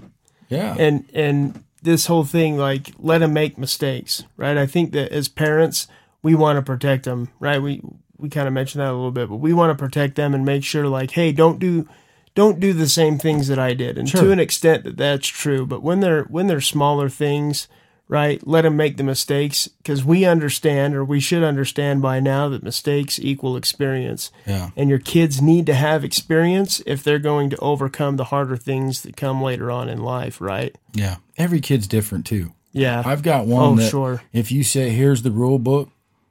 Yeah. 0.49 0.75
And 0.77 1.09
and 1.15 1.63
this 1.82 2.05
whole 2.05 2.25
thing 2.25 2.57
like 2.57 2.91
let 2.99 3.17
them 3.17 3.34
make 3.34 3.57
mistakes, 3.57 4.23
right? 4.38 4.55
I 4.55 4.67
think 4.67 4.91
that 4.91 5.11
as 5.11 5.30
parents, 5.30 5.88
we 6.21 6.36
want 6.36 6.57
to 6.57 6.61
protect 6.61 7.05
them, 7.05 7.30
right? 7.39 7.59
We 7.59 7.82
we 8.20 8.30
kind 8.30 8.47
of 8.47 8.53
mentioned 8.53 8.82
that 8.82 8.89
a 8.91 8.93
little 8.93 9.11
bit, 9.11 9.30
but 9.30 9.38
we 9.38 9.53
want 9.53 9.76
to 9.78 9.82
protect 9.82 10.15
them 10.15 10.34
and 10.34 10.45
make 10.45 10.63
sure 10.63 10.88
like, 10.88 11.11
hey, 11.11 11.32
don't 11.32 11.59
do 11.59 11.88
don't 12.36 12.59
do 12.59 12.74
the 12.74 12.88
same 12.88 13.17
things 13.17 13.47
that 13.47 13.59
I 13.59 13.74
did. 13.74 13.97
And 13.97 14.07
Sure. 14.07 14.22
to 14.22 14.32
an 14.32 14.39
extent 14.39 14.84
that 14.84 14.97
that's 14.97 15.28
true, 15.28 15.65
but 15.65 15.82
when 15.82 15.99
they're 15.99 16.24
when 16.26 16.47
they're 16.47 16.61
smaller 16.61 17.09
things, 17.09 17.67
right? 18.07 18.45
Let 18.47 18.61
them 18.63 18.76
make 18.78 18.97
the 18.97 19.03
mistakes 19.03 19.67
because 19.67 20.03
we 20.05 20.26
understand 20.26 20.95
or 20.95 21.03
we 21.05 21.20
should 21.20 21.43
understand 21.43 22.01
by 22.01 22.20
now 22.20 22.47
that 22.49 22.63
mistakes 22.63 23.20
equal 23.20 23.55
experience. 23.57 24.32
Yeah. 24.47 24.70
And 24.76 24.89
your 24.89 24.99
kids 24.99 25.41
need 25.41 25.65
to 25.67 25.74
have 25.76 26.03
experience 26.03 26.82
if 26.86 27.03
they're 27.03 27.20
going 27.20 27.49
to 27.51 27.57
overcome 27.57 28.15
the 28.17 28.26
harder 28.26 28.57
things 28.57 29.01
that 29.03 29.15
come 29.17 29.41
later 29.43 29.70
on 29.72 29.89
in 29.89 30.01
life, 30.01 30.39
right? 30.41 30.76
Yeah. 30.93 31.17
Every 31.38 31.59
kid's 31.61 31.88
different 31.88 32.26
too. 32.26 32.53
Yeah. 32.72 33.01
I've 33.05 33.24
got 33.24 33.45
one 33.47 33.63
Oh, 33.63 33.76
that 33.76 33.89
sure. 33.89 34.22
if 34.34 34.51
you 34.51 34.63
say 34.63 34.89
here's 34.89 35.24
the 35.24 35.32
rule 35.32 35.59
book, 35.59 35.89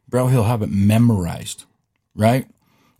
bro, 0.08 0.28
he'll 0.28 0.44
have 0.44 0.62
it 0.62 0.70
memorized. 0.70 1.64
Right? 2.18 2.46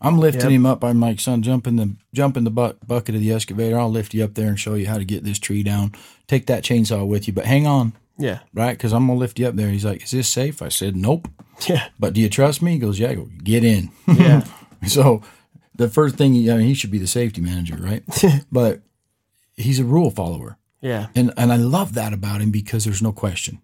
I'm 0.01 0.19
lifting 0.19 0.43
Yep. 0.43 0.51
him 0.53 0.65
up. 0.67 0.85
I'm 0.85 1.01
like, 1.01 1.19
son, 1.19 1.43
jump 1.43 1.67
in 1.67 1.75
the 1.77 1.97
jump 2.15 2.37
in 2.37 2.45
the 2.45 2.51
bu- 2.51 2.75
bucket 2.87 3.17
of 3.17 3.21
the 3.21 3.33
excavator. 3.33 3.77
I'll 3.79 3.91
lift 3.91 4.15
you 4.15 4.23
up 4.25 4.35
there 4.35 4.47
and 4.49 4.59
show 4.59 4.75
you 4.75 4.87
how 4.87 4.97
to 4.97 5.05
get 5.05 5.25
this 5.25 5.39
tree 5.41 5.65
down. 5.65 5.93
Take 6.29 6.47
that 6.47 6.63
chainsaw 6.63 7.05
with 7.07 7.27
you, 7.27 7.33
but 7.35 7.45
hang 7.47 7.67
on, 7.67 7.93
yeah. 8.17 8.39
right? 8.55 8.77
Because 8.79 8.93
I'm 8.93 9.09
gonna 9.09 9.19
lift 9.19 9.41
you 9.41 9.49
up 9.49 9.57
there. 9.57 9.71
He's 9.71 9.85
like, 9.85 10.05
is 10.05 10.13
this 10.13 10.29
safe? 10.29 10.63
I 10.63 10.69
said, 10.71 10.97
nope. 10.97 11.29
Yeah. 11.69 11.89
But 11.99 12.13
do 12.15 12.21
you 12.21 12.29
trust 12.29 12.63
me? 12.63 12.75
He 12.75 12.79
goes, 12.79 13.01
yeah. 13.01 13.09
I 13.11 13.15
go, 13.17 13.29
get 13.43 13.65
in. 13.65 13.91
Yeah. 14.07 14.45
So 14.87 15.23
the 15.75 15.89
first 15.89 16.15
thing, 16.15 16.49
I 16.49 16.57
mean, 16.59 16.67
he 16.69 16.75
should 16.75 16.93
be 16.93 16.99
the 16.99 17.09
safety 17.09 17.41
manager, 17.41 17.75
right? 17.77 18.05
but 18.53 18.81
he's 19.57 19.81
a 19.81 19.85
rule 19.85 20.13
follower, 20.13 20.57
Yeah. 20.81 21.09
and 21.17 21.33
and 21.37 21.53
I 21.53 21.57
love 21.57 21.95
that 21.95 22.13
about 22.13 22.41
him 22.41 22.53
because 22.53 22.85
there's 22.85 23.03
no 23.03 23.11
question. 23.11 23.61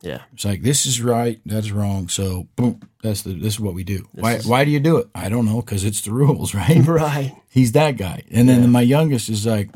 Yeah. 0.00 0.22
It's 0.32 0.44
like 0.44 0.62
this 0.62 0.86
is 0.86 1.00
right, 1.02 1.40
that's 1.44 1.70
wrong. 1.70 2.08
So 2.08 2.46
boom, 2.56 2.80
that's 3.02 3.22
the 3.22 3.32
this 3.32 3.54
is 3.54 3.60
what 3.60 3.74
we 3.74 3.84
do. 3.84 4.06
why 4.12 4.34
is- 4.34 4.46
why 4.46 4.64
do 4.64 4.70
you 4.70 4.80
do 4.80 4.98
it? 4.98 5.08
I 5.14 5.28
don't 5.28 5.44
know 5.46 5.60
because 5.60 5.84
it's 5.84 6.00
the 6.02 6.12
rules, 6.12 6.54
right? 6.60 6.78
Right. 6.86 7.34
He's 7.50 7.72
that 7.72 7.96
guy. 7.96 8.22
And 8.30 8.48
then 8.48 8.70
my 8.70 8.82
youngest 8.82 9.28
is 9.28 9.44
like, 9.46 9.70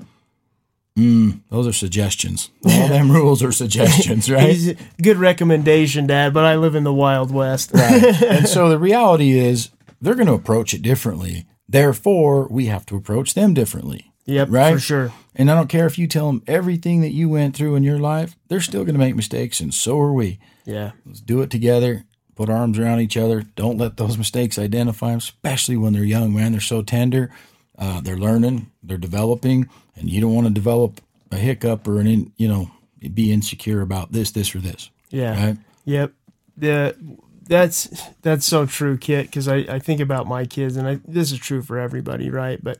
mm, 0.96 1.40
those 1.50 1.66
are 1.66 1.72
suggestions. 1.72 2.50
All 2.64 2.88
them 2.88 3.10
rules 3.18 3.42
are 3.42 3.50
suggestions, 3.52 4.30
right? 4.30 4.76
Good 5.02 5.16
recommendation, 5.16 6.06
Dad, 6.06 6.32
but 6.32 6.44
I 6.44 6.56
live 6.56 6.74
in 6.76 6.84
the 6.84 6.92
Wild 6.92 7.32
West. 7.32 7.72
right. 7.74 8.22
and 8.22 8.46
so 8.48 8.68
the 8.68 8.78
reality 8.78 9.32
is 9.38 9.70
they're 10.00 10.14
going 10.14 10.26
to 10.28 10.34
approach 10.34 10.74
it 10.74 10.82
differently. 10.82 11.46
Therefore, 11.68 12.46
we 12.48 12.66
have 12.66 12.84
to 12.86 12.96
approach 12.96 13.34
them 13.34 13.54
differently. 13.54 14.11
Yep. 14.24 14.48
Right? 14.50 14.74
For 14.74 14.80
sure. 14.80 15.12
And 15.34 15.50
I 15.50 15.54
don't 15.54 15.68
care 15.68 15.86
if 15.86 15.98
you 15.98 16.06
tell 16.06 16.26
them 16.26 16.42
everything 16.46 17.00
that 17.00 17.12
you 17.12 17.28
went 17.28 17.56
through 17.56 17.74
in 17.76 17.82
your 17.82 17.98
life, 17.98 18.36
they're 18.48 18.60
still 18.60 18.84
going 18.84 18.94
to 18.94 18.98
make 18.98 19.16
mistakes, 19.16 19.60
and 19.60 19.72
so 19.72 19.98
are 20.00 20.12
we. 20.12 20.38
Yeah. 20.64 20.92
Let's 21.06 21.20
do 21.20 21.40
it 21.40 21.50
together. 21.50 22.04
Put 22.34 22.48
arms 22.48 22.78
around 22.78 23.00
each 23.00 23.16
other. 23.16 23.42
Don't 23.42 23.78
let 23.78 23.96
those 23.96 24.16
mistakes 24.16 24.58
identify 24.58 25.10
them, 25.10 25.18
especially 25.18 25.76
when 25.76 25.92
they're 25.92 26.04
young, 26.04 26.34
man. 26.34 26.52
They're 26.52 26.60
so 26.60 26.82
tender. 26.82 27.30
Uh, 27.78 28.00
they're 28.00 28.18
learning, 28.18 28.70
they're 28.82 28.98
developing, 28.98 29.68
and 29.96 30.08
you 30.08 30.20
don't 30.20 30.34
want 30.34 30.46
to 30.46 30.52
develop 30.52 31.00
a 31.30 31.36
hiccup 31.36 31.88
or 31.88 31.98
an, 31.98 32.06
in, 32.06 32.32
you 32.36 32.46
know, 32.46 32.70
be 33.14 33.32
insecure 33.32 33.80
about 33.80 34.12
this, 34.12 34.30
this, 34.30 34.54
or 34.54 34.60
this. 34.60 34.90
Yeah. 35.10 35.46
Right? 35.46 35.56
Yep. 35.86 36.12
The 36.56 36.96
that's 37.44 37.88
that's 38.20 38.46
so 38.46 38.66
true, 38.66 38.98
Kit. 38.98 39.26
Because 39.26 39.48
I, 39.48 39.56
I 39.56 39.78
think 39.78 40.00
about 40.00 40.26
my 40.26 40.44
kids, 40.44 40.76
and 40.76 40.86
I, 40.86 41.00
this 41.08 41.32
is 41.32 41.38
true 41.38 41.62
for 41.62 41.78
everybody, 41.78 42.30
right? 42.30 42.62
But 42.62 42.78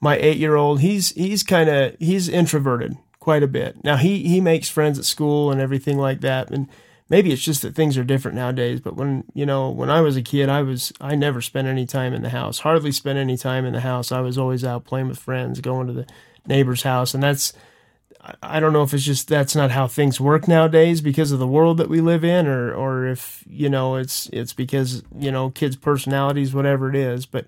my 0.00 0.16
eight 0.16 0.38
year 0.38 0.56
old, 0.56 0.80
he's 0.80 1.10
he's 1.10 1.42
kind 1.42 1.68
of 1.68 1.96
he's 1.98 2.28
introverted 2.28 2.96
quite 3.18 3.42
a 3.42 3.48
bit. 3.48 3.82
Now 3.84 3.96
he 3.96 4.22
he 4.28 4.40
makes 4.40 4.68
friends 4.68 4.98
at 4.98 5.04
school 5.04 5.50
and 5.50 5.60
everything 5.60 5.98
like 5.98 6.20
that, 6.20 6.50
and 6.50 6.68
maybe 7.08 7.32
it's 7.32 7.42
just 7.42 7.62
that 7.62 7.74
things 7.74 7.96
are 7.96 8.04
different 8.04 8.36
nowadays. 8.36 8.80
But 8.80 8.96
when 8.96 9.24
you 9.34 9.46
know 9.46 9.70
when 9.70 9.90
I 9.90 10.00
was 10.00 10.16
a 10.16 10.22
kid, 10.22 10.48
I 10.48 10.62
was 10.62 10.92
I 11.00 11.14
never 11.14 11.40
spent 11.40 11.68
any 11.68 11.86
time 11.86 12.12
in 12.12 12.22
the 12.22 12.30
house, 12.30 12.60
hardly 12.60 12.92
spent 12.92 13.18
any 13.18 13.36
time 13.36 13.64
in 13.64 13.72
the 13.72 13.80
house. 13.80 14.12
I 14.12 14.20
was 14.20 14.38
always 14.38 14.64
out 14.64 14.84
playing 14.84 15.08
with 15.08 15.18
friends, 15.18 15.60
going 15.60 15.86
to 15.86 15.92
the 15.92 16.06
neighbor's 16.46 16.82
house, 16.82 17.14
and 17.14 17.22
that's 17.22 17.52
I 18.42 18.60
don't 18.60 18.72
know 18.72 18.82
if 18.82 18.92
it's 18.92 19.04
just 19.04 19.28
that's 19.28 19.54
not 19.54 19.70
how 19.70 19.86
things 19.86 20.20
work 20.20 20.48
nowadays 20.48 21.00
because 21.00 21.32
of 21.32 21.38
the 21.38 21.46
world 21.46 21.78
that 21.78 21.88
we 21.88 22.00
live 22.00 22.24
in, 22.24 22.46
or 22.46 22.74
or 22.74 23.06
if 23.06 23.44
you 23.48 23.68
know 23.68 23.96
it's 23.96 24.28
it's 24.32 24.52
because 24.52 25.02
you 25.16 25.30
know 25.30 25.50
kids' 25.50 25.76
personalities, 25.76 26.54
whatever 26.54 26.88
it 26.88 26.96
is. 26.96 27.26
But 27.26 27.46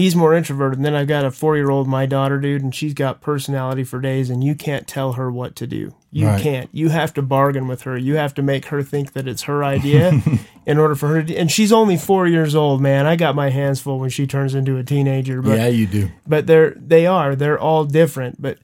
he's 0.00 0.16
more 0.16 0.34
introverted. 0.34 0.78
And 0.78 0.84
then 0.86 0.94
I've 0.94 1.06
got 1.08 1.24
a 1.24 1.30
four 1.30 1.56
year 1.56 1.70
old, 1.70 1.86
my 1.86 2.06
daughter, 2.06 2.38
dude, 2.38 2.62
and 2.62 2.74
she's 2.74 2.94
got 2.94 3.20
personality 3.20 3.84
for 3.84 4.00
days, 4.00 4.30
and 4.30 4.42
you 4.42 4.54
can't 4.54 4.86
tell 4.86 5.12
her 5.12 5.30
what 5.30 5.54
to 5.56 5.66
do. 5.66 5.94
You 6.10 6.26
Right. 6.26 6.40
can't. 6.42 6.68
You 6.72 6.88
have 6.88 7.12
to 7.14 7.22
bargain 7.22 7.68
with 7.68 7.82
her. 7.82 7.96
You 7.96 8.16
have 8.16 8.34
to 8.34 8.42
make 8.42 8.66
her 8.66 8.82
think 8.82 9.12
that 9.12 9.28
it's 9.28 9.42
her 9.42 9.62
idea 9.62 10.20
in 10.66 10.78
order 10.78 10.94
for 10.94 11.08
her 11.08 11.22
to. 11.22 11.36
And 11.36 11.50
she's 11.50 11.70
only 11.72 11.96
four 11.96 12.26
years 12.26 12.54
old, 12.54 12.80
man. 12.80 13.06
I 13.06 13.14
got 13.16 13.34
my 13.34 13.50
hands 13.50 13.80
full 13.80 13.98
when 13.98 14.10
she 14.10 14.26
turns 14.26 14.54
into 14.54 14.76
a 14.78 14.82
teenager. 14.82 15.42
But 15.42 15.58
yeah, 15.58 15.68
you 15.68 15.86
do. 15.86 16.10
but 16.26 16.46
they're 16.46 16.70
they 16.76 17.06
are 17.06 17.36
they're 17.36 17.58
all 17.58 17.84
different 17.84 18.40
but 18.42 18.58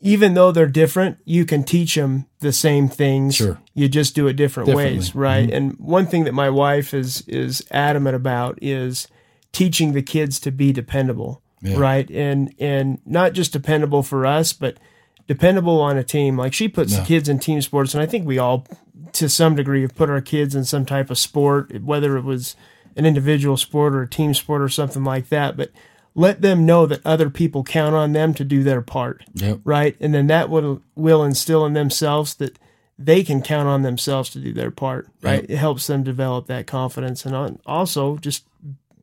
even 0.00 0.32
though 0.34 0.50
they're 0.50 0.66
different 0.66 1.18
you 1.24 1.44
can 1.44 1.62
teach 1.62 1.94
them 1.94 2.26
the 2.40 2.52
same 2.52 2.88
things 2.88 3.36
Sure. 3.36 3.58
you 3.74 3.86
just 3.88 4.14
do 4.14 4.26
it 4.28 4.34
different 4.34 4.70
ways 4.74 5.14
right 5.14 5.46
mm-hmm. 5.46 5.54
and 5.56 5.72
one 5.78 6.06
thing 6.06 6.24
that 6.24 6.32
my 6.32 6.48
wife 6.48 6.94
is 6.94 7.22
is 7.28 7.62
adamant 7.70 8.16
about 8.16 8.58
is 8.62 9.08
teaching 9.52 9.92
the 9.92 10.02
kids 10.02 10.38
to 10.40 10.50
be 10.50 10.72
dependable 10.72 11.42
Yeah. 11.62 11.76
right 11.78 12.10
and 12.10 12.54
and 12.58 12.98
not 13.04 13.32
just 13.32 13.52
dependable 13.52 14.02
for 14.02 14.24
us 14.26 14.52
but 14.52 14.78
dependable 15.26 15.80
on 15.80 15.96
a 15.96 16.04
team 16.04 16.36
like 16.36 16.52
she 16.54 16.68
puts 16.68 16.92
Yeah. 16.96 17.04
kids 17.04 17.28
in 17.28 17.38
team 17.38 17.60
sports 17.62 17.94
and 17.94 18.02
i 18.02 18.06
think 18.06 18.26
we 18.26 18.38
all 18.38 18.66
to 19.12 19.28
some 19.28 19.56
degree 19.56 19.82
have 19.82 19.94
put 19.94 20.08
our 20.10 20.20
kids 20.20 20.54
in 20.54 20.64
some 20.64 20.86
type 20.86 21.10
of 21.10 21.18
sport 21.18 21.82
whether 21.82 22.16
it 22.16 22.24
was 22.24 22.54
an 22.96 23.06
individual 23.06 23.56
sport 23.56 23.94
or 23.94 24.02
a 24.02 24.08
team 24.08 24.34
sport 24.34 24.62
or 24.62 24.68
something 24.68 25.04
like 25.04 25.28
that 25.28 25.56
but 25.56 25.70
let 26.14 26.42
them 26.42 26.66
know 26.66 26.86
that 26.86 27.04
other 27.06 27.30
people 27.30 27.62
count 27.62 27.94
on 27.94 28.12
them 28.12 28.34
to 28.34 28.44
do 28.44 28.62
their 28.62 28.82
part 28.82 29.22
Yep. 29.34 29.60
right 29.64 29.96
and 30.00 30.14
then 30.14 30.26
that 30.28 30.48
will 30.50 30.82
will 30.94 31.24
instill 31.24 31.64
in 31.66 31.72
themselves 31.72 32.34
that 32.34 32.58
they 32.98 33.22
can 33.24 33.40
count 33.42 33.66
on 33.68 33.82
themselves 33.82 34.30
to 34.30 34.38
do 34.40 34.52
their 34.52 34.70
part 34.70 35.08
right 35.22 35.42
Yep. 35.42 35.50
it 35.50 35.56
helps 35.56 35.86
them 35.86 36.02
develop 36.02 36.46
that 36.46 36.66
confidence 36.66 37.24
and 37.26 37.58
also 37.66 38.16
just 38.16 38.44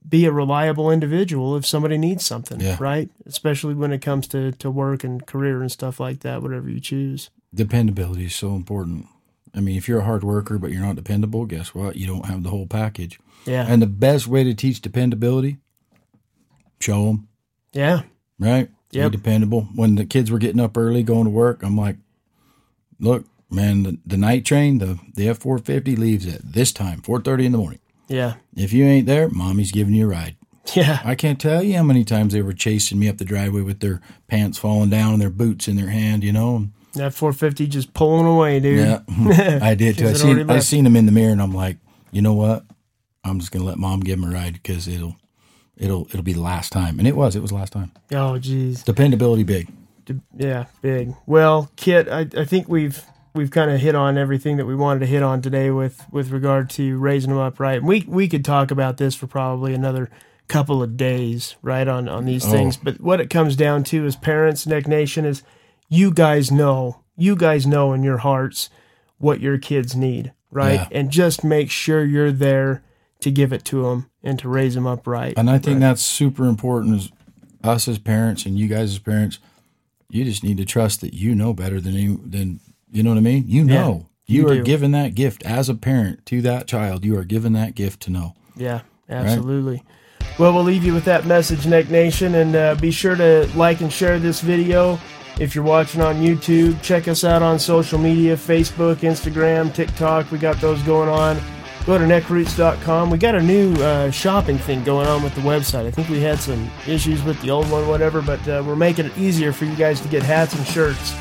be 0.08 0.26
a 0.26 0.32
reliable 0.32 0.90
individual 0.92 1.56
if 1.58 1.66
somebody 1.66 1.98
needs 1.98 2.26
something 2.26 2.60
Yeah. 2.62 2.78
right 2.80 3.10
especially 3.26 3.74
when 3.74 3.92
it 3.92 4.02
comes 4.02 4.28
to 4.30 4.52
to 4.54 4.72
work 4.72 5.04
and 5.04 5.26
career 5.26 5.62
and 5.62 5.72
stuff 5.72 6.00
like 6.00 6.20
that 6.22 6.42
whatever 6.42 6.70
you 6.70 6.80
choose 6.80 7.30
Dependability 7.56 8.26
is 8.26 8.36
so 8.36 8.56
important. 8.56 9.08
I 9.56 9.62
mean, 9.62 9.78
if 9.78 9.88
you're 9.88 10.02
a 10.02 10.04
hard 10.04 10.24
worker 10.24 10.58
but 10.60 10.70
you're 10.72 10.82
not 10.86 10.96
dependable, 10.98 11.46
guess 11.46 11.74
what? 11.74 11.96
You 11.96 12.06
don't 12.06 12.26
have 12.26 12.44
the 12.44 12.50
whole 12.50 12.68
package. 12.68 13.20
yeah 13.46 13.66
And 13.68 13.82
the 13.82 13.88
best 13.88 14.28
way 14.28 14.44
to 14.44 14.54
teach 14.54 14.82
dependability, 14.82 15.58
show 16.80 17.06
them, 17.06 17.28
yeah 17.74 18.04
right? 18.40 18.70
Be 18.92 19.10
dependable. 19.10 19.68
When 19.76 19.96
the 19.96 20.06
kids 20.06 20.30
were 20.32 20.40
getting 20.40 20.60
up 20.62 20.78
early 20.78 21.04
going 21.04 21.26
to 21.26 21.30
work, 21.30 21.62
I'm 21.64 21.78
like, 21.78 21.98
look, 23.00 23.26
man, 23.50 23.84
the, 23.84 23.98
the 24.06 24.18
night 24.18 24.44
train, 24.46 24.78
the, 24.80 25.00
the 25.16 25.30
F 25.30 25.40
four 25.40 25.58
fifty 25.60 25.96
leaves 25.96 26.26
at 26.28 26.54
this 26.54 26.72
time, 26.72 27.02
four 27.02 27.20
thirty 27.22 27.46
in 27.46 27.52
the 27.52 27.58
morning. 27.58 27.80
Yeah 28.08 28.36
If 28.56 28.74
you 28.74 28.86
ain't 28.86 29.08
there, 29.08 29.30
mommy's 29.30 29.72
giving 29.72 29.94
you 29.94 30.06
a 30.06 30.10
ride. 30.10 30.36
yeah 30.76 31.00
I 31.06 31.16
can't 31.16 31.40
tell 31.40 31.64
you 31.64 31.78
how 31.78 31.84
many 31.84 32.04
times 32.04 32.34
they 32.34 32.42
were 32.42 32.54
chasing 32.54 33.00
me 33.00 33.08
up 33.10 33.18
the 33.18 33.26
driveway 33.26 33.62
with 33.62 33.80
their 33.80 34.02
pants 34.28 34.58
falling 34.58 34.90
down 34.90 35.14
and 35.14 35.22
their 35.22 35.30
boots 35.30 35.68
in 35.68 35.76
their 35.76 35.90
hand, 35.90 36.24
you 36.24 36.32
know. 36.34 36.68
that 36.94 37.14
450 37.14 37.68
just 37.68 37.94
pulling 37.94 38.26
away 38.26 38.60
dude 38.60 38.80
Yeah, 38.80 39.60
I 39.62 39.76
did 39.76 39.98
too. 39.98 40.06
I 40.06 40.08
Kids 40.10 40.22
had 40.22 40.28
already 40.30 40.42
seen 40.42 40.50
I 40.52 40.60
seen 40.60 40.84
them 40.84 40.96
in 40.96 41.06
the 41.06 41.12
mirror, 41.12 41.32
and 41.32 41.42
I'm 41.42 41.54
like, 41.54 41.78
you 42.12 42.22
know 42.22 42.34
what? 42.34 42.64
I'm 43.24 43.40
just 43.40 43.52
gonna 43.52 43.66
let 43.66 43.78
mom 43.78 44.00
give 44.02 44.20
him 44.20 44.26
a 44.26 44.34
ride 44.34 44.54
because 44.54 44.88
it'll 44.88 45.16
it'll 45.76 46.06
it'll 46.08 46.24
be 46.24 46.34
the 46.34 46.42
last 46.42 46.72
time, 46.72 46.98
and 47.00 47.08
it 47.08 47.16
was. 47.16 47.36
It 47.36 47.42
was 47.42 47.52
the 47.52 47.58
last 47.58 47.74
time. 47.74 47.92
oh 48.14 48.38
geez 48.38 48.84
Dependability 48.84 49.44
big. 49.44 49.68
D- 50.06 50.22
Yeah, 50.36 50.66
big. 50.82 51.14
Well, 51.26 51.70
Kit, 51.76 52.08
I, 52.08 52.22
I 52.38 52.46
think 52.46 52.70
we've 52.70 53.04
we've 53.38 53.52
kind 53.52 53.72
of 53.72 53.80
hit 53.80 53.96
on 53.96 54.18
everything 54.18 54.58
that 54.58 54.66
we 54.66 54.76
wanted 54.76 55.00
to 55.02 55.06
hit 55.06 55.24
on 55.24 55.42
today 55.42 55.70
with 55.72 56.06
with 56.12 56.32
regard 56.32 56.70
to 56.72 56.98
raising 56.98 57.30
them 57.30 57.40
up 57.40 57.60
right. 57.60 57.82
We 57.82 58.04
we 58.08 58.28
could 58.28 58.44
talk 58.44 58.72
about 58.72 58.98
this 58.98 59.16
for 59.16 59.28
probably 59.28 59.74
another 59.74 60.10
couple 60.48 60.82
of 60.84 60.98
days, 60.98 61.56
right 61.62 61.88
on 61.88 62.10
on 62.10 62.26
these 62.26 62.46
Oh. 62.46 62.52
things. 62.52 62.76
But 62.78 63.00
what 63.00 63.22
it 63.22 63.30
comes 63.30 63.56
down 63.56 63.84
to 63.86 64.06
as 64.06 64.16
parents, 64.16 64.66
Neck 64.68 64.88
Nation, 64.88 65.24
is 65.26 65.44
you 65.90 66.12
guys 66.12 66.52
know, 66.52 67.02
you 67.16 67.36
guys 67.36 67.66
know 67.68 67.94
in 67.94 68.04
your 68.04 68.18
hearts 68.18 68.70
what 69.18 69.40
your 69.40 69.58
kids 69.58 69.96
need, 69.96 70.34
right? 70.52 70.82
Yeah. 70.82 70.88
And 70.92 71.10
just 71.12 71.44
make 71.44 71.72
sure 71.72 72.04
you're 72.04 72.32
there 72.32 72.84
to 73.22 73.32
give 73.32 73.52
it 73.54 73.66
to 73.66 73.84
them 73.84 74.10
and 74.24 74.38
to 74.40 74.48
raise 74.50 74.76
them 74.76 74.86
up 74.88 75.08
right. 75.08 75.34
And 75.38 75.50
I 75.50 75.58
think 75.58 75.80
that's 75.80 76.02
super 76.04 76.46
important 76.46 76.96
as 76.96 77.12
us 77.64 77.88
as 77.88 77.98
parents 77.98 78.46
and 78.46 78.58
you 78.58 78.68
guys 78.68 78.92
as 78.92 79.00
parents. 79.00 79.40
You 80.10 80.24
just 80.24 80.44
need 80.44 80.56
to 80.58 80.66
trust 80.66 81.02
that 81.02 81.14
you 81.14 81.36
know 81.36 81.54
better 81.54 81.82
than 81.82 81.94
any, 81.98 82.16
than 82.24 82.60
you 82.98 83.04
know 83.04 83.12
what 83.12 83.18
I 83.18 83.22
mean. 83.22 83.46
You 83.48 83.64
know, 83.64 84.10
you, 84.26 84.42
you 84.42 84.48
are 84.50 84.56
do. 84.56 84.64
given 84.64 84.92
that 84.92 85.14
gift 85.16 85.44
as 85.46 85.70
a 85.70 85.76
parent 85.76 86.26
to 86.26 86.42
that 86.42 86.68
child. 86.68 87.06
You 87.06 87.18
are 87.18 87.24
given 87.24 87.54
that 87.54 87.76
gift 87.76 88.02
to 88.02 88.10
know. 88.10 88.34
Yeah, 88.56 88.82
absolutely. 89.08 89.84
Well, 90.40 90.54
we'll 90.54 90.64
leave 90.64 90.84
you 90.84 90.94
with 90.94 91.06
that 91.06 91.26
message, 91.26 91.66
Neck 91.66 91.90
Nation, 91.90 92.36
and 92.36 92.56
uh, 92.56 92.76
be 92.76 92.92
sure 92.92 93.16
to 93.16 93.50
like 93.56 93.82
and 93.82 93.94
share 93.94 94.20
this 94.20 94.42
video. 94.42 95.00
If 95.40 95.54
you're 95.54 95.64
watching 95.64 96.02
on 96.02 96.16
YouTube, 96.16 96.82
check 96.82 97.08
us 97.08 97.24
out 97.24 97.44
on 97.44 97.60
social 97.60 98.00
media 98.00 98.36
Facebook, 98.36 98.98
Instagram, 98.98 99.74
TikTok. 99.74 100.32
We 100.32 100.40
got 100.40 100.60
those 100.60 100.82
going 100.82 101.10
on. 101.10 101.38
go 101.86 101.98
to 101.98 102.04
neckroots.com. 102.04 103.12
We 103.12 103.20
got 103.20 103.36
a 103.36 103.42
new 103.42 103.74
uh, 103.76 104.10
shopping 104.10 104.58
thing 104.58 104.84
going 104.84 105.08
on 105.08 105.22
with 105.24 105.36
the 105.36 105.42
website. 105.42 105.86
I 105.86 105.92
think 105.92 106.10
we 106.10 106.20
had 106.20 106.40
some 106.40 106.70
issues 106.88 107.24
with 107.24 107.40
the 107.42 107.52
old 107.52 107.70
one, 107.72 107.88
whatever, 107.88 108.22
but 108.24 108.46
uh, 108.48 108.64
we're 108.66 108.76
making 108.76 109.06
it 109.06 109.18
easier 109.18 109.54
for 109.54 109.66
you 109.66 109.76
guys 109.76 110.02
to 110.02 110.08
get 110.08 110.24
hats 110.24 110.56
and 110.56 110.66
shirts. 110.66 111.14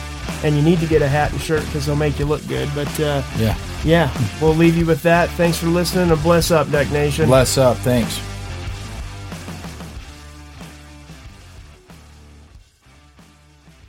And 0.44 0.54
you 0.56 0.62
need 0.62 0.80
to 0.80 0.86
get 0.86 1.02
a 1.02 1.08
hat 1.08 1.32
and 1.32 1.40
shirt 1.40 1.64
because 1.66 1.86
they'll 1.86 1.96
make 1.96 2.18
you 2.18 2.26
look 2.26 2.46
good. 2.48 2.68
But 2.74 2.88
uh, 3.00 3.22
Yeah. 3.38 3.56
yeah, 3.84 4.10
we'll 4.40 4.54
leave 4.54 4.76
you 4.76 4.86
with 4.86 5.02
that. 5.02 5.30
Thanks 5.30 5.56
for 5.58 5.66
listening 5.66 6.10
and 6.10 6.22
bless 6.22 6.50
up, 6.50 6.68
Neck 6.68 6.90
Nation. 6.90 7.26
Bless 7.26 7.56
up. 7.58 7.76
Thanks. 7.78 8.20